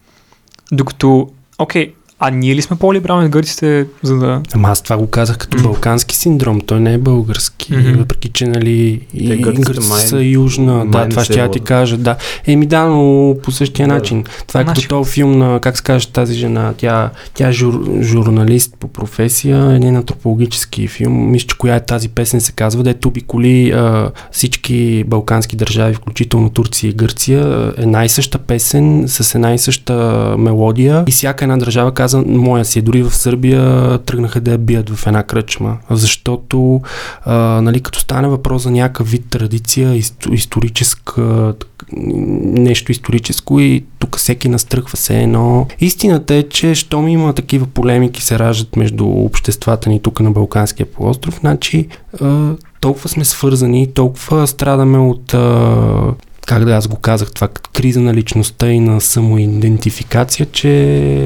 Докато, 0.73 1.31
окей, 1.59 1.95
а 2.23 2.31
ние 2.31 2.55
ли 2.55 2.63
сме 2.63 2.77
по-либерални 2.77 3.27
от 3.27 3.33
гърците, 3.33 3.87
за 4.03 4.17
да... 4.17 4.43
Ама 4.55 4.69
аз 4.69 4.83
това 4.83 4.97
го 4.97 5.07
казах 5.07 5.39
като 5.39 5.59
mm. 5.59 5.63
балкански 5.63 6.17
синдром, 6.17 6.61
той 6.61 6.81
не 6.81 6.95
е 6.95 6.99
български, 6.99 7.73
mm-hmm. 7.73 7.99
въпреки 7.99 8.29
че 8.29 8.47
нали 8.47 9.07
и 9.15 9.37
гърците 9.37 9.81
май... 9.89 10.01
са 10.01 10.23
южна, 10.23 10.85
май 10.85 11.03
да, 11.03 11.09
това 11.09 11.25
ще 11.25 11.39
я 11.39 11.51
ти 11.51 11.61
кажа, 11.61 11.97
да. 11.97 12.17
Еми 12.47 12.67
да, 12.67 12.85
но 12.85 13.37
по 13.43 13.51
същия 13.51 13.89
да. 13.89 13.95
начин. 13.95 14.25
Това 14.47 14.61
е 14.61 14.65
като 14.65 14.89
този 14.89 15.11
филм 15.11 15.39
на, 15.39 15.61
как 15.61 15.77
се 15.77 15.83
каже 15.83 16.09
тази 16.09 16.35
жена, 16.35 16.75
тя, 16.77 17.11
тя 17.35 17.49
е 17.49 17.53
жур, 17.53 18.01
журналист 18.03 18.75
по 18.81 18.89
професия, 18.89 19.73
един 19.73 19.97
антропологически 19.97 20.89
филм, 20.89 21.31
мисля, 21.31 21.47
че 21.47 21.59
коя 21.59 21.77
е 21.77 21.85
тази 21.85 22.09
песен 22.09 22.41
се 22.41 22.53
казва, 22.53 22.83
дето 22.83 23.09
обиколи 23.09 23.71
а, 23.71 24.11
всички 24.33 25.05
балкански 25.07 25.57
държави, 25.57 25.95
включително 25.95 26.51
Турция 26.51 26.91
и 26.91 26.93
Гърция, 26.93 27.73
е 27.79 27.87
най-съща 27.87 28.39
песен 28.39 29.05
с 29.07 29.35
една 29.35 29.55
и 29.55 29.59
съща 29.59 29.95
мелодия 30.39 31.05
и 31.09 31.11
всяка 31.11 31.45
една 31.45 31.57
държава 31.57 31.95
казва 31.95 32.10
каза, 32.11 32.25
моя 32.27 32.65
си 32.65 32.79
е 32.79 32.83
дори 32.83 33.03
в 33.03 33.11
Сърбия 33.11 33.99
тръгнаха 33.99 34.41
да 34.41 34.51
я 34.51 34.59
бият 34.59 34.91
в 34.91 35.07
една 35.07 35.23
кръчма, 35.23 35.77
защото 35.91 36.81
а, 37.25 37.35
нали, 37.37 37.81
като 37.81 38.01
стане 38.01 38.29
въпрос 38.29 38.63
за 38.63 38.71
някакъв 38.71 39.11
вид 39.11 39.25
традиция, 39.31 40.03
историческа, 40.33 41.55
нещо 41.93 42.93
историческо 42.93 43.61
и 43.61 43.85
тук 43.99 44.17
всеки 44.17 44.49
настръхва 44.49 44.97
се 44.97 45.23
едно. 45.23 45.67
Истината 45.81 46.35
е, 46.35 46.43
че 46.43 46.75
щом 46.75 47.09
има 47.09 47.33
такива 47.33 47.67
полемики 47.67 48.23
се 48.23 48.39
раждат 48.39 48.77
между 48.77 49.07
обществата 49.07 49.91
ни 49.91 50.03
тук 50.03 50.21
на 50.21 50.31
Балканския 50.31 50.87
полуостров, 50.87 51.39
значи 51.41 51.89
а, 52.21 52.55
толкова 52.81 53.09
сме 53.09 53.25
свързани, 53.25 53.93
толкова 53.93 54.47
страдаме 54.47 54.99
от 54.99 55.35
а, 55.35 56.15
как 56.51 56.65
да 56.65 56.73
аз 56.73 56.89
го 56.89 56.97
казах, 56.97 57.33
това 57.33 57.49
криза 57.73 58.01
на 58.01 58.15
личността 58.15 58.71
и 58.71 58.81
на 58.81 59.01
самоидентификация, 59.01 60.47
че 60.47 60.69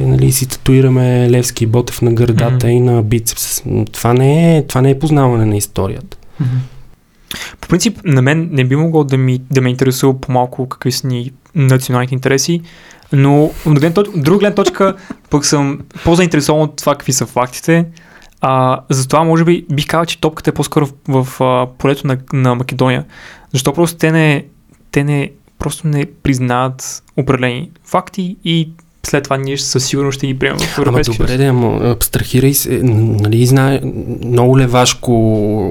нали, 0.07 0.33
си 0.33 0.49
татуираме 0.49 1.31
Левски 1.31 1.65
и 1.65 1.67
Ботев 1.67 2.03
на 2.03 2.13
гърдата 2.13 2.67
mm-hmm. 2.67 2.71
и 2.71 2.81
на 2.81 3.03
бицепс. 3.03 3.63
Това 3.93 4.15
не, 4.15 4.57
е, 4.57 4.67
това 4.67 4.81
не 4.81 4.91
е 4.91 4.99
познаване 4.99 5.47
на 5.47 5.57
историята. 5.57 6.17
Mm-hmm. 6.43 7.57
По 7.61 7.69
принцип, 7.69 8.01
на 8.05 8.23
мен 8.23 8.49
не 8.53 8.65
би 8.65 8.77
могло 8.77 9.05
да, 9.05 9.17
ми, 9.17 9.41
да 9.51 9.61
ме 9.61 9.71
интересува 9.71 10.21
по-малко 10.21 10.69
какви 10.69 10.93
са 10.93 11.07
ни 11.07 11.31
националните 11.55 12.15
интереси, 12.15 12.61
но 13.13 13.45
от 13.67 13.81
друга 14.17 14.39
гледна 14.39 14.55
точка 14.55 14.95
пък 15.31 15.47
съм 15.47 15.81
по-заинтересован 16.05 16.63
от 16.63 16.77
това 16.77 16.93
какви 16.93 17.13
са 17.13 17.27
фактите. 17.27 17.87
А, 18.41 18.81
затова 18.91 19.25
може 19.25 19.45
би 19.45 19.67
бих 19.73 19.87
казал, 19.87 20.05
че 20.05 20.21
топката 20.21 20.51
е 20.51 20.55
по-скоро 20.55 20.87
в, 20.87 20.93
в, 21.09 21.37
в 21.39 21.69
полето 21.79 22.07
на, 22.07 22.19
на 22.33 22.55
Македония. 22.55 23.05
Защо 23.53 23.73
просто 23.73 23.99
те 23.99 24.13
не 24.13 24.45
те 24.95 25.05
не, 25.05 25.31
просто 25.59 25.89
не 25.89 26.07
признават 26.23 27.03
определени 27.17 27.71
факти 27.85 28.37
и 28.45 28.69
след 29.07 29.25
това 29.25 29.37
ние 29.37 29.59
със 29.59 29.87
сигурност 29.87 30.17
ще 30.17 30.27
ги 30.27 30.39
приемем 30.39 30.59
в 30.59 30.79
Европейския 30.79 31.17
Ама 31.19 31.29
добре, 31.29 31.85
да, 31.85 31.91
абстрахирай 31.91 32.55
се. 32.55 32.81
Нали, 32.83 33.47
знае, 33.47 33.81
много 34.25 34.59
левашко 34.59 35.13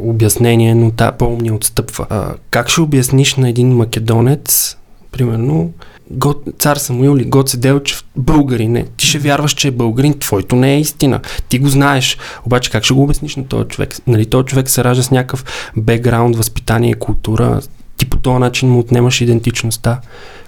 обяснение, 0.09 0.75
но 0.75 0.91
та 0.91 1.11
по-умни 1.11 1.51
отстъпва. 1.51 2.05
А, 2.09 2.33
как 2.49 2.69
ще 2.69 2.81
обясниш 2.81 3.35
на 3.35 3.49
един 3.49 3.75
македонец, 3.75 4.77
примерно, 5.11 5.71
Гот, 6.11 6.43
цар 6.59 6.77
Самуил 6.77 7.17
или 7.17 7.25
Гоце 7.25 7.57
Делчев, 7.57 8.03
българин 8.15 8.71
не. 8.71 8.85
Ти 8.97 9.05
ще 9.05 9.19
вярваш, 9.19 9.53
че 9.53 9.67
е 9.67 9.71
българин, 9.71 10.19
твоето 10.19 10.55
не 10.55 10.73
е 10.73 10.79
истина. 10.79 11.19
Ти 11.49 11.59
го 11.59 11.67
знаеш. 11.67 12.17
Обаче 12.45 12.71
как 12.71 12.83
ще 12.83 12.93
го 12.93 13.03
обясниш 13.03 13.35
на 13.35 13.47
този 13.47 13.67
човек? 13.67 13.95
Нали, 14.07 14.25
този 14.25 14.45
човек 14.45 14.69
се 14.69 14.83
ражда 14.83 15.03
с 15.03 15.11
някакъв 15.11 15.71
бекграунд, 15.77 16.35
възпитание, 16.35 16.93
култура, 16.93 17.61
ти 17.97 18.09
по 18.09 18.17
този 18.17 18.39
начин 18.39 18.69
му 18.69 18.79
отнемаш 18.79 19.21
идентичността. 19.21 20.01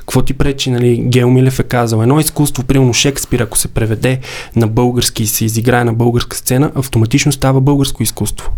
Какво 0.05 0.21
ти 0.21 0.33
пречи, 0.33 0.71
нали, 0.71 0.97
Гео 0.97 1.29
Милев 1.29 1.59
е 1.59 1.63
казал, 1.63 2.01
едно 2.01 2.19
изкуство, 2.19 2.63
примерно 2.63 2.93
Шекспир, 2.93 3.39
ако 3.39 3.57
се 3.57 3.67
преведе 3.67 4.19
на 4.55 4.67
български 4.67 5.23
и 5.23 5.27
се 5.27 5.45
изиграе 5.45 5.83
на 5.83 5.93
българска 5.93 6.37
сцена, 6.37 6.71
автоматично 6.75 7.31
става 7.31 7.61
българско 7.61 8.03
изкуство. 8.03 8.51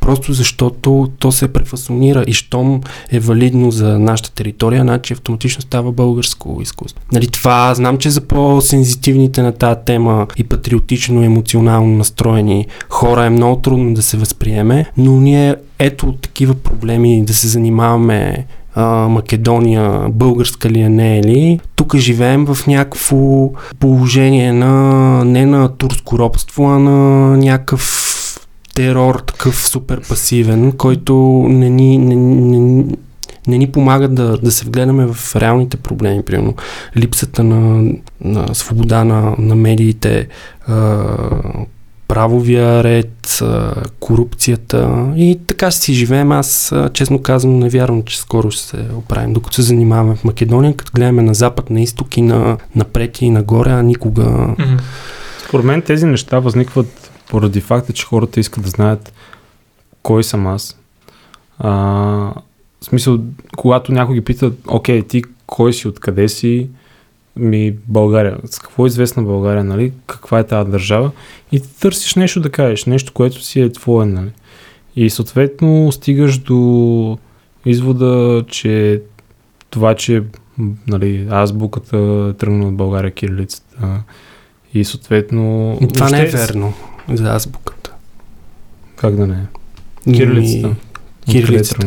Просто 0.00 0.32
защото 0.32 1.10
то 1.18 1.32
се 1.32 1.52
префасонира 1.52 2.24
и 2.26 2.32
щом 2.32 2.80
е 3.10 3.20
валидно 3.20 3.70
за 3.70 3.98
нашата 3.98 4.32
територия, 4.32 4.82
значи 4.82 5.12
автоматично 5.12 5.62
става 5.62 5.92
българско 5.92 6.58
изкуство. 6.62 7.04
Нали, 7.12 7.26
това 7.26 7.74
знам, 7.74 7.98
че 7.98 8.10
за 8.10 8.20
по-сензитивните 8.20 9.42
на 9.42 9.52
тази 9.52 9.80
тема 9.86 10.26
и 10.36 10.44
патриотично, 10.44 11.22
емоционално 11.22 11.96
настроени 11.96 12.66
хора 12.88 13.24
е 13.24 13.30
много 13.30 13.60
трудно 13.60 13.94
да 13.94 14.02
се 14.02 14.16
възприеме, 14.16 14.86
но 14.96 15.20
ние 15.20 15.56
ето 15.78 16.12
такива 16.12 16.54
проблеми 16.54 17.24
да 17.24 17.34
се 17.34 17.48
занимаваме 17.48 18.46
а, 18.74 19.08
Македония, 19.08 20.08
българска 20.08 20.70
ли 20.70 20.80
е, 20.80 20.88
не 20.88 21.18
е 21.18 21.22
ли. 21.22 21.60
Тук 21.76 21.96
живеем 21.96 22.46
в 22.46 22.66
някакво 22.66 23.50
положение 23.80 24.52
на 24.52 25.24
не 25.24 25.46
на 25.46 25.68
турско 25.68 26.18
робство, 26.18 26.64
а 26.64 26.78
на 26.78 27.36
някакъв 27.36 28.08
терор, 28.74 29.14
такъв 29.14 29.66
супер 29.68 30.00
пасивен, 30.08 30.72
който 30.72 31.46
не 31.48 31.70
ни, 31.70 31.98
не, 31.98 32.16
не, 32.16 32.84
не 33.46 33.58
ни 33.58 33.72
помага 33.72 34.08
да, 34.08 34.38
да 34.38 34.52
се 34.52 34.64
вгледаме 34.64 35.06
в 35.06 35.36
реалните 35.36 35.76
проблеми, 35.76 36.22
примерно 36.22 36.54
липсата 36.96 37.44
на, 37.44 37.92
на 38.20 38.54
свобода 38.54 39.04
на, 39.04 39.34
на 39.38 39.54
медиите, 39.54 40.28
а, 40.66 41.06
правовия 42.12 42.84
ред, 42.84 43.42
корупцията 44.00 45.06
и 45.16 45.38
така 45.46 45.70
си 45.70 45.94
живеем. 45.94 46.32
Аз, 46.32 46.74
честно 46.92 47.22
казвам, 47.22 47.58
не 47.58 47.68
вярвам, 47.68 48.02
че 48.02 48.18
скоро 48.18 48.50
ще 48.50 48.62
се 48.62 48.86
оправим. 48.96 49.32
Докато 49.32 49.54
се 49.54 49.62
занимаваме 49.62 50.16
в 50.16 50.24
Македония, 50.24 50.76
като 50.76 50.92
гледаме 50.94 51.22
на 51.22 51.34
запад, 51.34 51.70
на 51.70 51.80
изток 51.80 52.16
и 52.16 52.22
на, 52.22 52.58
напред 52.74 53.22
и 53.22 53.30
нагоре, 53.30 53.70
а 53.70 53.82
никога... 53.82 54.56
Според 55.48 55.66
мен 55.66 55.82
тези 55.82 56.06
неща 56.06 56.38
възникват 56.38 57.10
поради 57.30 57.60
факта, 57.60 57.92
че 57.92 58.06
хората 58.06 58.40
искат 58.40 58.64
да 58.64 58.70
знаят 58.70 59.12
кой 60.02 60.24
съм 60.24 60.46
аз. 60.46 60.78
А, 61.58 61.70
в 62.80 62.84
смисъл, 62.84 63.18
когато 63.56 63.92
някой 63.92 64.14
ги 64.14 64.24
пита, 64.24 64.52
окей, 64.68 65.02
ти 65.02 65.22
кой 65.46 65.72
си, 65.72 65.88
откъде 65.88 66.28
си, 66.28 66.68
ми 67.36 67.74
България. 67.86 68.38
С 68.44 68.58
какво 68.58 68.84
е 68.84 68.86
известна 68.86 69.22
България, 69.22 69.64
нали? 69.64 69.92
Каква 70.06 70.38
е 70.38 70.46
тази 70.46 70.70
държава? 70.70 71.10
И 71.52 71.60
ти 71.60 71.80
търсиш 71.80 72.14
нещо 72.14 72.40
да 72.40 72.50
кажеш, 72.50 72.84
нещо, 72.84 73.12
което 73.12 73.42
си 73.42 73.60
е 73.60 73.72
твое, 73.72 74.06
нали? 74.06 74.30
И 74.96 75.10
съответно 75.10 75.92
стигаш 75.92 76.38
до 76.38 77.18
извода, 77.66 78.44
че 78.48 79.02
това, 79.70 79.94
че 79.94 80.22
нали, 80.86 81.26
азбуката 81.30 81.96
е 81.96 82.32
тръгна 82.32 82.68
от 82.68 82.76
България 82.76 83.10
кирилицата 83.10 84.02
и 84.74 84.84
съответно... 84.84 85.78
Това 85.94 86.10
не 86.10 86.22
е 86.22 86.26
верно 86.26 86.74
за 87.12 87.34
азбуката. 87.34 87.92
Как 88.96 89.16
да 89.16 89.26
не 89.26 89.34
е? 89.34 89.46
Кирилицата. 90.12 90.76
Кирилицата. 91.30 91.86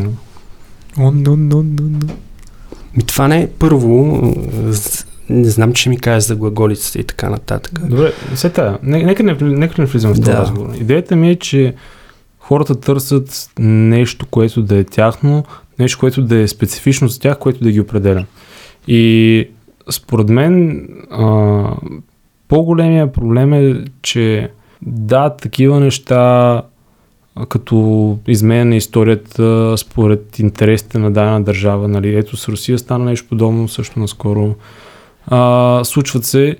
Ми 2.96 3.02
това 3.06 3.28
не 3.28 3.42
е 3.42 3.48
първо 3.48 4.22
не 5.30 5.44
знам, 5.44 5.72
че 5.72 5.88
ми 5.88 5.98
кажеш 5.98 6.24
за 6.28 6.36
глаголицата 6.36 6.98
и 6.98 7.04
така 7.04 7.30
нататък. 7.30 7.88
Добре, 7.88 8.12
се 8.34 8.50
тая. 8.50 8.78
Нека 8.82 9.22
не, 9.22 9.36
нека 9.40 9.82
не 9.82 9.86
влизаме 9.86 10.14
в 10.14 10.16
този 10.16 10.30
Да. 10.30 10.38
разговор. 10.38 10.74
Идеята 10.80 11.16
ми 11.16 11.30
е, 11.30 11.36
че 11.36 11.74
хората 12.38 12.80
търсят 12.80 13.50
нещо, 13.58 14.26
което 14.26 14.62
да 14.62 14.76
е 14.76 14.84
тяхно, 14.84 15.44
нещо, 15.78 15.98
което 15.98 16.22
да 16.22 16.36
е 16.36 16.48
специфично 16.48 17.08
за 17.08 17.20
тях, 17.20 17.38
което 17.38 17.64
да 17.64 17.70
ги 17.70 17.80
определя. 17.80 18.24
И 18.88 19.48
според 19.90 20.28
мен 20.28 20.88
а, 21.10 21.64
по-големия 22.48 23.12
проблем 23.12 23.52
е, 23.52 23.84
че 24.02 24.50
да, 24.82 25.30
такива 25.30 25.80
неща 25.80 26.62
като 27.48 28.18
изменя 28.28 28.64
на 28.64 28.76
историята 28.76 29.74
според 29.78 30.38
интересите 30.38 30.98
на 30.98 31.10
дадена 31.10 31.42
държава. 31.42 31.88
Нали? 31.88 32.14
Ето 32.16 32.36
с 32.36 32.48
Русия 32.48 32.78
стана 32.78 33.04
нещо 33.04 33.28
подобно 33.28 33.68
също 33.68 34.00
наскоро. 34.00 34.54
А, 35.26 35.80
случват 35.84 36.24
се. 36.24 36.56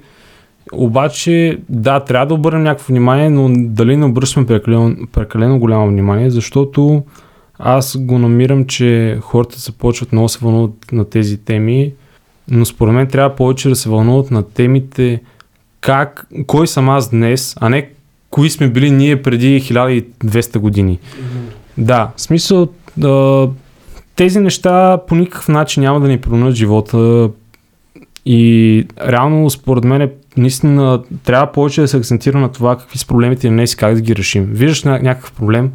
Обаче, 0.72 1.58
да, 1.68 2.00
трябва 2.00 2.26
да 2.26 2.34
обърнем 2.34 2.62
някакво 2.62 2.92
внимание, 2.92 3.30
но 3.30 3.50
дали 3.52 3.96
не 3.96 4.04
обръщаме 4.04 4.46
прекалено, 4.46 4.96
прекалено 5.12 5.58
голямо 5.58 5.86
внимание, 5.86 6.30
защото 6.30 7.02
аз 7.58 7.96
го 8.00 8.18
намирам, 8.18 8.64
че 8.64 9.18
хората 9.20 9.60
се 9.60 9.72
почват 9.72 10.12
много 10.12 10.28
се 10.28 10.38
вълнуват 10.42 10.92
на 10.92 11.04
тези 11.04 11.36
теми, 11.36 11.92
но 12.50 12.64
според 12.64 12.94
мен 12.94 13.06
трябва 13.06 13.36
повече 13.36 13.68
да 13.68 13.76
се 13.76 13.88
вълнуват 13.88 14.30
на 14.30 14.42
темите 14.42 15.20
как, 15.80 16.26
кой 16.46 16.66
съм 16.66 16.88
аз 16.88 17.10
днес, 17.10 17.56
а 17.60 17.68
не 17.68 17.90
кои 18.30 18.50
сме 18.50 18.68
били 18.68 18.90
ние 18.90 19.22
преди 19.22 19.62
1200 19.62 20.58
години. 20.58 20.98
Да, 21.78 22.10
в 22.16 22.20
смисъл, 22.20 22.68
тези 24.16 24.40
неща 24.40 24.98
по 25.08 25.14
никакъв 25.14 25.48
начин 25.48 25.82
няма 25.82 26.00
да 26.00 26.08
ни 26.08 26.18
променят 26.20 26.54
живота 26.54 27.30
и 28.26 28.86
реално 29.00 29.50
според 29.50 29.84
мен 29.84 30.10
наистина 30.36 31.02
трябва 31.24 31.52
повече 31.52 31.80
да 31.80 31.88
се 31.88 31.96
акцентира 31.96 32.38
на 32.38 32.52
това 32.52 32.76
какви 32.76 32.98
са 32.98 33.06
проблемите 33.06 33.48
днес 33.48 33.72
и 33.72 33.76
как 33.76 33.94
да 33.94 34.00
ги 34.00 34.16
решим. 34.16 34.44
Виждаш 34.44 34.82
ня- 34.82 35.02
някакъв 35.02 35.32
проблем, 35.32 35.70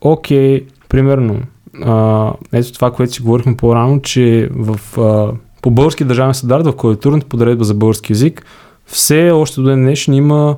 окей, 0.00 0.66
примерно, 0.88 1.40
а, 1.84 2.32
ето 2.52 2.72
това, 2.72 2.90
което 2.90 3.12
си 3.12 3.22
говорихме 3.22 3.56
по-рано, 3.56 4.02
че 4.02 4.48
в, 4.52 4.98
а, 5.00 5.32
по 5.62 5.70
български 5.70 6.04
държавен 6.04 6.34
стандарт, 6.34 6.66
в 6.66 6.76
клавиатурната 6.76 7.26
подредба 7.26 7.64
за 7.64 7.74
български 7.74 8.12
язик, 8.12 8.46
все 8.86 9.30
още 9.30 9.60
до 9.60 9.66
ден 9.66 9.80
днешен 9.80 10.14
има 10.14 10.56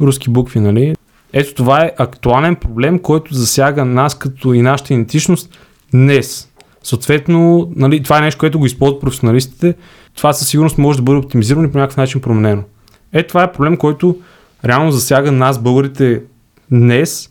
руски 0.00 0.30
букви, 0.30 0.60
нали? 0.60 0.94
Ето 1.32 1.54
това 1.54 1.84
е 1.84 1.92
актуален 1.98 2.56
проблем, 2.56 2.98
който 2.98 3.34
засяга 3.34 3.84
нас 3.84 4.14
като 4.14 4.52
и 4.52 4.62
нашата 4.62 4.94
идентичност 4.94 5.58
днес. 5.92 6.48
Съответно, 6.86 7.72
нали, 7.76 8.02
това 8.02 8.18
е 8.18 8.20
нещо, 8.20 8.38
което 8.38 8.58
го 8.58 8.66
използват 8.66 9.00
професионалистите. 9.00 9.74
Това 10.16 10.32
със 10.32 10.48
сигурност 10.48 10.78
може 10.78 10.98
да 10.98 11.02
бъде 11.02 11.18
оптимизирано 11.18 11.64
и 11.64 11.72
по 11.72 11.78
някакъв 11.78 11.96
начин 11.96 12.20
променено. 12.20 12.62
Е, 13.12 13.22
това 13.22 13.42
е 13.42 13.52
проблем, 13.52 13.76
който 13.76 14.16
реално 14.64 14.90
засяга 14.90 15.32
нас, 15.32 15.58
българите, 15.58 16.22
днес, 16.70 17.30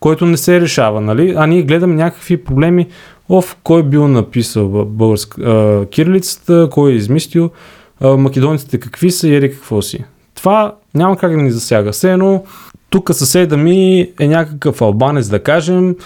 който 0.00 0.26
не 0.26 0.36
се 0.36 0.60
решава, 0.60 1.00
нали? 1.00 1.34
А 1.36 1.46
ние 1.46 1.62
гледаме 1.62 1.94
някакви 1.94 2.44
проблеми, 2.44 2.86
оф, 3.28 3.56
кой 3.62 3.80
е 3.80 3.84
бил 3.84 4.08
написал 4.08 4.68
българска 4.84 5.86
кирилицата, 5.90 6.68
кой 6.70 6.92
е 6.92 6.94
измислил, 6.94 7.50
а, 8.00 8.16
македонците 8.16 8.80
какви 8.80 9.10
са 9.10 9.28
и 9.28 9.40
какво 9.40 9.82
си. 9.82 10.04
Това 10.34 10.74
няма 10.94 11.16
как 11.16 11.30
да 11.30 11.42
ни 11.42 11.50
засяга. 11.50 11.92
Все 11.92 12.12
едно, 12.12 12.44
тук 12.90 13.14
съседа 13.14 13.56
ми 13.56 14.08
е 14.20 14.28
някакъв 14.28 14.82
албанец, 14.82 15.28
да 15.28 15.42
кажем, 15.42 15.96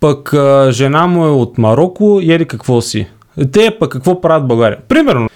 пък 0.00 0.34
жена 0.70 1.06
му 1.06 1.26
е 1.26 1.30
от 1.30 1.58
Марокко 1.58 2.18
и 2.22 2.32
еди 2.32 2.44
какво 2.44 2.80
си. 2.80 3.06
Те 3.52 3.76
пък 3.80 3.92
какво 3.92 4.20
правят 4.20 4.44
в 4.44 4.46
България? 4.46 4.78
Примерно, 4.88 5.28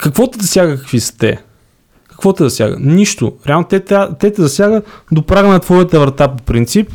какво 0.00 0.26
те 0.26 0.38
засяга 0.40 0.76
какви 0.76 1.00
са 1.00 1.18
те? 1.18 1.42
Какво 2.10 2.32
те 2.32 2.42
засяга? 2.42 2.76
Нищо. 2.80 3.32
Реално 3.46 3.64
те, 3.64 3.80
те, 3.80 3.98
те 4.20 4.32
те 4.32 4.42
засяга 4.42 4.82
до 5.12 5.22
прага 5.22 5.48
на 5.48 5.60
твоята 5.60 6.00
врата 6.00 6.28
по 6.28 6.42
принцип. 6.42 6.92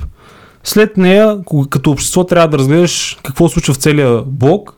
След 0.64 0.98
нея, 0.98 1.38
като 1.70 1.92
общество, 1.92 2.24
трябва 2.24 2.48
да 2.48 2.58
разгледаш 2.58 3.18
какво 3.24 3.50
случва 3.50 3.74
в 3.74 3.78
целия 3.78 4.22
блок 4.26 4.74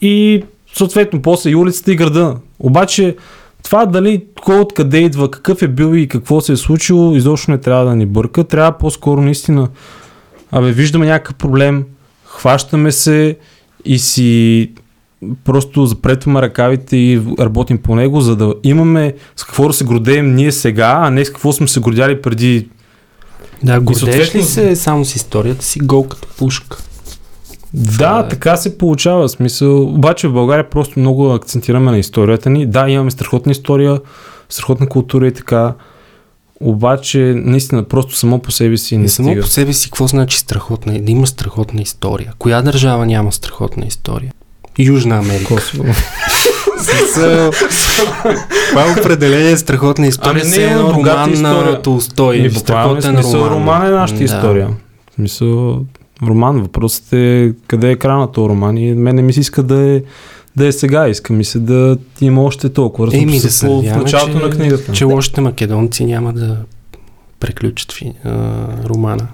и 0.00 0.44
съответно 0.74 1.22
после 1.22 1.50
и 1.50 1.56
улицата 1.56 1.92
и 1.92 1.96
града. 1.96 2.36
Обаче 2.58 3.16
това 3.62 3.86
дали 3.86 4.24
кой 4.44 4.58
откъде 4.58 4.98
идва, 4.98 5.30
какъв 5.30 5.62
е 5.62 5.68
бил 5.68 5.94
и 5.94 6.08
какво 6.08 6.40
се 6.40 6.52
е 6.52 6.56
случило, 6.56 7.14
изобщо 7.14 7.50
не 7.50 7.58
трябва 7.58 7.84
да 7.84 7.96
ни 7.96 8.06
бърка. 8.06 8.44
Трябва 8.44 8.78
по-скоро 8.78 9.20
наистина, 9.20 9.68
абе, 10.54 10.72
виждаме 10.72 11.06
някакъв 11.06 11.34
проблем, 11.34 11.84
хващаме 12.26 12.92
се 12.92 13.36
и 13.84 13.98
си 13.98 14.70
просто 15.44 15.86
запретваме 15.86 16.42
ръкавите 16.42 16.96
и 16.96 17.20
работим 17.40 17.78
по 17.78 17.94
него, 17.94 18.20
за 18.20 18.36
да 18.36 18.54
имаме 18.62 19.14
с 19.36 19.44
какво 19.44 19.66
да 19.66 19.72
се 19.72 19.84
гордеем 19.84 20.34
ние 20.34 20.52
сега, 20.52 20.98
а 20.98 21.10
не 21.10 21.24
с 21.24 21.30
какво 21.30 21.52
сме 21.52 21.68
се 21.68 21.80
гордяли 21.80 22.22
преди 22.22 22.68
Да, 23.62 23.80
гордееш 23.80 23.98
съответно- 24.00 24.40
ли 24.40 24.44
се 24.44 24.76
само 24.76 25.04
с 25.04 25.16
историята 25.16 25.64
си, 25.64 25.78
гол 25.80 26.08
като 26.08 26.28
пушка? 26.28 26.78
Да, 27.74 28.22
е- 28.26 28.28
така 28.28 28.56
се 28.56 28.78
получава 28.78 29.28
смисъл. 29.28 29.82
Обаче 29.84 30.28
в 30.28 30.32
България 30.32 30.70
просто 30.70 30.98
много 30.98 31.32
акцентираме 31.32 31.90
на 31.90 31.98
историята 31.98 32.50
ни. 32.50 32.66
Да, 32.66 32.88
имаме 32.88 33.10
страхотна 33.10 33.52
история, 33.52 34.00
страхотна 34.48 34.88
култура 34.88 35.26
и 35.26 35.32
така. 35.32 35.74
Обаче, 36.60 37.18
наистина, 37.36 37.82
просто 37.84 38.16
само 38.16 38.38
по 38.38 38.50
себе 38.50 38.76
си 38.76 38.96
не 38.96 39.02
Не 39.02 39.08
само 39.08 39.28
стига. 39.28 39.40
по 39.42 39.48
себе 39.48 39.72
си, 39.72 39.88
какво 39.90 40.06
значи 40.06 40.38
страхотна? 40.38 40.98
Да 41.00 41.12
има 41.12 41.26
страхотна 41.26 41.82
история. 41.82 42.32
Коя 42.38 42.62
държава 42.62 43.06
няма 43.06 43.32
страхотна 43.32 43.86
история? 43.86 44.32
Южна 44.78 45.18
Америка. 45.18 45.44
Косово. 45.46 45.84
Това 48.70 48.86
е 48.88 49.00
определение 49.00 49.56
страхотна 49.56 50.06
история. 50.06 50.42
Ами 50.46 50.56
не, 50.56 50.64
едно 50.64 50.92
богата 50.92 51.16
роман 51.16 51.32
история. 51.32 51.72
на 51.72 51.82
Толстой. 51.82 52.36
И 52.36 52.40
в 52.40 52.54
буквален 52.54 52.60
страхотен 53.00 53.14
смисъл 53.14 53.40
роман. 53.40 53.52
роман 53.52 53.86
е 53.86 53.90
нашата 53.90 54.18
Да. 54.18 54.24
история. 54.24 54.68
В 55.10 55.14
смисъл, 55.14 55.80
роман. 56.22 56.60
Въпросът 56.60 57.12
е 57.12 57.52
къде 57.66 57.90
е 57.90 57.96
края 57.96 58.18
на 58.18 58.32
този 58.32 58.48
роман 58.48 58.76
и 58.78 58.94
мен 58.94 59.16
не 59.16 59.22
ми 59.22 59.32
се 59.32 59.40
иска 59.40 59.62
да 59.62 59.80
е, 59.86 60.02
да 60.56 60.66
е 60.66 60.72
сега. 60.72 61.08
Иска 61.08 61.32
ми 61.32 61.44
се 61.44 61.58
да 61.58 61.98
има 62.20 62.42
още 62.42 62.68
толкова. 62.68 63.16
Еми 63.16 63.40
да 63.40 63.50
се 63.50 63.66
по- 63.66 63.82
в 63.82 63.96
началото 63.96 64.38
че, 64.38 64.44
на 64.44 64.50
книгата. 64.50 64.92
че 64.92 65.04
лошите 65.04 65.40
македонци 65.40 66.04
няма 66.04 66.32
да 66.32 66.56
преключат 67.40 67.92
фи, 67.92 68.12
а, 68.24 68.30
романа. 68.88 69.28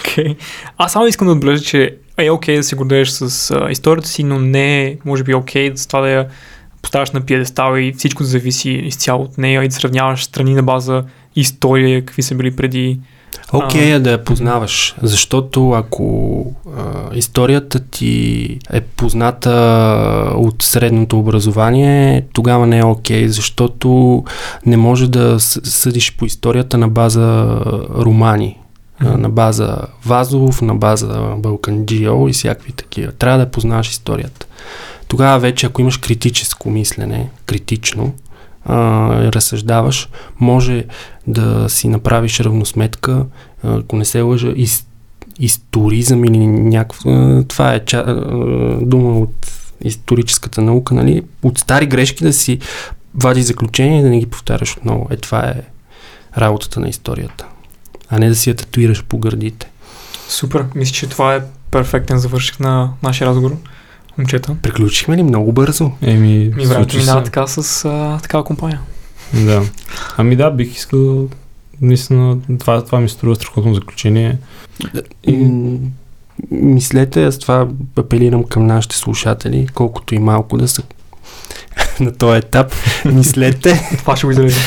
Окей. 0.00 0.36
Аз 0.78 0.92
само 0.92 1.06
искам 1.06 1.26
да 1.26 1.32
отбележа, 1.32 1.62
че 1.64 1.96
е 2.18 2.30
окей 2.30 2.56
да 2.56 2.62
се 2.62 2.76
гордееш 2.76 3.08
с 3.08 3.50
а, 3.50 3.70
историята 3.70 4.08
си, 4.08 4.24
но 4.24 4.38
не 4.38 4.84
е, 4.84 4.96
може 5.04 5.22
би, 5.24 5.34
окей 5.34 5.72
с 5.76 5.86
това 5.86 6.00
да 6.00 6.08
я 6.08 6.28
поставяш 6.82 7.10
на 7.10 7.20
пиедестал 7.20 7.76
и 7.76 7.92
всичко 7.92 8.24
зависи 8.24 8.70
изцяло 8.70 9.22
от 9.22 9.38
нея 9.38 9.64
и 9.64 9.68
да 9.68 9.74
сравняваш 9.74 10.24
страни 10.24 10.54
на 10.54 10.62
база 10.62 11.04
история, 11.36 12.04
какви 12.04 12.22
са 12.22 12.34
били 12.34 12.56
преди. 12.56 13.00
Окей 13.52 13.92
е 13.92 13.98
да 13.98 14.10
я 14.10 14.24
познаваш, 14.24 14.94
защото 15.02 15.70
ако 15.70 16.46
а, 16.76 16.82
историята 17.14 17.80
ти 17.80 18.58
е 18.72 18.80
позната 18.80 19.50
от 20.36 20.62
средното 20.62 21.18
образование, 21.18 22.26
тогава 22.32 22.66
не 22.66 22.78
е 22.78 22.84
окей, 22.84 23.28
защото 23.28 24.24
не 24.66 24.76
може 24.76 25.10
да 25.10 25.40
съдиш 25.40 26.16
по 26.16 26.24
историята 26.24 26.78
на 26.78 26.88
база 26.88 27.60
романи, 27.98 28.58
а, 28.98 29.16
на 29.18 29.30
база 29.30 29.78
Вазов, 30.04 30.62
на 30.62 30.74
база 30.74 31.34
Балканджио 31.36 32.28
и 32.28 32.32
всякакви 32.32 32.72
такива. 32.72 33.12
Трябва 33.12 33.38
да 33.38 33.50
познаваш 33.50 33.90
историята. 33.90 34.46
Тогава 35.08 35.38
вече, 35.38 35.66
ако 35.66 35.80
имаш 35.80 35.96
критическо 35.96 36.70
мислене, 36.70 37.30
критично, 37.46 38.14
а, 38.66 39.32
разсъждаваш, 39.32 40.08
може 40.40 40.84
да 41.26 41.68
си 41.68 41.88
направиш 41.88 42.40
равносметка, 42.40 43.26
ако 43.62 43.96
не 43.96 44.04
се 44.04 44.20
лъжа, 44.20 44.52
из, 44.56 44.86
историзъм 45.38 46.24
или 46.24 46.46
някакво... 46.46 47.10
Това 47.48 47.74
е 47.74 47.84
ча, 47.84 48.04
дума 48.82 49.18
от 49.18 49.52
историческата 49.84 50.62
наука, 50.62 50.94
нали? 50.94 51.22
От 51.42 51.58
стари 51.58 51.86
грешки 51.86 52.24
да 52.24 52.32
си 52.32 52.58
вадиш 53.14 53.44
заключение 53.44 54.00
и 54.00 54.02
да 54.02 54.08
не 54.08 54.18
ги 54.18 54.26
повтаряш 54.26 54.76
отново. 54.76 55.06
Е, 55.10 55.16
това 55.16 55.40
е 55.40 55.62
работата 56.38 56.80
на 56.80 56.88
историята. 56.88 57.46
А 58.08 58.18
не 58.18 58.28
да 58.28 58.34
си 58.34 58.50
я 58.50 58.56
татуираш 58.56 59.04
по 59.04 59.18
гърдите. 59.18 59.70
Супер. 60.28 60.64
Мисля, 60.74 60.94
че 60.94 61.08
това 61.08 61.34
е 61.34 61.42
перфектен 61.70 62.18
завършик 62.18 62.60
на 62.60 62.90
нашия 63.02 63.28
разговор. 63.28 63.56
Момчета. 64.18 64.56
Приключихме 64.62 65.16
ли 65.16 65.22
много 65.22 65.52
бързо? 65.52 65.90
Еми, 66.02 66.52
Ми 66.56 66.66
времето 66.66 66.96
минава 66.96 67.20
се. 67.20 67.24
така 67.24 67.46
с 67.46 67.84
а, 67.84 68.18
такава 68.22 68.44
компания. 68.44 68.80
Да. 69.34 69.62
Ами 70.16 70.36
да, 70.36 70.50
бих 70.50 70.76
искал 70.76 71.28
наистина, 71.80 72.36
това, 72.58 72.84
това 72.84 73.00
ми 73.00 73.08
струва 73.08 73.34
страхотно 73.36 73.74
заключение. 73.74 74.38
И- 75.24 75.46
Мислете, 76.50 77.24
аз 77.24 77.38
това 77.38 77.68
апелирам 77.96 78.44
към 78.44 78.66
нашите 78.66 78.96
слушатели, 78.96 79.68
колкото 79.74 80.14
и 80.14 80.18
малко 80.18 80.56
да 80.56 80.68
са 80.68 80.82
на 82.00 82.12
този 82.12 82.38
етап. 82.38 82.72
Мислете 83.04 83.88
Това 83.98 84.16
ще 84.16 84.26
го 84.26 84.30
изрежем. 84.32 84.62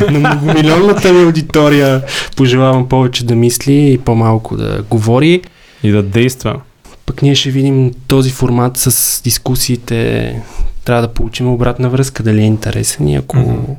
на 0.10 0.18
многомилионната 0.20 1.12
ми 1.12 1.22
аудитория. 1.22 2.02
Пожелавам 2.36 2.88
повече 2.88 3.26
да 3.26 3.34
мисли 3.34 3.92
и 3.92 3.98
по-малко 3.98 4.56
да 4.56 4.82
говори. 4.82 5.42
И 5.82 5.90
да 5.90 6.02
действа. 6.02 6.60
Пък 7.10 7.22
ние 7.22 7.34
ще 7.34 7.50
видим 7.50 7.92
този 8.06 8.30
формат 8.30 8.76
с 8.76 9.22
дискусиите. 9.22 10.42
Трябва 10.84 11.02
да 11.02 11.14
получим 11.14 11.48
обратна 11.48 11.88
връзка, 11.88 12.22
дали 12.22 12.40
е 12.40 12.44
интересен 12.44 13.08
и 13.08 13.16
ако 13.16 13.36
mm-hmm. 13.36 13.74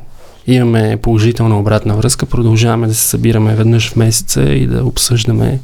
имаме 0.48 0.98
положителна 1.02 1.60
обратна 1.60 1.96
връзка, 1.96 2.26
продължаваме 2.26 2.88
да 2.88 2.96
се 2.96 3.08
събираме 3.08 3.56
веднъж 3.56 3.90
в 3.90 3.96
месеца 3.96 4.42
и 4.42 4.68
да 4.68 4.86
обсъждаме 4.86 5.60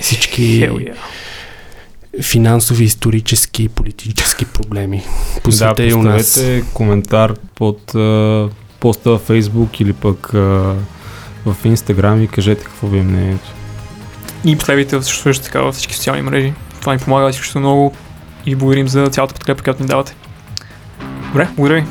всички 0.00 0.42
yeah. 0.42 0.94
финансови, 2.22 2.84
исторически 2.84 3.62
и 3.62 3.68
политически 3.68 4.44
проблеми 4.44 5.02
по 5.44 5.52
света 5.52 5.74
да, 5.74 5.84
и 5.84 5.94
у 5.94 6.02
нас. 6.02 6.44
коментар 6.72 7.34
под 7.54 7.92
uh, 7.92 8.50
поста 8.80 9.10
в 9.10 9.28
Facebook 9.28 9.80
или 9.80 9.92
пък 9.92 10.30
uh, 10.32 10.74
в 11.46 11.56
Instagram 11.64 12.24
и 12.24 12.28
кажете 12.28 12.64
какво 12.64 12.86
ви 12.86 12.98
е 12.98 13.02
мнението. 13.02 13.52
И 14.44 14.56
последвайте 14.56 15.02
също 15.02 15.44
така 15.44 15.62
във 15.62 15.74
всички 15.74 15.94
социални 15.94 16.22
мрежи. 16.22 16.52
Това 16.84 16.92
ни 16.92 16.98
помага 16.98 17.32
всичко 17.32 17.58
много 17.58 17.92
и 18.46 18.54
благодарим 18.54 18.88
за 18.88 19.06
цялата 19.06 19.34
подкрепа, 19.34 19.62
която 19.62 19.82
ни 19.82 19.88
давате. 19.88 20.14
Добре, 21.26 21.48
благодаря 21.56 21.80
ви. 21.80 21.86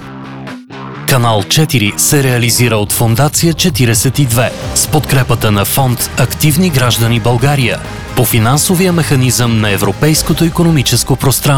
Канал 1.08 1.44
4 1.44 1.98
се 1.98 2.24
реализира 2.24 2.76
от 2.76 2.92
Фондация 2.92 3.54
42 3.54 4.52
с 4.76 4.88
подкрепата 4.88 5.52
на 5.52 5.66
фонд 5.66 6.10
Активни 6.18 6.70
граждани 6.70 7.20
България 7.20 7.80
по 8.16 8.26
финансовия 8.26 8.94
механизъм 8.94 9.62
на 9.62 9.70
Европейското 9.70 10.44
економическо 10.44 11.16
пространство. 11.16 11.54